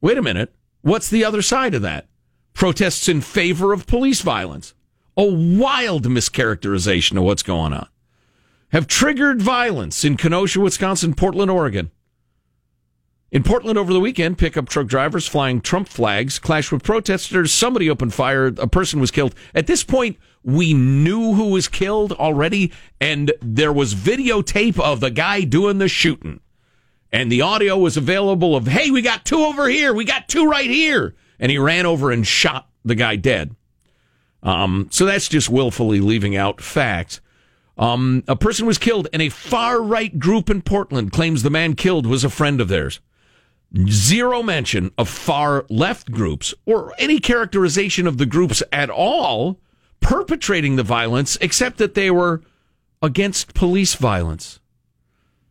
Wait 0.00 0.16
a 0.16 0.22
minute. 0.22 0.54
What's 0.80 1.10
the 1.10 1.24
other 1.24 1.42
side 1.42 1.74
of 1.74 1.82
that? 1.82 2.06
Protests 2.54 3.08
in 3.08 3.20
favor 3.20 3.72
of 3.72 3.86
police 3.86 4.22
violence. 4.22 4.74
A 5.16 5.24
wild 5.24 6.04
mischaracterization 6.04 7.16
of 7.18 7.24
what's 7.24 7.42
going 7.42 7.72
on 7.72 7.88
have 8.70 8.86
triggered 8.86 9.40
violence 9.40 10.04
in 10.04 10.16
Kenosha, 10.16 10.60
Wisconsin, 10.60 11.14
Portland, 11.14 11.50
Oregon. 11.50 11.90
In 13.30 13.42
Portland 13.42 13.78
over 13.78 13.92
the 13.92 14.00
weekend, 14.00 14.38
pickup 14.38 14.70
truck 14.70 14.86
drivers 14.86 15.28
flying 15.28 15.60
Trump 15.60 15.88
flags 15.88 16.38
clashed 16.38 16.72
with 16.72 16.82
protesters. 16.82 17.52
Somebody 17.52 17.90
opened 17.90 18.14
fire. 18.14 18.46
A 18.46 18.66
person 18.66 19.00
was 19.00 19.10
killed. 19.10 19.34
At 19.54 19.66
this 19.66 19.84
point, 19.84 20.16
we 20.42 20.72
knew 20.72 21.34
who 21.34 21.50
was 21.50 21.68
killed 21.68 22.12
already, 22.12 22.72
and 23.00 23.32
there 23.42 23.72
was 23.72 23.94
videotape 23.94 24.80
of 24.80 25.00
the 25.00 25.10
guy 25.10 25.42
doing 25.42 25.76
the 25.76 25.88
shooting. 25.88 26.40
And 27.12 27.30
the 27.30 27.42
audio 27.42 27.76
was 27.76 27.98
available 27.98 28.56
of, 28.56 28.66
hey, 28.66 28.90
we 28.90 29.02
got 29.02 29.26
two 29.26 29.44
over 29.44 29.68
here. 29.68 29.92
We 29.92 30.04
got 30.04 30.28
two 30.28 30.48
right 30.48 30.68
here. 30.68 31.14
And 31.38 31.50
he 31.50 31.58
ran 31.58 31.84
over 31.84 32.10
and 32.10 32.26
shot 32.26 32.68
the 32.84 32.94
guy 32.94 33.16
dead. 33.16 33.54
Um, 34.42 34.88
so 34.90 35.04
that's 35.04 35.28
just 35.28 35.50
willfully 35.50 36.00
leaving 36.00 36.36
out 36.36 36.60
facts. 36.60 37.20
Um, 37.78 38.24
a 38.26 38.34
person 38.34 38.66
was 38.66 38.78
killed, 38.78 39.08
and 39.12 39.22
a 39.22 39.28
far 39.28 39.80
right 39.80 40.18
group 40.18 40.50
in 40.50 40.62
Portland 40.62 41.12
claims 41.12 41.42
the 41.42 41.50
man 41.50 41.74
killed 41.74 42.06
was 42.06 42.24
a 42.24 42.30
friend 42.30 42.60
of 42.60 42.68
theirs. 42.68 43.00
Zero 43.88 44.42
mention 44.42 44.90
of 44.98 45.08
far 45.08 45.64
left 45.68 46.10
groups 46.10 46.54
or 46.66 46.94
any 46.98 47.20
characterization 47.20 48.06
of 48.06 48.18
the 48.18 48.26
groups 48.26 48.62
at 48.72 48.90
all 48.90 49.60
perpetrating 50.00 50.76
the 50.76 50.82
violence, 50.82 51.36
except 51.40 51.78
that 51.78 51.94
they 51.94 52.10
were 52.10 52.42
against 53.02 53.54
police 53.54 53.94
violence. 53.94 54.58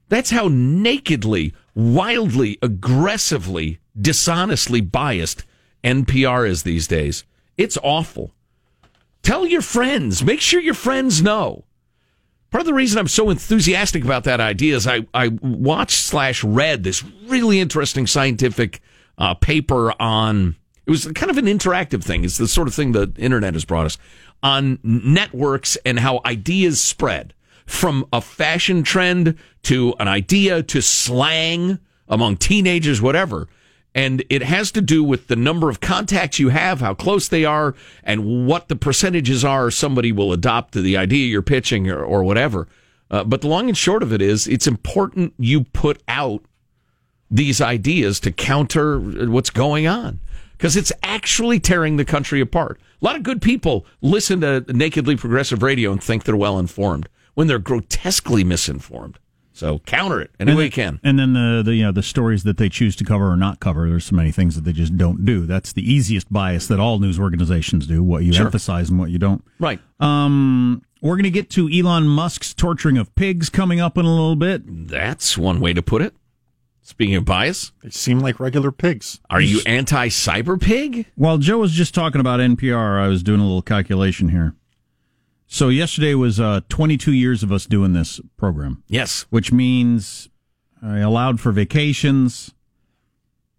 That's 0.10 0.32
how 0.32 0.50
nakedly, 0.50 1.54
wildly, 1.76 2.58
aggressively, 2.62 3.80
dishonestly 4.00 4.82
biased 4.82 5.46
NPR 5.84 6.48
is 6.48 6.64
these 6.64 6.88
days. 6.88 7.24
It's 7.56 7.78
awful. 7.84 8.34
Tell 9.22 9.46
your 9.46 9.62
friends. 9.62 10.24
Make 10.24 10.42
sure 10.42 10.62
your 10.62 10.74
friends 10.74 11.22
know. 11.22 11.66
Part 12.50 12.62
of 12.62 12.66
the 12.66 12.74
reason 12.74 12.98
I'm 12.98 13.08
so 13.08 13.30
enthusiastic 13.30 14.06
about 14.06 14.24
that 14.24 14.40
idea 14.40 14.76
is 14.76 14.88
I, 14.88 15.06
I 15.14 15.30
watched 15.42 15.98
slash 15.98 16.44
read 16.44 16.84
this 16.84 17.04
really 17.26 17.60
interesting 17.60 18.08
scientific 18.08 18.82
uh, 19.18 19.34
paper 19.34 19.94
on, 20.02 20.56
it 20.86 20.92
was 20.92 21.06
kind 21.08 21.30
of 21.30 21.38
an 21.38 21.46
interactive 21.46 22.04
thing. 22.04 22.24
It's 22.24 22.38
the 22.38 22.48
sort 22.48 22.68
of 22.68 22.74
thing 22.74 22.94
the 22.94 23.12
internet 23.18 23.54
has 23.54 23.66
brought 23.66 23.86
us 23.86 23.98
on 24.42 24.80
networks 24.84 25.78
and 25.86 26.00
how 26.00 26.22
ideas 26.26 26.80
spread 26.80 27.34
from 27.66 28.06
a 28.14 28.22
fashion 28.22 28.82
trend 28.82 29.36
to 29.64 29.94
an 30.00 30.08
idea 30.08 30.64
to 30.64 30.82
slang 30.82 31.80
among 32.08 32.38
teenagers, 32.38 33.02
whatever. 33.02 33.50
And 33.98 34.24
it 34.30 34.44
has 34.44 34.72
to 34.74 34.82
do 34.82 35.04
with 35.04 35.26
the 35.26 35.36
number 35.36 35.72
of 35.72 35.80
contacts 35.80 36.38
you 36.38 36.50
have, 36.50 36.82
how 36.82 36.94
close 36.94 37.28
they 37.28 37.46
are, 37.46 37.74
and 38.04 38.46
what 38.46 38.68
the 38.68 38.76
percentages 38.76 39.44
are 39.44 39.72
somebody 39.72 40.12
will 40.12 40.32
adopt 40.32 40.74
to 40.74 40.84
the 40.84 40.96
idea 40.96 41.26
you're 41.26 41.42
pitching 41.42 41.90
or, 41.90 42.04
or 42.04 42.24
whatever. 42.24 42.68
Uh, 43.10 43.24
but 43.24 43.42
the 43.42 43.48
long 43.48 43.70
and 43.70 43.76
short 43.76 44.04
of 44.04 44.14
it 44.14 44.22
is, 44.22 44.48
it's 44.48 44.68
important 44.68 45.34
you 45.40 45.64
put 45.64 46.00
out 46.08 46.44
these 47.32 47.60
ideas 47.60 48.20
to 48.20 48.32
counter 48.32 49.00
what's 49.00 49.50
going 49.50 49.88
on 49.88 50.20
because 50.52 50.78
it's 50.78 50.92
actually 51.02 51.60
tearing 51.60 51.98
the 51.98 52.06
country 52.06 52.40
apart. 52.40 52.80
A 53.02 53.06
lot 53.06 53.16
of 53.16 53.24
good 53.24 53.42
people 53.42 53.84
listen 54.02 54.42
to 54.42 54.64
nakedly 54.68 55.16
progressive 55.16 55.64
radio 55.64 55.92
and 55.92 56.04
think 56.04 56.24
they're 56.24 56.38
well 56.38 56.60
informed 56.60 57.10
when 57.34 57.48
they're 57.48 57.58
grotesquely 57.58 58.44
misinformed. 58.44 59.18
So 59.58 59.80
counter 59.80 60.22
it 60.22 60.30
any 60.40 60.52
and 60.52 60.58
way 60.58 60.64
then, 60.64 60.66
you 60.66 60.72
can. 60.72 61.00
And 61.04 61.18
then 61.18 61.34
the 61.34 61.64
the 61.66 61.74
you 61.76 61.84
know, 61.84 61.92
the 61.92 62.04
stories 62.04 62.44
that 62.44 62.58
they 62.58 62.70
choose 62.70 62.96
to 62.98 63.04
cover 63.04 63.28
or 63.32 63.36
not 63.36 63.60
cover. 63.60 63.90
There's 63.90 64.06
so 64.06 64.16
many 64.16 64.32
things 64.32 64.54
that 64.56 64.66
they 64.66 64.72
just 64.72 64.96
don't 64.98 65.26
do. 65.26 65.48
That's 65.48 65.74
the 65.74 65.82
easiest 65.82 66.32
bias 66.32 66.68
that 66.68 66.80
all 66.80 67.00
news 67.00 67.20
organizations 67.20 67.88
do. 67.88 68.04
What 68.04 68.24
you 68.24 68.34
Sure. 68.34 68.46
emphasize 68.46 68.90
and 68.92 69.00
what 69.00 69.10
you 69.10 69.18
don't. 69.18 69.44
Right. 69.60 69.80
Um, 70.00 70.84
we're 71.02 71.16
going 71.16 71.24
to 71.24 71.32
get 71.32 71.50
to 71.52 71.68
Elon 71.72 72.08
Musk's 72.08 72.54
torturing 72.54 72.98
of 72.98 73.14
pigs 73.16 73.50
coming 73.50 73.80
up 73.80 73.98
in 73.98 74.06
a 74.06 74.10
little 74.12 74.36
bit. 74.36 74.62
That's 74.88 75.38
one 75.38 75.60
way 75.60 75.74
to 75.74 75.82
put 75.82 76.02
it. 76.04 76.14
Speaking 76.84 77.16
of 77.16 77.26
bias, 77.26 77.72
They 77.84 77.90
seem 77.90 78.20
like 78.20 78.40
regular 78.40 78.72
pigs. 78.72 79.20
are 79.30 79.42
you 79.42 79.60
anti 79.66 80.08
cyber 80.10 80.62
pig? 80.62 81.08
While 81.16 81.38
Joe 81.40 81.58
was 81.58 81.74
just 81.74 81.94
talking 81.96 82.22
about 82.22 82.40
NPR, 82.40 83.00
I 83.04 83.08
was 83.08 83.24
doing 83.24 83.40
a 83.42 83.44
little 83.44 83.62
calculation 83.64 84.30
here. 84.30 84.54
So 85.48 85.70
yesterday 85.70 86.14
was 86.14 86.40
uh, 86.40 86.62
22 86.70 87.14
years 87.14 87.42
of 87.42 87.52
us 87.52 87.66
doing 87.66 87.94
this 87.94 88.20
program, 88.36 88.84
Yes. 88.88 89.26
which 89.30 89.52
means 89.52 90.28
I 90.84 91.00
allowed 91.00 91.40
for 91.40 91.52
vacations. 91.52 92.54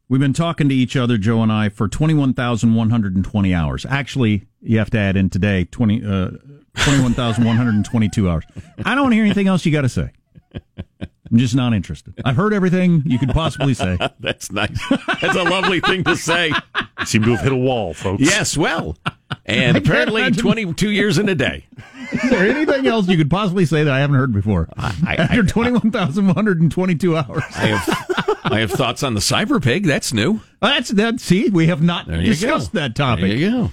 We've 0.08 0.20
been 0.20 0.32
talking 0.34 0.68
to 0.68 0.74
each 0.74 0.96
other, 0.96 1.18
Joe 1.18 1.42
and 1.42 1.50
I, 1.52 1.68
for 1.70 1.88
21,120 1.88 3.54
hours. 3.54 3.86
Actually, 3.86 4.46
you 4.60 4.78
have 4.78 4.90
to 4.90 4.98
add 4.98 5.16
in 5.16 5.28
today 5.30 5.64
20, 5.64 6.04
uh, 6.04 6.30
21,122 6.76 8.28
hours. 8.30 8.44
I 8.84 8.94
don't 8.94 9.04
want 9.04 9.12
to 9.12 9.16
hear 9.16 9.24
anything 9.24 9.48
else 9.48 9.64
you 9.66 9.72
got 9.72 9.82
to 9.82 9.88
say. 9.88 10.10
I'm 11.30 11.38
just 11.38 11.54
not 11.54 11.72
interested. 11.74 12.14
I've 12.24 12.36
heard 12.36 12.52
everything 12.54 13.02
you 13.04 13.18
could 13.18 13.30
possibly 13.30 13.74
say. 13.74 13.98
That's 14.20 14.50
nice. 14.52 14.78
That's 15.20 15.36
a 15.36 15.42
lovely 15.44 15.80
thing 15.80 16.04
to 16.04 16.16
say. 16.16 16.48
You 17.00 17.06
seem 17.06 17.22
to 17.24 17.30
have 17.32 17.40
hit 17.40 17.52
a 17.52 17.56
wall, 17.56 17.94
folks. 17.94 18.22
Yes, 18.22 18.56
well. 18.56 18.96
And 19.44 19.76
I 19.76 19.80
apparently 19.80 20.30
22 20.30 20.90
years 20.90 21.18
in 21.18 21.28
a 21.28 21.34
day. 21.34 21.66
Is 22.12 22.30
there 22.30 22.48
anything 22.48 22.86
else 22.86 23.08
you 23.08 23.16
could 23.18 23.28
possibly 23.30 23.66
say 23.66 23.84
that 23.84 23.92
I 23.92 23.98
haven't 24.00 24.16
heard 24.16 24.32
before? 24.32 24.68
I- 24.76 25.16
After 25.18 25.42
I- 25.42 25.46
21,122 25.46 27.16
hours. 27.16 27.42
I 27.56 27.66
have 27.66 28.42
I 28.44 28.60
have 28.60 28.70
thoughts 28.70 29.02
on 29.02 29.12
the 29.14 29.20
cyber 29.20 29.62
pig. 29.62 29.84
That's 29.84 30.14
new. 30.14 30.40
That's 30.60 30.88
that. 30.90 31.20
See, 31.20 31.50
we 31.50 31.66
have 31.66 31.82
not 31.82 32.08
discussed 32.08 32.72
go. 32.72 32.78
that 32.80 32.94
topic. 32.96 33.24
There 33.26 33.36
you 33.36 33.50
go. 33.50 33.72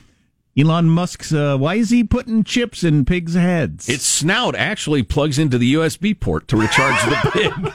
Elon 0.57 0.89
Musk's. 0.89 1.33
Uh, 1.33 1.57
why 1.57 1.75
is 1.75 1.89
he 1.89 2.03
putting 2.03 2.43
chips 2.43 2.83
in 2.83 3.03
pigs' 3.05 3.33
heads? 3.33 3.89
Its 3.89 4.05
snout 4.05 4.55
actually 4.55 5.03
plugs 5.03 5.37
into 5.37 5.57
the 5.57 5.73
USB 5.73 6.17
port 6.17 6.47
to 6.47 6.55
recharge 6.57 7.01
the 7.03 7.29
pig. 7.33 7.73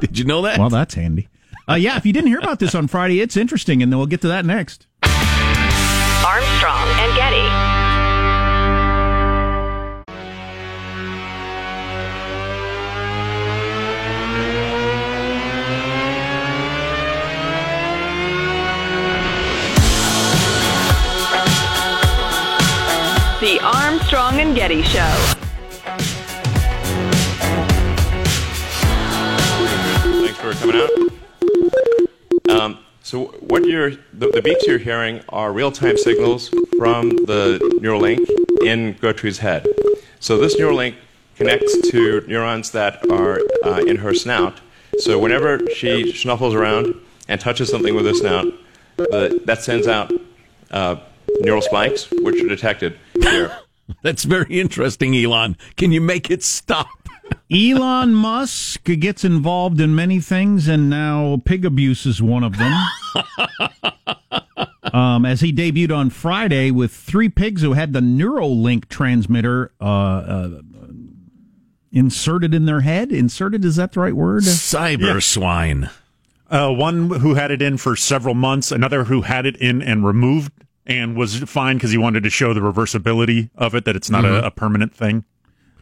Did 0.00 0.18
you 0.18 0.24
know 0.24 0.42
that? 0.42 0.58
well, 0.58 0.70
that's 0.70 0.94
handy. 0.94 1.28
Uh, 1.68 1.74
yeah, 1.74 1.96
if 1.96 2.06
you 2.06 2.12
didn't 2.12 2.28
hear 2.28 2.38
about 2.38 2.58
this 2.58 2.74
on 2.74 2.88
Friday, 2.88 3.20
it's 3.20 3.36
interesting, 3.36 3.82
and 3.82 3.92
then 3.92 3.98
we'll 3.98 4.06
get 4.06 4.22
to 4.22 4.28
that 4.28 4.44
next. 4.44 4.86
Armstrong 5.02 6.88
and 6.98 7.14
Getty. 7.14 7.67
The 23.40 23.60
Armstrong 23.62 24.40
and 24.40 24.56
Getty 24.56 24.82
Show. 24.82 24.98
Thanks 30.24 30.38
for 30.40 30.54
coming 30.54 30.74
out. 30.74 30.90
Um, 32.50 32.78
so 33.04 33.26
what 33.38 33.64
you're 33.64 33.90
the, 33.90 34.30
the 34.32 34.40
beeps 34.40 34.66
you're 34.66 34.78
hearing 34.78 35.20
are 35.28 35.52
real-time 35.52 35.96
signals 35.96 36.48
from 36.78 37.10
the 37.10 37.60
Neuralink 37.80 38.28
in 38.66 38.94
Gertrude's 38.94 39.38
head. 39.38 39.68
So 40.18 40.38
this 40.38 40.56
Neuralink 40.56 40.96
connects 41.36 41.90
to 41.92 42.24
neurons 42.26 42.72
that 42.72 43.08
are 43.08 43.40
uh, 43.64 43.84
in 43.86 43.98
her 43.98 44.14
snout. 44.14 44.60
So 44.98 45.16
whenever 45.16 45.64
she 45.76 46.12
snuffles 46.12 46.54
around 46.54 46.92
and 47.28 47.40
touches 47.40 47.70
something 47.70 47.94
with 47.94 48.04
her 48.04 48.14
snout, 48.14 48.52
the, 48.96 49.40
that 49.44 49.62
sends 49.62 49.86
out 49.86 50.12
uh, 50.72 50.96
neural 51.38 51.62
spikes, 51.62 52.08
which 52.10 52.42
are 52.42 52.48
detected 52.48 52.98
here. 53.22 53.56
That's 54.02 54.24
very 54.24 54.60
interesting, 54.60 55.16
Elon. 55.16 55.56
Can 55.76 55.92
you 55.92 56.00
make 56.00 56.30
it 56.30 56.42
stop? 56.42 56.88
Elon 57.50 58.14
Musk 58.14 58.84
gets 58.84 59.24
involved 59.24 59.80
in 59.80 59.94
many 59.94 60.20
things, 60.20 60.68
and 60.68 60.90
now 60.90 61.40
pig 61.44 61.64
abuse 61.64 62.06
is 62.06 62.22
one 62.22 62.44
of 62.44 62.58
them. 62.58 62.72
um, 64.92 65.24
as 65.24 65.40
he 65.40 65.52
debuted 65.52 65.94
on 65.94 66.10
Friday 66.10 66.70
with 66.70 66.92
three 66.92 67.28
pigs 67.28 67.62
who 67.62 67.72
had 67.72 67.92
the 67.92 68.00
Neuralink 68.00 68.88
transmitter 68.88 69.72
uh, 69.80 69.84
uh, 69.84 70.60
inserted 71.92 72.54
in 72.54 72.66
their 72.66 72.80
head. 72.80 73.12
Inserted, 73.12 73.64
is 73.64 73.76
that 73.76 73.92
the 73.92 74.00
right 74.00 74.14
word? 74.14 74.42
Cyber 74.42 75.22
swine. 75.22 75.90
Uh, 76.50 76.70
one 76.70 77.10
who 77.10 77.34
had 77.34 77.50
it 77.50 77.60
in 77.60 77.76
for 77.76 77.94
several 77.94 78.34
months, 78.34 78.72
another 78.72 79.04
who 79.04 79.22
had 79.22 79.44
it 79.44 79.56
in 79.56 79.82
and 79.82 80.04
removed 80.04 80.52
and 80.88 81.16
was 81.16 81.36
fine 81.40 81.76
because 81.76 81.90
he 81.90 81.98
wanted 81.98 82.22
to 82.24 82.30
show 82.30 82.54
the 82.54 82.60
reversibility 82.60 83.50
of 83.56 83.74
it, 83.74 83.84
that 83.84 83.94
it's 83.94 84.10
not 84.10 84.24
Mhm. 84.24 84.42
a, 84.42 84.46
a 84.46 84.50
permanent 84.50 84.94
thing. 84.94 85.24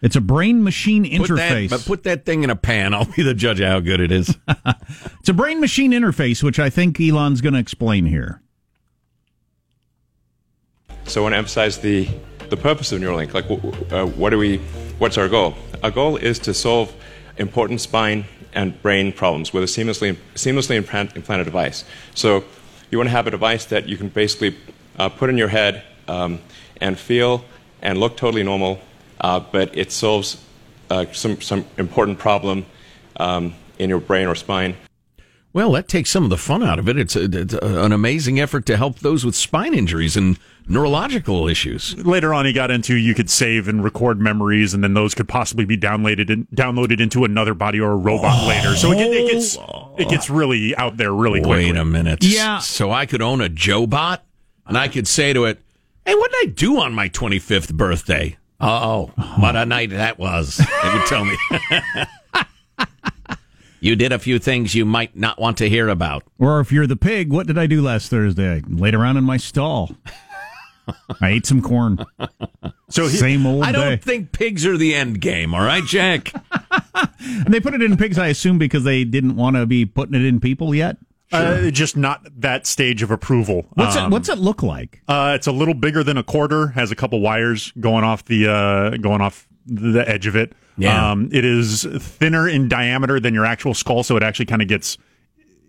It's 0.03 0.17
a 0.17 0.21
brain 0.21 0.63
machine 0.63 1.05
Put 1.05 1.29
that, 1.37 1.53
interface. 1.53 1.71
but 1.71 1.85
put 1.87 2.03
that 2.03 2.27
thing 2.27 2.43
in 2.45 2.51
a 2.51 2.57
pan. 2.57 2.93
I'll 2.93 3.07
be 3.07 3.23
the 3.23 3.33
judge 3.35 3.61
of 3.61 3.69
how 3.69 3.81
good 3.81 4.01
it 4.01 4.13
is. 4.13 4.37
It's 5.21 5.29
a 5.31 5.35
brain 5.35 5.61
machine 5.61 5.91
interface, 5.93 6.43
which 6.43 6.61
I 6.61 6.71
think 6.71 7.01
Elon's 7.01 7.41
going 7.41 7.55
to 7.55 7.59
explain 7.61 8.07
here. 8.07 8.41
So 11.05 11.21
I 11.21 11.23
want 11.23 11.33
to 11.33 11.39
emphasize 11.39 11.79
the, 11.79 12.09
the 12.51 12.57
purpose 12.57 12.93
of 12.93 13.01
Neuralink. 13.01 13.33
Like, 13.35 13.47
wh- 13.47 13.61
wh- 13.63 13.93
uh, 13.93 14.07
what 14.07 14.31
do 14.31 14.39
we? 14.39 14.59
What's 14.99 15.19
our 15.19 15.29
goal? 15.29 15.55
Our 15.83 15.91
goal 15.91 16.17
is 16.17 16.39
to 16.41 16.55
solve 16.55 16.95
important 17.39 17.81
spine 17.81 18.25
and 18.53 18.81
brain 18.83 19.13
problems 19.13 19.53
with 19.53 19.63
a 19.63 19.67
seamlessly 19.67 20.17
seamlessly 20.35 20.77
implant, 20.77 21.17
implanted 21.17 21.47
device. 21.47 21.85
So 22.15 22.45
you 22.91 22.99
want 22.99 23.09
to 23.09 23.13
have 23.13 23.27
a 23.27 23.31
device 23.31 23.65
that 23.67 23.89
you 23.89 23.97
can 23.97 24.09
basically 24.09 24.57
uh, 24.99 25.09
put 25.09 25.31
in 25.31 25.37
your 25.39 25.49
head 25.49 25.83
um, 26.09 26.41
and 26.81 26.99
feel 26.99 27.45
and 27.83 27.99
look 27.99 28.17
totally 28.17 28.43
normal, 28.43 28.81
uh, 29.21 29.41
but 29.41 29.77
it 29.77 29.93
solves 29.93 30.43
uh, 30.91 31.07
some 31.13 31.41
some 31.41 31.65
important 31.79 32.19
problem 32.19 32.65
um, 33.17 33.55
in 33.79 33.89
your 33.91 34.01
brain 34.01 34.27
or 34.27 34.35
spine. 34.35 34.77
Well, 35.53 35.73
that 35.73 35.89
takes 35.89 36.11
some 36.11 36.23
of 36.25 36.29
the 36.29 36.37
fun 36.37 36.63
out 36.63 36.79
of 36.79 36.87
it. 36.87 36.99
It's, 36.99 37.17
a, 37.17 37.25
it's 37.25 37.55
a- 37.55 37.83
an 37.85 37.91
amazing 37.91 38.39
effort 38.39 38.67
to 38.67 38.77
help 38.77 38.99
those 38.99 39.25
with 39.25 39.35
spine 39.35 39.73
injuries 39.73 40.15
and 40.15 40.39
neurological 40.69 41.49
issues. 41.49 41.97
Later 42.05 42.35
on, 42.35 42.45
he 42.45 42.53
got 42.53 42.71
into 42.71 42.95
you 42.95 43.15
could 43.15 43.31
save 43.31 43.67
and 43.67 43.83
record 43.83 44.21
memories, 44.21 44.75
and 44.75 44.85
then 44.85 44.93
those 44.93 45.15
could 45.15 45.29
possibly 45.29 45.65
be 45.65 45.79
downloaded 45.79 46.29
in, 46.29 46.45
downloaded 46.55 47.01
into 47.01 47.25
another 47.25 47.55
body 47.55 47.81
or 47.81 47.93
a 47.93 47.97
robot 47.97 48.47
later. 48.47 48.77
So 48.77 48.93
it, 48.93 49.01
it 49.01 49.33
gets 49.33 49.57
it 49.99 50.11
gets 50.11 50.29
really 50.29 50.77
out 50.77 50.99
there 50.99 51.15
really 51.15 51.41
quickly. 51.41 51.73
Wait 51.73 51.77
a 51.77 51.87
minute. 51.87 52.23
Yeah. 52.23 52.59
So 52.59 52.91
I 52.91 53.07
could 53.07 53.23
own 53.23 53.41
a 53.41 53.49
Joe 53.49 53.87
bot 53.87 54.26
and 54.67 54.77
I 54.79 54.89
could 54.89 55.07
say 55.09 55.33
to 55.33 55.45
it, 55.45 55.61
Hey, 56.05 56.15
what 56.15 56.31
did 56.31 56.49
I 56.49 56.53
do 56.53 56.81
on 56.81 56.95
my 56.95 57.09
25th 57.09 57.75
birthday? 57.75 58.37
Oh, 58.61 59.07
what 59.39 59.57
a 59.57 59.67
night 59.67 59.91
that 59.91 60.19
was. 60.19 60.61
It 60.61 60.95
would 60.95 61.07
tell 61.07 61.25
me. 61.25 61.37
you 63.81 63.97
did 63.97 64.13
a 64.13 64.19
few 64.19 64.39
things 64.39 64.75
you 64.75 64.85
might 64.85 65.15
not 65.17 65.39
want 65.41 65.59
to 65.59 65.69
hear 65.69 65.89
about. 65.89 66.23
Or 66.39 66.61
if 66.61 66.73
you're 66.73 66.87
the 66.87 66.97
pig, 66.97 67.31
what 67.33 67.47
did 67.47 67.59
I 67.59 67.67
do 67.67 67.83
last 67.83 68.09
Thursday? 68.11 68.63
Laid 68.69 68.95
around 68.95 69.17
in 69.17 69.25
my 69.25 69.37
stall. 69.37 69.91
I 71.21 71.31
ate 71.31 71.47
some 71.47 71.61
corn. 71.61 71.99
So 72.89 73.09
he- 73.09 73.17
Same 73.17 73.45
old 73.47 73.65
I 73.65 73.73
don't 73.73 73.91
day. 73.91 73.97
think 73.97 74.33
pigs 74.33 74.65
are 74.65 74.77
the 74.77 74.95
end 74.95 75.21
game, 75.21 75.55
all 75.55 75.63
right, 75.63 75.85
Jack? 75.85 76.33
And 77.29 77.53
they 77.53 77.61
put 77.61 77.75
it 77.75 77.83
in 77.83 77.97
pigs, 77.97 78.19
I 78.19 78.29
assume, 78.29 78.57
because 78.57 78.85
they 78.85 79.05
didn't 79.05 79.37
want 79.37 79.57
to 79.57 79.67
be 79.67 79.85
putting 79.85 80.15
it 80.15 80.25
in 80.25 80.41
people 80.41 80.75
yet. 80.75 80.97
Uh, 81.33 81.71
just 81.71 81.97
not 81.97 82.25
that 82.41 82.67
stage 82.67 83.03
of 83.03 83.11
approval. 83.11 83.67
What's 83.75 83.97
Um, 83.97 84.07
it? 84.07 84.11
What's 84.15 84.29
it 84.29 84.39
look 84.39 84.63
like? 84.63 85.03
Uh, 85.09 85.33
it's 85.35 85.47
a 85.47 85.53
little 85.53 85.75
bigger 85.75 86.05
than 86.05 86.17
a 86.17 86.23
quarter. 86.23 86.69
Has 86.69 86.91
a 86.93 86.97
couple 86.97 87.21
wires 87.21 87.73
going 87.81 88.05
off 88.05 88.25
the 88.27 88.47
uh, 88.49 88.97
going 88.99 89.21
off 89.21 89.49
the 89.67 90.05
edge 90.09 90.27
of 90.27 90.37
it. 90.37 90.53
Yeah. 90.79 91.11
Um, 91.11 91.29
it 91.33 91.45
is 91.45 91.85
thinner 91.99 92.49
in 92.49 92.69
diameter 92.69 93.19
than 93.19 93.35
your 93.35 93.45
actual 93.47 93.75
skull, 93.75 94.03
so 94.03 94.17
it 94.17 94.23
actually 94.23 94.47
kind 94.47 94.63
of 94.63 94.69
gets 94.69 94.99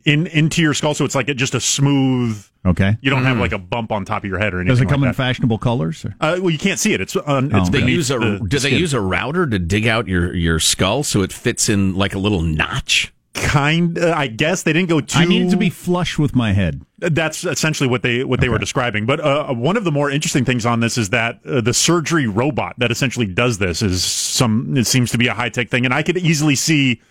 in 0.05 0.27
into 0.27 0.61
your 0.61 0.73
skull. 0.73 0.93
So 0.93 1.05
it's 1.05 1.15
like 1.15 1.27
just 1.35 1.55
a 1.55 1.59
smooth. 1.59 2.43
Okay. 2.65 2.97
You 3.01 3.09
don't 3.09 3.23
have 3.23 3.37
like 3.37 3.53
a 3.53 3.57
bump 3.57 3.91
on 3.93 4.03
top 4.05 4.23
of 4.23 4.29
your 4.29 4.39
head 4.39 4.53
or 4.53 4.57
anything. 4.59 4.75
Does 4.75 4.81
it 4.81 4.89
come 4.89 5.01
like 5.01 5.07
in 5.07 5.11
that. 5.11 5.15
fashionable 5.15 5.57
colors? 5.57 6.03
Or? 6.05 6.13
Uh, 6.19 6.37
well, 6.41 6.49
you 6.49 6.57
can't 6.59 6.79
see 6.79 6.93
it. 6.93 7.01
It's 7.01 7.15
on. 7.15 7.45
It's 7.55 7.69
Oh, 7.69 7.71
They 7.71 7.85
use 7.85 8.11
a 8.11 8.19
the 8.19 8.39
do 8.45 8.59
they 8.59 8.69
skin. 8.69 8.79
use 8.79 8.93
a 8.93 9.01
router 9.01 9.47
to 9.47 9.57
dig 9.57 9.87
out 9.87 10.07
your, 10.07 10.35
your 10.35 10.59
skull 10.59 11.03
so 11.03 11.21
it 11.23 11.31
fits 11.33 11.69
in 11.69 11.95
like 11.95 12.13
a 12.13 12.19
little 12.19 12.41
notch? 12.41 13.13
Kind? 13.37 13.97
Uh, 13.97 14.13
I 14.15 14.27
guess 14.27 14.63
they 14.63 14.73
didn't 14.73 14.89
go 14.89 14.99
too. 15.01 15.19
I 15.19 15.25
need 15.25 15.47
it 15.47 15.49
to 15.51 15.57
be 15.57 15.69
flush 15.69 16.17
with 16.17 16.35
my 16.35 16.53
head. 16.53 16.81
That's 16.99 17.43
essentially 17.43 17.87
what 17.89 18.01
they 18.01 18.23
what 18.23 18.39
they 18.41 18.49
were 18.49 18.57
describing. 18.57 19.05
But 19.05 19.19
uh, 19.19 19.53
one 19.53 19.77
of 19.77 19.83
the 19.83 19.91
more 19.91 20.09
interesting 20.09 20.45
things 20.45 20.65
on 20.65 20.79
this 20.79 20.97
is 20.97 21.09
that 21.11 21.39
uh, 21.45 21.61
the 21.61 21.73
surgery 21.73 22.27
robot 22.27 22.75
that 22.79 22.91
essentially 22.91 23.25
does 23.27 23.57
this 23.57 23.81
is 23.81 24.03
some. 24.03 24.75
It 24.77 24.87
seems 24.87 25.11
to 25.11 25.17
be 25.17 25.27
a 25.27 25.33
high 25.33 25.49
tech 25.49 25.69
thing, 25.69 25.85
and 25.85 25.93
I 25.93 26.03
could 26.03 26.17
easily 26.17 26.55
see 26.55 27.01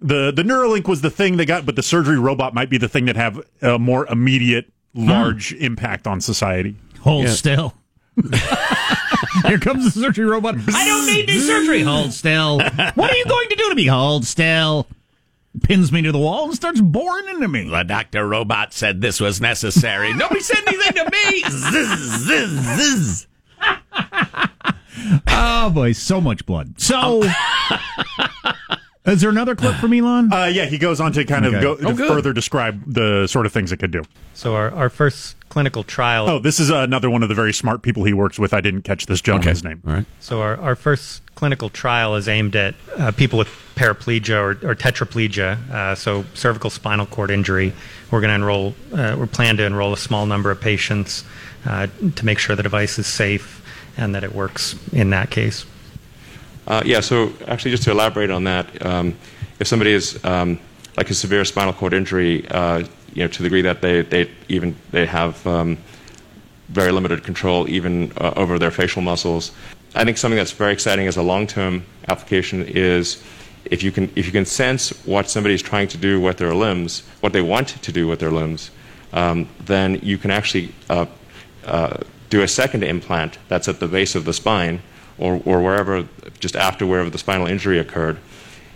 the 0.00 0.32
the 0.32 0.42
Neuralink 0.42 0.88
was 0.88 1.00
the 1.00 1.10
thing 1.10 1.36
they 1.36 1.46
got, 1.46 1.66
but 1.66 1.76
the 1.76 1.82
surgery 1.82 2.18
robot 2.18 2.54
might 2.54 2.70
be 2.70 2.78
the 2.78 2.88
thing 2.88 3.06
that 3.06 3.16
have 3.16 3.40
a 3.62 3.78
more 3.78 4.06
immediate, 4.06 4.70
large 4.94 5.52
impact 5.54 6.06
on 6.06 6.20
society. 6.20 6.76
Hold 7.00 7.28
still. 7.28 7.74
Here 9.46 9.58
comes 9.58 9.92
the 9.92 10.00
surgery 10.00 10.24
robot. 10.24 10.54
I 10.72 10.86
don't 10.86 11.06
need 11.06 11.26
new 11.26 11.40
surgery. 11.40 11.82
Hold 11.82 12.12
still. 12.12 12.58
What 12.58 13.10
are 13.10 13.16
you 13.16 13.24
going 13.24 13.48
to 13.48 13.56
do 13.56 13.68
to 13.70 13.74
me? 13.74 13.86
Hold 13.86 14.24
still. 14.24 14.86
Pins 15.62 15.92
me 15.92 16.02
to 16.02 16.10
the 16.12 16.18
wall 16.18 16.46
and 16.46 16.54
starts 16.54 16.80
boring 16.80 17.28
into 17.28 17.46
me. 17.48 17.68
The 17.68 17.84
doctor 17.84 18.26
robot 18.26 18.72
said 18.72 19.00
this 19.00 19.20
was 19.20 19.40
necessary. 19.40 20.12
Nobody 20.12 20.40
said 20.40 20.58
anything 20.66 20.92
to 21.04 21.10
me. 21.10 21.42
Zzz, 21.48 22.26
zzz, 22.26 22.76
zzz. 22.76 23.26
Oh 25.26 25.70
boy, 25.70 25.92
so 25.92 26.20
much 26.20 26.46
blood. 26.46 26.80
So 26.80 27.22
um, 27.24 27.30
Is 29.06 29.20
there 29.20 29.28
another 29.28 29.54
clip 29.54 29.74
from 29.76 29.92
Elon? 29.92 30.32
Uh, 30.32 30.46
yeah, 30.46 30.64
he 30.64 30.78
goes 30.78 30.98
on 30.98 31.12
to 31.12 31.26
kind 31.26 31.44
Okay. 31.44 31.56
of 31.56 31.62
go 31.62 31.72
Oh, 31.88 31.94
to 31.94 32.08
further 32.08 32.32
describe 32.32 32.82
the 32.86 33.26
sort 33.26 33.44
of 33.44 33.52
things 33.52 33.70
it 33.70 33.76
could 33.76 33.90
do. 33.90 34.02
So 34.32 34.54
our, 34.54 34.70
our 34.72 34.88
first 34.88 35.36
clinical 35.50 35.82
trial. 35.84 36.26
Oh, 36.28 36.38
this 36.38 36.58
is 36.58 36.70
another 36.70 37.10
one 37.10 37.22
of 37.22 37.28
the 37.28 37.34
very 37.34 37.52
smart 37.52 37.82
people 37.82 38.04
he 38.04 38.14
works 38.14 38.38
with. 38.38 38.54
I 38.54 38.62
didn't 38.62 38.80
catch 38.82 39.04
this 39.04 39.20
gentleman's 39.20 39.62
name. 39.62 39.82
All 39.86 39.92
right. 39.92 40.06
So 40.20 40.40
our, 40.40 40.56
our 40.58 40.74
first 40.74 41.22
clinical 41.34 41.68
trial 41.68 42.16
is 42.16 42.28
aimed 42.28 42.56
at 42.56 42.74
uh, 42.96 43.12
people 43.12 43.38
with 43.38 43.48
paraplegia 43.76 44.36
or, 44.40 44.50
or 44.70 44.74
tetraplegia, 44.74 45.58
uh, 45.70 45.94
so 45.94 46.24
cervical 46.32 46.70
spinal 46.70 47.04
cord 47.04 47.30
injury. 47.30 47.74
We're 48.10 48.22
going 48.22 48.30
to 48.30 48.36
enroll, 48.36 48.74
uh, 48.94 49.16
we 49.20 49.26
plan 49.26 49.58
to 49.58 49.64
enroll 49.66 49.92
a 49.92 49.98
small 49.98 50.24
number 50.24 50.50
of 50.50 50.62
patients 50.62 51.24
uh, 51.66 51.88
to 52.16 52.24
make 52.24 52.38
sure 52.38 52.56
the 52.56 52.62
device 52.62 52.98
is 52.98 53.06
safe 53.06 53.60
and 53.98 54.14
that 54.14 54.24
it 54.24 54.34
works 54.34 54.76
in 54.94 55.10
that 55.10 55.28
case. 55.30 55.66
Uh, 56.66 56.82
yeah, 56.84 57.00
so 57.00 57.32
actually, 57.46 57.70
just 57.70 57.82
to 57.84 57.90
elaborate 57.90 58.30
on 58.30 58.44
that, 58.44 58.84
um, 58.84 59.14
if 59.60 59.66
somebody 59.66 59.92
is 59.92 60.22
um, 60.24 60.58
like 60.96 61.10
a 61.10 61.14
severe 61.14 61.44
spinal 61.44 61.72
cord 61.72 61.92
injury, 61.92 62.46
uh, 62.48 62.78
you 63.12 63.22
know, 63.22 63.28
to 63.28 63.42
the 63.42 63.48
degree 63.48 63.62
that 63.62 63.80
they, 63.80 64.02
they 64.02 64.30
even 64.48 64.74
they 64.90 65.06
have 65.06 65.46
um, 65.46 65.76
very 66.68 66.90
limited 66.90 67.22
control 67.22 67.68
even 67.68 68.12
uh, 68.16 68.32
over 68.36 68.58
their 68.58 68.70
facial 68.70 69.02
muscles, 69.02 69.52
I 69.94 70.04
think 70.04 70.18
something 70.18 70.36
that's 70.36 70.52
very 70.52 70.72
exciting 70.72 71.06
as 71.06 71.16
a 71.16 71.22
long-term 71.22 71.84
application 72.08 72.64
is 72.64 73.22
if 73.66 73.82
you 73.82 73.92
can 73.92 74.10
if 74.16 74.26
you 74.26 74.32
can 74.32 74.44
sense 74.44 74.90
what 75.06 75.28
somebody's 75.28 75.62
trying 75.62 75.88
to 75.88 75.96
do 75.96 76.20
with 76.20 76.38
their 76.38 76.54
limbs, 76.54 77.02
what 77.20 77.32
they 77.32 77.42
want 77.42 77.68
to 77.68 77.92
do 77.92 78.08
with 78.08 78.18
their 78.18 78.30
limbs, 78.30 78.70
um, 79.12 79.48
then 79.66 80.00
you 80.02 80.18
can 80.18 80.30
actually 80.30 80.74
uh, 80.90 81.06
uh, 81.64 81.98
do 82.30 82.42
a 82.42 82.48
second 82.48 82.82
implant 82.82 83.38
that's 83.48 83.68
at 83.68 83.78
the 83.78 83.86
base 83.86 84.14
of 84.14 84.24
the 84.24 84.32
spine 84.32 84.82
or, 85.18 85.40
or 85.44 85.62
wherever, 85.62 86.06
just 86.40 86.56
after 86.56 86.86
wherever 86.86 87.10
the 87.10 87.18
spinal 87.18 87.46
injury 87.46 87.78
occurred, 87.78 88.18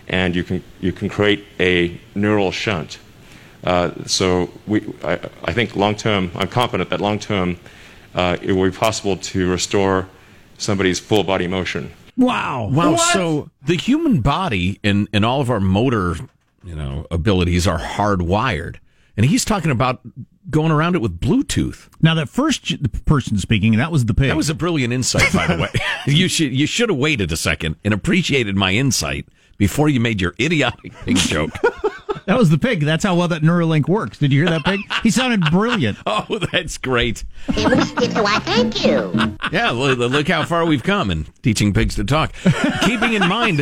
and 0.08 0.34
you 0.34 0.44
can, 0.44 0.62
you 0.80 0.92
can 0.92 1.08
create 1.08 1.44
a 1.60 2.00
neural 2.14 2.52
shunt. 2.52 2.98
Uh, 3.64 3.90
so 4.06 4.50
we, 4.66 4.92
I, 5.02 5.18
I 5.44 5.52
think 5.52 5.74
long 5.76 5.94
term, 5.96 6.30
I'm 6.34 6.48
confident 6.48 6.90
that 6.90 7.00
long 7.00 7.18
term 7.18 7.58
uh, 8.14 8.36
it 8.40 8.52
will 8.52 8.70
be 8.70 8.76
possible 8.76 9.16
to 9.16 9.50
restore 9.50 10.08
somebody's 10.56 10.98
full 10.98 11.24
body 11.24 11.46
motion. 11.46 11.92
Wow. 12.16 12.68
Wow. 12.72 12.96
So 12.96 13.50
the 13.64 13.76
human 13.76 14.20
body 14.20 14.80
and, 14.82 15.08
and 15.12 15.24
all 15.24 15.40
of 15.40 15.50
our 15.50 15.60
motor, 15.60 16.16
you 16.64 16.74
know, 16.74 17.06
abilities 17.10 17.66
are 17.66 17.78
hardwired. 17.78 18.76
And 19.18 19.26
he's 19.26 19.44
talking 19.44 19.72
about 19.72 20.00
going 20.48 20.70
around 20.70 20.94
it 20.94 21.02
with 21.02 21.18
Bluetooth. 21.18 21.88
Now, 22.00 22.14
that 22.14 22.28
first 22.28 22.72
person 23.04 23.36
speaking, 23.36 23.76
that 23.76 23.90
was 23.90 24.06
the 24.06 24.14
pig. 24.14 24.28
That 24.28 24.36
was 24.36 24.48
a 24.48 24.54
brilliant 24.54 24.92
insight, 24.92 25.32
by 25.34 25.48
the 25.48 25.60
way. 25.60 25.68
you 26.06 26.28
should 26.28 26.54
you 26.54 26.68
should 26.68 26.88
have 26.88 26.98
waited 26.98 27.32
a 27.32 27.36
second 27.36 27.74
and 27.84 27.92
appreciated 27.92 28.54
my 28.54 28.72
insight 28.72 29.26
before 29.56 29.88
you 29.88 29.98
made 29.98 30.20
your 30.20 30.34
idiotic 30.40 30.92
pig 31.04 31.16
joke. 31.16 31.50
That 32.26 32.36
was 32.36 32.50
the 32.50 32.58
pig. 32.58 32.80
That's 32.80 33.04
how 33.04 33.14
well 33.14 33.28
that 33.28 33.40
Neuralink 33.40 33.88
works. 33.88 34.18
Did 34.18 34.34
you 34.34 34.42
hear 34.42 34.50
that 34.50 34.62
pig? 34.62 34.80
He 35.02 35.10
sounded 35.10 35.50
brilliant. 35.50 35.96
Oh, 36.06 36.38
that's 36.52 36.76
great. 36.76 37.24
Why, 37.46 38.38
thank 38.40 38.84
you. 38.84 39.38
Yeah, 39.50 39.70
look, 39.70 39.98
look 39.98 40.28
how 40.28 40.44
far 40.44 40.66
we've 40.66 40.82
come 40.82 41.10
in 41.10 41.24
teaching 41.40 41.72
pigs 41.72 41.94
to 41.94 42.04
talk. 42.04 42.34
Keeping 42.82 43.14
in 43.14 43.26
mind 43.26 43.60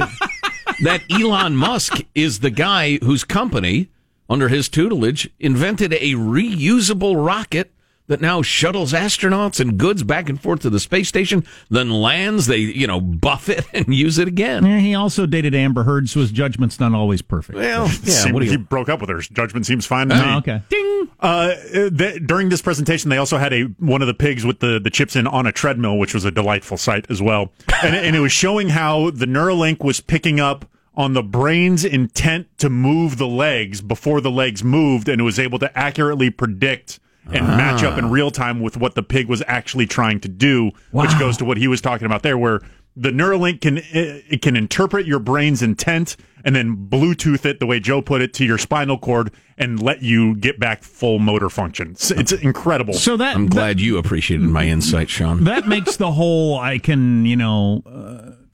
that 0.83 1.01
Elon 1.09 1.55
Musk 1.55 2.01
is 2.16 2.40
the 2.40 2.51
guy 2.51 2.97
whose 3.05 3.23
company, 3.23 3.88
under 4.28 4.48
his 4.48 4.68
tutelage, 4.68 5.30
invented 5.38 5.92
a 5.94 6.12
reusable 6.14 7.24
rocket 7.24 7.72
that 8.08 8.20
now 8.20 8.42
shuttles 8.42 8.92
astronauts 8.92 9.60
and 9.60 9.78
goods 9.78 10.02
back 10.02 10.28
and 10.28 10.40
forth 10.40 10.60
to 10.60 10.70
the 10.70 10.80
space 10.80 11.08
station, 11.08 11.44
then 11.70 11.90
lands, 11.90 12.46
they, 12.46 12.58
you 12.58 12.86
know, 12.86 13.00
buff 13.00 13.48
it 13.48 13.66
and 13.72 13.94
use 13.94 14.18
it 14.18 14.28
again. 14.28 14.64
Yeah, 14.64 14.78
he 14.78 14.94
also 14.94 15.26
dated 15.26 15.54
Amber 15.54 15.82
Heard, 15.82 16.08
so 16.08 16.20
his 16.20 16.30
judgment's 16.30 16.78
not 16.78 16.92
always 16.94 17.22
perfect. 17.22 17.58
Well, 17.58 17.90
yeah, 18.04 18.32
what 18.32 18.42
do 18.42 18.50
he 18.50 18.56
broke 18.56 18.88
up 18.88 19.00
with 19.00 19.10
her. 19.10 19.16
His 19.16 19.28
judgment 19.28 19.66
seems 19.66 19.86
fine 19.86 20.08
to 20.08 20.14
me. 20.14 20.22
Oh, 20.24 20.38
okay. 20.38 20.62
Ding. 20.68 21.08
Uh, 21.18 21.54
th- 21.72 22.22
during 22.26 22.48
this 22.48 22.62
presentation, 22.62 23.10
they 23.10 23.16
also 23.16 23.38
had 23.38 23.52
a 23.52 23.62
one 23.78 24.02
of 24.02 24.06
the 24.06 24.14
pigs 24.14 24.44
with 24.44 24.60
the, 24.60 24.78
the 24.78 24.90
chips 24.90 25.16
in 25.16 25.26
on 25.26 25.46
a 25.46 25.52
treadmill, 25.52 25.98
which 25.98 26.14
was 26.14 26.24
a 26.24 26.30
delightful 26.30 26.76
sight 26.76 27.06
as 27.10 27.22
well. 27.22 27.52
And, 27.82 27.96
and 27.96 28.14
it 28.14 28.20
was 28.20 28.32
showing 28.32 28.68
how 28.68 29.10
the 29.10 29.26
Neuralink 29.26 29.82
was 29.82 30.00
picking 30.00 30.40
up 30.40 30.66
on 30.96 31.12
the 31.12 31.22
brain's 31.22 31.85
intent 31.85 32.46
to 32.59 32.70
move 32.70 33.18
the 33.18 33.26
legs 33.26 33.80
before 33.80 34.20
the 34.20 34.30
legs 34.30 34.64
moved, 34.64 35.09
and 35.09 35.20
it 35.20 35.24
was 35.24 35.38
able 35.38 35.59
to 35.59 35.78
accurately 35.78 36.30
predict 36.30 36.98
and 37.32 37.44
match 37.44 37.82
up 37.82 37.98
in 37.98 38.09
real 38.11 38.30
time 38.30 38.61
with 38.61 38.76
what 38.76 38.94
the 38.94 39.02
pig 39.02 39.28
was 39.28 39.42
actually 39.46 39.87
trying 39.87 40.20
to 40.20 40.28
do, 40.28 40.70
which 40.92 41.18
goes 41.18 41.37
to 41.37 41.44
what 41.44 41.56
he 41.56 41.66
was 41.66 41.80
talking 41.80 42.06
about 42.06 42.22
there, 42.22 42.38
where 42.38 42.61
the 42.96 43.11
Neuralink 43.11 43.61
can 43.61 43.78
it 43.92 44.40
can 44.42 44.56
interpret 44.56 45.06
your 45.06 45.18
brain's 45.18 45.62
intent 45.62 46.16
and 46.44 46.54
then 46.54 46.88
Bluetooth 46.88 47.44
it 47.44 47.61
the 47.61 47.66
way 47.66 47.80
Joe 47.80 48.00
put 48.00 48.22
it 48.22 48.32
to 48.35 48.44
your 48.44 48.56
spinal 48.56 48.96
cord 48.96 49.32
and 49.59 49.82
let 49.82 50.02
you 50.02 50.37
get 50.37 50.59
back 50.61 50.82
full 50.82 51.18
motor 51.18 51.50
function. 51.50 51.90
It's, 51.90 52.11
it's 52.11 52.32
incredible. 52.32 52.94
So 52.94 53.16
that 53.16 53.35
I'm 53.35 53.48
glad 53.48 53.80
you 53.80 53.98
appreciated 53.98 54.48
my 54.48 54.66
insight, 54.66 55.11
Sean. 55.11 55.44
that 55.44 55.66
makes 55.66 55.96
the 55.96 56.12
whole 56.12 56.59
I 56.59 56.78
can, 56.78 57.26
you 57.26 57.37
know, 57.37 57.82
uh, 57.85 58.45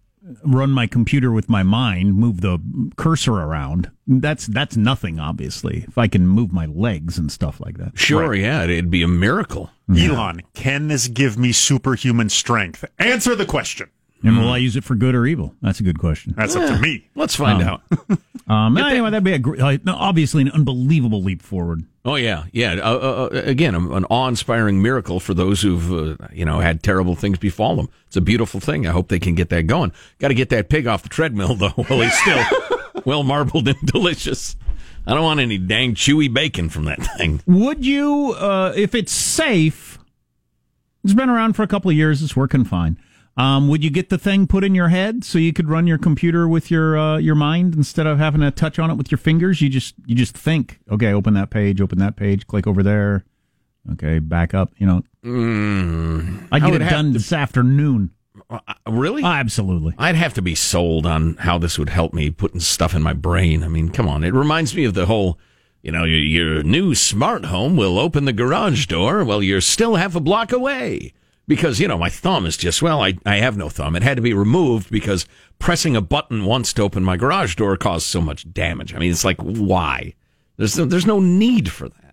run 0.44 0.70
my 0.70 0.86
computer 0.86 1.32
with 1.32 1.48
my 1.48 1.62
mind, 1.62 2.14
move 2.14 2.40
the 2.40 2.58
cursor 2.96 3.34
around. 3.34 3.90
That's 4.06 4.46
that's 4.46 4.76
nothing 4.76 5.20
obviously. 5.20 5.84
If 5.88 5.98
I 5.98 6.08
can 6.08 6.26
move 6.26 6.52
my 6.52 6.66
legs 6.66 7.18
and 7.18 7.30
stuff 7.30 7.60
like 7.60 7.78
that. 7.78 7.98
Sure, 7.98 8.34
yeah, 8.34 8.64
it'd 8.64 8.90
be 8.90 9.02
a 9.02 9.08
miracle. 9.08 9.70
Elon, 9.96 10.42
can 10.54 10.88
this 10.88 11.08
give 11.08 11.36
me 11.38 11.52
superhuman 11.52 12.30
strength? 12.30 12.84
Answer 12.98 13.34
the 13.34 13.46
question. 13.46 13.90
And 14.24 14.38
will 14.38 14.50
I 14.50 14.58
use 14.58 14.76
it 14.76 14.84
for 14.84 14.94
good 14.94 15.14
or 15.16 15.26
evil? 15.26 15.54
That's 15.62 15.80
a 15.80 15.82
good 15.82 15.98
question. 15.98 16.34
That's 16.36 16.54
up 16.54 16.68
to 16.68 16.78
me. 16.80 17.08
Let's 17.16 17.34
find 17.34 17.62
Um, 17.62 17.68
out. 17.68 17.82
Um, 18.48 18.76
anyway, 18.76 19.08
that'd 19.10 19.22
be 19.24 19.32
a 19.32 19.38
gr- 19.38 19.62
uh, 19.62 19.78
no, 19.84 19.94
obviously 19.94 20.42
an 20.42 20.50
unbelievable 20.50 21.22
leap 21.22 21.40
forward. 21.42 21.84
Oh 22.04 22.16
yeah, 22.16 22.44
yeah. 22.52 22.72
Uh, 22.82 22.90
uh, 22.92 23.28
uh, 23.32 23.42
again, 23.44 23.74
an 23.76 24.04
awe-inspiring 24.06 24.82
miracle 24.82 25.20
for 25.20 25.32
those 25.32 25.62
who've 25.62 25.92
uh, 26.20 26.26
you 26.32 26.44
know 26.44 26.58
had 26.58 26.82
terrible 26.82 27.14
things 27.14 27.38
befall 27.38 27.76
them. 27.76 27.88
It's 28.08 28.16
a 28.16 28.20
beautiful 28.20 28.58
thing. 28.58 28.84
I 28.86 28.90
hope 28.90 29.08
they 29.08 29.20
can 29.20 29.36
get 29.36 29.48
that 29.50 29.68
going. 29.68 29.92
Got 30.18 30.28
to 30.28 30.34
get 30.34 30.48
that 30.50 30.68
pig 30.68 30.88
off 30.88 31.04
the 31.04 31.08
treadmill 31.08 31.54
though, 31.54 31.68
while 31.76 32.00
he's 32.00 32.18
still 32.18 32.42
well 33.04 33.22
marbled 33.22 33.68
and 33.68 33.78
delicious. 33.86 34.56
I 35.06 35.14
don't 35.14 35.22
want 35.22 35.38
any 35.40 35.56
dang 35.56 35.94
chewy 35.94 36.30
bacon 36.32 36.68
from 36.68 36.84
that 36.86 36.98
thing. 37.16 37.42
Would 37.46 37.86
you, 37.86 38.34
uh, 38.38 38.72
if 38.74 38.94
it's 38.94 39.12
safe? 39.12 39.98
It's 41.04 41.14
been 41.14 41.30
around 41.30 41.54
for 41.54 41.62
a 41.62 41.68
couple 41.68 41.90
of 41.92 41.96
years. 41.96 42.22
It's 42.22 42.36
working 42.36 42.64
fine. 42.64 42.98
Um, 43.36 43.68
would 43.68 43.82
you 43.82 43.88
get 43.90 44.10
the 44.10 44.18
thing 44.18 44.46
put 44.46 44.62
in 44.62 44.74
your 44.74 44.88
head 44.88 45.24
so 45.24 45.38
you 45.38 45.54
could 45.54 45.68
run 45.68 45.86
your 45.86 45.96
computer 45.96 46.46
with 46.46 46.70
your 46.70 46.98
uh, 46.98 47.16
your 47.16 47.34
mind 47.34 47.74
instead 47.74 48.06
of 48.06 48.18
having 48.18 48.42
to 48.42 48.50
touch 48.50 48.78
on 48.78 48.90
it 48.90 48.94
with 48.96 49.10
your 49.10 49.18
fingers? 49.18 49.60
You 49.62 49.68
just 49.70 49.94
you 50.06 50.14
just 50.14 50.36
think, 50.36 50.80
okay, 50.90 51.12
open 51.14 51.32
that 51.34 51.48
page, 51.50 51.80
open 51.80 51.98
that 51.98 52.16
page, 52.16 52.46
click 52.46 52.66
over 52.66 52.82
there. 52.82 53.24
Okay, 53.92 54.18
back 54.18 54.52
up. 54.54 54.70
You 54.78 54.86
know, 54.86 55.02
Mm, 55.24 56.46
I'd 56.52 56.62
get 56.62 56.74
it 56.74 56.88
done 56.90 57.06
to- 57.06 57.12
this 57.18 57.32
afternoon. 57.32 58.10
Uh, 58.50 58.58
really? 58.88 59.22
absolutely. 59.24 59.94
I'd 59.98 60.14
have 60.14 60.34
to 60.34 60.42
be 60.42 60.54
sold 60.54 61.06
on 61.06 61.34
how 61.36 61.58
this 61.58 61.78
would 61.78 61.88
help 61.88 62.12
me 62.12 62.30
putting 62.30 62.60
stuff 62.60 62.94
in 62.94 63.02
my 63.02 63.12
brain. 63.12 63.62
I 63.62 63.68
mean, 63.68 63.88
come 63.90 64.08
on. 64.08 64.24
It 64.24 64.34
reminds 64.34 64.74
me 64.74 64.84
of 64.84 64.94
the 64.94 65.06
whole, 65.06 65.38
you 65.82 65.90
know, 65.92 66.04
your, 66.04 66.18
your 66.18 66.62
new 66.62 66.94
smart 66.94 67.46
home 67.46 67.76
will 67.76 67.98
open 67.98 68.24
the 68.24 68.32
garage 68.32 68.86
door 68.86 69.24
while 69.24 69.42
you're 69.42 69.60
still 69.60 69.96
half 69.96 70.14
a 70.14 70.20
block 70.20 70.52
away. 70.52 71.12
Because, 71.48 71.80
you 71.80 71.88
know, 71.88 71.98
my 71.98 72.08
thumb 72.08 72.46
is 72.46 72.56
just, 72.56 72.82
well, 72.82 73.02
I, 73.02 73.14
I 73.26 73.36
have 73.36 73.56
no 73.56 73.68
thumb. 73.68 73.96
It 73.96 74.02
had 74.02 74.16
to 74.16 74.22
be 74.22 74.32
removed 74.32 74.90
because 74.90 75.26
pressing 75.58 75.96
a 75.96 76.00
button 76.00 76.44
once 76.44 76.72
to 76.74 76.82
open 76.82 77.02
my 77.02 77.16
garage 77.16 77.56
door 77.56 77.76
caused 77.76 78.06
so 78.06 78.20
much 78.20 78.50
damage. 78.52 78.94
I 78.94 78.98
mean, 78.98 79.10
it's 79.10 79.24
like, 79.24 79.40
why? 79.40 80.14
There's 80.56 80.78
no, 80.78 80.84
there's 80.84 81.06
no 81.06 81.18
need 81.20 81.70
for 81.70 81.88
that. 81.88 82.11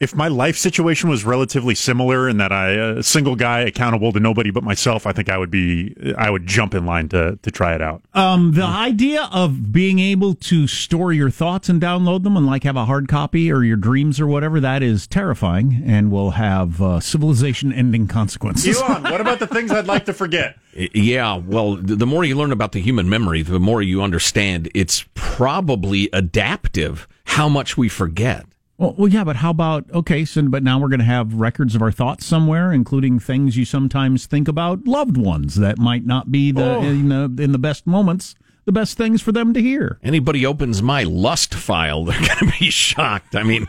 If 0.00 0.14
my 0.14 0.28
life 0.28 0.56
situation 0.56 1.10
was 1.10 1.24
relatively 1.24 1.74
similar 1.74 2.28
and 2.28 2.38
that 2.38 2.52
I 2.52 2.70
a 2.70 3.02
single 3.02 3.34
guy 3.34 3.60
accountable 3.60 4.12
to 4.12 4.20
nobody 4.20 4.52
but 4.52 4.62
myself, 4.62 5.08
I 5.08 5.12
think 5.12 5.28
I 5.28 5.36
would 5.36 5.50
be 5.50 5.96
I 6.16 6.30
would 6.30 6.46
jump 6.46 6.72
in 6.72 6.86
line 6.86 7.08
to 7.08 7.36
to 7.42 7.50
try 7.50 7.74
it 7.74 7.82
out. 7.82 8.02
Um, 8.14 8.52
the 8.52 8.62
idea 8.62 9.28
of 9.32 9.72
being 9.72 9.98
able 9.98 10.34
to 10.34 10.68
store 10.68 11.12
your 11.12 11.30
thoughts 11.30 11.68
and 11.68 11.82
download 11.82 12.22
them 12.22 12.36
and 12.36 12.46
like 12.46 12.62
have 12.62 12.76
a 12.76 12.84
hard 12.84 13.08
copy 13.08 13.50
or 13.50 13.64
your 13.64 13.76
dreams 13.76 14.20
or 14.20 14.28
whatever, 14.28 14.60
that 14.60 14.84
is 14.84 15.08
terrifying 15.08 15.82
and 15.84 16.12
will 16.12 16.30
have 16.32 16.80
uh, 16.80 17.00
civilization 17.00 17.72
ending 17.72 18.06
consequences. 18.06 18.80
Elon, 18.80 19.02
what 19.02 19.20
about 19.20 19.40
the 19.40 19.48
things 19.48 19.72
I'd 19.72 19.88
like 19.88 20.04
to 20.04 20.12
forget? 20.12 20.58
Yeah, 20.94 21.38
well, 21.38 21.74
the 21.74 22.06
more 22.06 22.24
you 22.24 22.36
learn 22.36 22.52
about 22.52 22.70
the 22.70 22.80
human 22.80 23.08
memory, 23.08 23.42
the 23.42 23.58
more 23.58 23.82
you 23.82 24.00
understand 24.00 24.70
it's 24.74 25.04
probably 25.14 26.08
adaptive 26.12 27.08
how 27.24 27.48
much 27.48 27.76
we 27.76 27.88
forget. 27.88 28.46
Well, 28.78 28.94
well, 28.96 29.08
yeah, 29.08 29.24
but 29.24 29.36
how 29.36 29.50
about 29.50 29.90
okay? 29.92 30.24
So, 30.24 30.40
but 30.42 30.62
now 30.62 30.78
we're 30.78 30.88
going 30.88 31.00
to 31.00 31.04
have 31.04 31.34
records 31.34 31.74
of 31.74 31.82
our 31.82 31.90
thoughts 31.90 32.24
somewhere, 32.24 32.72
including 32.72 33.18
things 33.18 33.56
you 33.56 33.64
sometimes 33.64 34.26
think 34.26 34.46
about 34.46 34.86
loved 34.86 35.16
ones 35.16 35.56
that 35.56 35.78
might 35.78 36.06
not 36.06 36.30
be 36.30 36.52
the 36.52 36.76
Oh. 36.76 36.82
in 36.82 37.08
the 37.08 37.42
in 37.42 37.50
the 37.50 37.58
best 37.58 37.88
moments, 37.88 38.36
the 38.66 38.72
best 38.72 38.96
things 38.96 39.20
for 39.20 39.32
them 39.32 39.52
to 39.52 39.60
hear. 39.60 39.98
Anybody 40.04 40.46
opens 40.46 40.80
my 40.80 41.02
lust 41.02 41.54
file, 41.54 42.04
they're 42.06 42.18
going 42.20 42.52
to 42.52 42.58
be 42.60 42.70
shocked. 42.70 43.34
I 43.34 43.42
mean, 43.42 43.66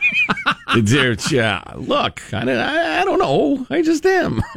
yeah, 1.30 1.62
look, 1.74 2.22
I, 2.32 2.48
I, 2.48 3.00
I 3.00 3.04
don't 3.04 3.18
know. 3.18 3.66
I 3.68 3.82
just 3.82 4.06
am. 4.06 4.40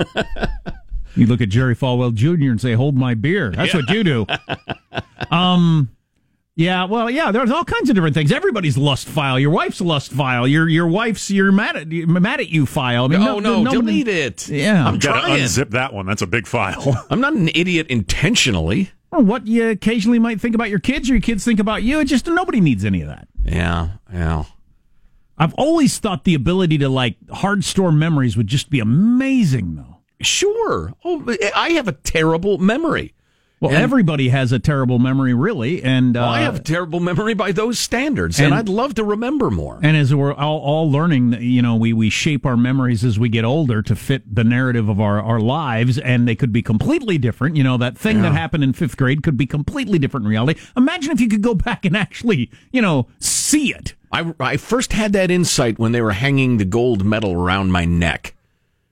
You 1.16 1.28
look 1.28 1.41
at 1.41 1.49
Jerry 1.49 1.76
Falwell 1.76 2.12
Jr. 2.16 2.49
and 2.49 2.60
say, 2.60 2.74
"Hold 2.74 2.95
my 2.97 3.14
beer." 3.14 3.51
That's 3.51 3.72
what 3.76 3.88
you 3.91 4.04
do. 4.04 4.26
Um, 5.30 5.89
Yeah, 6.56 6.84
well, 6.86 7.10
yeah, 7.10 7.32
there's 7.32 7.49
all 7.49 7.66
kinds 7.66 7.89
of 7.89 7.95
different 7.95 8.14
things. 8.14 8.32
Everybody's 8.32 8.78
lust 8.78 9.08
file. 9.08 9.39
Your 9.39 9.49
wife's 9.49 9.82
lust 9.82 10.12
file. 10.12 10.47
Your 10.47 10.70
your 10.70 10.86
wife's 10.88 11.32
you're 11.32 11.51
mad 11.51 11.76
at 11.76 11.88
mad 11.88 12.39
at 12.39 12.49
you 12.49 12.68
file. 12.68 13.06
I 13.06 13.08
mean, 13.08 13.22
oh 13.24 13.39
no, 13.39 13.64
nobody- 13.64 14.04
delete 14.04 14.08
it. 14.08 14.47
Yeah, 14.49 14.86
I'm 14.88 14.95
You 14.95 14.99
gotta 15.01 15.22
trying. 15.22 15.41
unzip 15.41 15.72
that 15.72 15.93
one. 15.93 16.06
That's 16.06 16.22
a 16.22 16.28
big 16.28 16.45
file. 16.45 17.06
I'm 17.10 17.20
not 17.20 17.34
an 17.34 17.49
idiot 17.56 17.88
intentionally. 17.89 18.91
Well, 19.12 19.24
what 19.24 19.47
you 19.47 19.70
occasionally 19.70 20.20
might 20.20 20.39
think 20.39 20.54
about 20.54 20.70
your 20.70 20.78
kids 20.80 21.10
or 21.10 21.14
your 21.14 21.22
kids 21.22 21.43
think 21.43 21.60
about 21.60 21.82
you. 21.82 21.99
It 21.99 22.06
just 22.06 22.28
nobody 22.28 22.62
needs 22.62 22.86
any 22.86 23.01
of 23.01 23.08
that. 23.08 23.28
Yeah, 23.43 23.89
yeah. 24.12 24.43
I've 25.36 25.56
always 25.56 25.97
thought 25.97 26.24
the 26.24 26.36
ability 26.36 26.78
to 26.80 26.89
like 26.89 27.16
hard 27.32 27.64
store 27.64 27.91
memories 27.91 28.38
would 28.38 28.47
just 28.47 28.70
be 28.70 28.80
amazing, 28.80 29.76
though. 29.76 29.97
Sure. 30.22 30.93
Oh, 31.04 31.36
I 31.56 31.72
have 31.72 31.88
a 31.88 31.93
terrible 31.93 32.60
memory. 32.60 33.14
Well, 33.64 33.72
And- 33.72 33.82
everybody 33.82 34.28
has 34.28 34.51
a 34.51 34.59
terrible 34.59 34.99
memory, 34.99 35.34
really, 35.34 35.82
and 35.82 36.18
uh, 36.18 36.20
Well, 36.20 36.30
I 36.30 36.41
have 36.41 36.55
a 36.57 36.59
terrible 36.59 36.99
memory 36.99 37.34
by 37.34 37.53
those 37.53 37.80
standards, 37.80 38.38
and, 38.38 38.47
and- 38.47 38.55
I'd 38.55 38.68
love 38.68 38.95
to 38.95 39.05
remember 39.05 39.49
more. 39.49 39.80
And 39.82 39.95
as 39.95 40.14
we're 40.14 40.34
all, 40.34 40.59
all 40.59 40.91
learning, 40.91 41.41
you 41.41 41.61
know, 41.61 41.78
we, 41.78 41.93
we 41.93 42.09
shape 42.09 42.45
our 42.45 42.57
memories 42.57 43.05
as 43.05 43.18
we 43.18 43.30
get 43.30 43.45
older 43.45 43.82
to 43.82 43.95
fit 43.95 44.36
the 44.36 44.43
narrative 44.43 44.89
of 44.89 44.99
our, 44.99 45.22
our 45.22 45.39
lives, 45.39 45.97
and 45.97 46.28
they 46.28 46.36
could 46.36 46.51
be 46.51 46.61
completely 46.61 47.18
different. 47.18 47.55
You 47.55 47.64
know, 47.64 47.78
that 47.78 47.97
thing 47.97 48.22
that 48.24 48.34
happened 48.34 48.66
in 48.66 48.74
fifth 48.74 48.97
grade 48.97 49.24
could 49.24 49.38
be 49.38 49.45
completely 49.45 49.97
different 49.97 50.26
in 50.26 50.30
reality. 50.30 50.59
Imagine 50.76 51.14
if 51.14 51.22
you 51.22 51.30
could 51.30 51.41
go 51.41 51.55
back 51.55 51.86
and 51.86 51.95
actually, 51.95 52.51
you 52.74 52.82
know, 52.82 53.07
see 53.20 53.74
it. 53.74 53.95
I, 54.11 54.34
I 54.41 54.57
first 54.57 54.91
had 54.91 55.14
that 55.14 55.32
insight 55.32 55.80
when 55.80 55.93
they 55.93 56.01
were 56.01 56.11
hanging 56.11 56.57
the 56.57 56.66
gold 56.66 57.05
medal 57.05 57.32
around 57.34 57.72
my 57.72 57.86
neck 57.86 58.36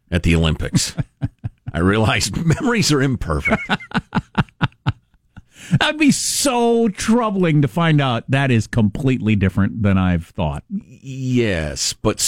at 0.09 0.23
the 0.23 0.33
Olympics. 0.33 0.95
I 1.71 1.79
realized 1.79 2.37
memories 2.61 2.91
are 2.91 3.01
imperfect. 3.01 3.61
That'd 5.79 5.99
be 5.99 6.11
so 6.11 6.89
troubling 6.89 7.61
to 7.61 7.67
find 7.67 8.01
out 8.01 8.29
that 8.29 8.51
is 8.51 8.67
completely 8.67 9.37
different 9.37 9.83
than 9.83 9.97
I've 9.97 10.25
thought. 10.27 10.63
Yes, 10.69 11.93
but 11.93 12.19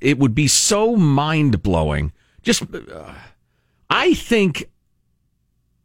it 0.00 0.18
would 0.18 0.34
be 0.34 0.48
so 0.48 0.96
mind 0.96 1.62
blowing. 1.62 2.12
Just, 2.42 2.64
uh, 2.74 3.14
I 3.88 4.14
think 4.14 4.70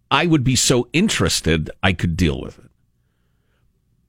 I 0.09 0.25
would 0.25 0.43
be 0.43 0.55
so 0.55 0.87
interested 0.91 1.69
I 1.83 1.93
could 1.93 2.17
deal 2.17 2.41
with 2.41 2.57
it, 2.57 2.71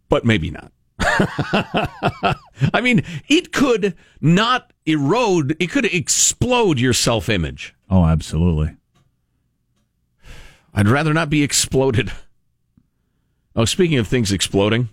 but 0.09 0.25
maybe 0.25 0.51
not. 0.51 0.73
I 1.01 2.81
mean, 2.83 3.05
it 3.29 3.53
could 3.53 3.95
not 4.21 4.73
erode, 4.87 5.57
it 5.61 5.71
could 5.71 5.85
explode 5.87 6.79
your 6.79 6.93
self 6.93 7.29
image. 7.29 7.75
Oh, 7.91 8.05
absolutely. 8.05 8.77
I'd 10.73 10.89
rather 10.89 11.13
not 11.13 11.29
be 11.29 11.43
exploded. 11.43 12.13
Oh, 13.57 13.65
speaking 13.65 13.99
of 13.99 14.07
things 14.07 14.31
exploding, 14.31 14.89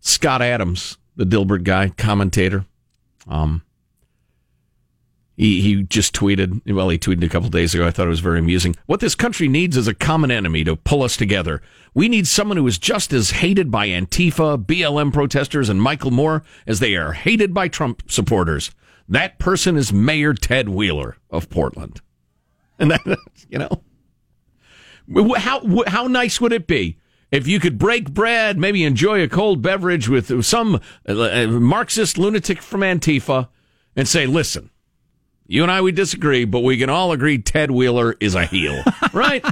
Scott 0.00 0.40
Adams, 0.40 0.96
the 1.14 1.26
Dilbert 1.26 1.62
guy, 1.62 1.90
commentator, 1.90 2.64
um, 3.28 3.62
he, 5.36 5.60
he 5.62 5.82
just 5.82 6.14
tweeted, 6.14 6.60
well, 6.70 6.88
he 6.88 6.98
tweeted 6.98 7.24
a 7.24 7.28
couple 7.28 7.48
days 7.48 7.74
ago. 7.74 7.86
I 7.86 7.90
thought 7.90 8.06
it 8.06 8.10
was 8.10 8.20
very 8.20 8.38
amusing. 8.38 8.76
What 8.84 9.00
this 9.00 9.14
country 9.14 9.48
needs 9.48 9.74
is 9.76 9.88
a 9.88 9.94
common 9.94 10.30
enemy 10.30 10.64
to 10.64 10.76
pull 10.76 11.02
us 11.02 11.16
together. 11.16 11.62
We 11.94 12.08
need 12.08 12.26
someone 12.26 12.58
who 12.58 12.66
is 12.66 12.78
just 12.78 13.12
as 13.12 13.30
hated 13.30 13.70
by 13.70 13.88
Antifa, 13.88 14.62
BLM 14.62 15.12
protesters, 15.12 15.70
and 15.70 15.80
Michael 15.80 16.10
Moore 16.10 16.42
as 16.66 16.80
they 16.80 16.94
are 16.94 17.12
hated 17.12 17.54
by 17.54 17.68
Trump 17.68 18.10
supporters. 18.10 18.70
That 19.10 19.38
person 19.40 19.76
is 19.76 19.92
Mayor 19.92 20.34
Ted 20.34 20.68
Wheeler 20.68 21.16
of 21.30 21.50
Portland. 21.50 22.00
And 22.78 22.92
that, 22.92 23.00
you 23.48 23.58
know, 23.58 23.82
how 25.36 25.84
how 25.86 26.06
nice 26.06 26.40
would 26.40 26.52
it 26.52 26.66
be 26.66 26.96
if 27.30 27.46
you 27.46 27.60
could 27.60 27.78
break 27.78 28.12
bread, 28.12 28.58
maybe 28.58 28.84
enjoy 28.84 29.22
a 29.22 29.28
cold 29.28 29.62
beverage 29.62 30.08
with 30.08 30.44
some 30.44 30.80
uh, 31.08 31.20
uh, 31.20 31.46
Marxist 31.48 32.18
lunatic 32.18 32.62
from 32.62 32.80
Antifa, 32.80 33.48
and 33.96 34.08
say, 34.08 34.26
"Listen, 34.26 34.70
you 35.46 35.62
and 35.62 35.70
I 35.70 35.80
we 35.80 35.92
disagree, 35.92 36.44
but 36.44 36.60
we 36.60 36.78
can 36.78 36.88
all 36.88 37.12
agree 37.12 37.38
Ted 37.38 37.70
Wheeler 37.70 38.16
is 38.20 38.34
a 38.34 38.46
heel, 38.46 38.82
right?" 39.12 39.44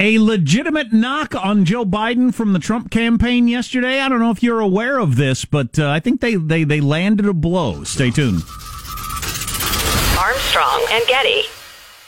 A 0.00 0.18
legitimate 0.18 0.94
knock 0.94 1.34
on 1.34 1.66
Joe 1.66 1.84
Biden 1.84 2.32
from 2.32 2.54
the 2.54 2.58
Trump 2.58 2.90
campaign 2.90 3.48
yesterday. 3.48 4.00
I 4.00 4.08
don't 4.08 4.18
know 4.18 4.30
if 4.30 4.42
you're 4.42 4.60
aware 4.60 4.98
of 4.98 5.16
this, 5.16 5.44
but 5.44 5.78
uh, 5.78 5.90
I 5.90 6.00
think 6.00 6.22
they, 6.22 6.36
they, 6.36 6.64
they 6.64 6.80
landed 6.80 7.26
a 7.26 7.34
blow. 7.34 7.84
Stay 7.84 8.10
tuned. 8.10 8.42
Armstrong 10.18 10.86
and 10.90 11.06
Getty. 11.06 11.42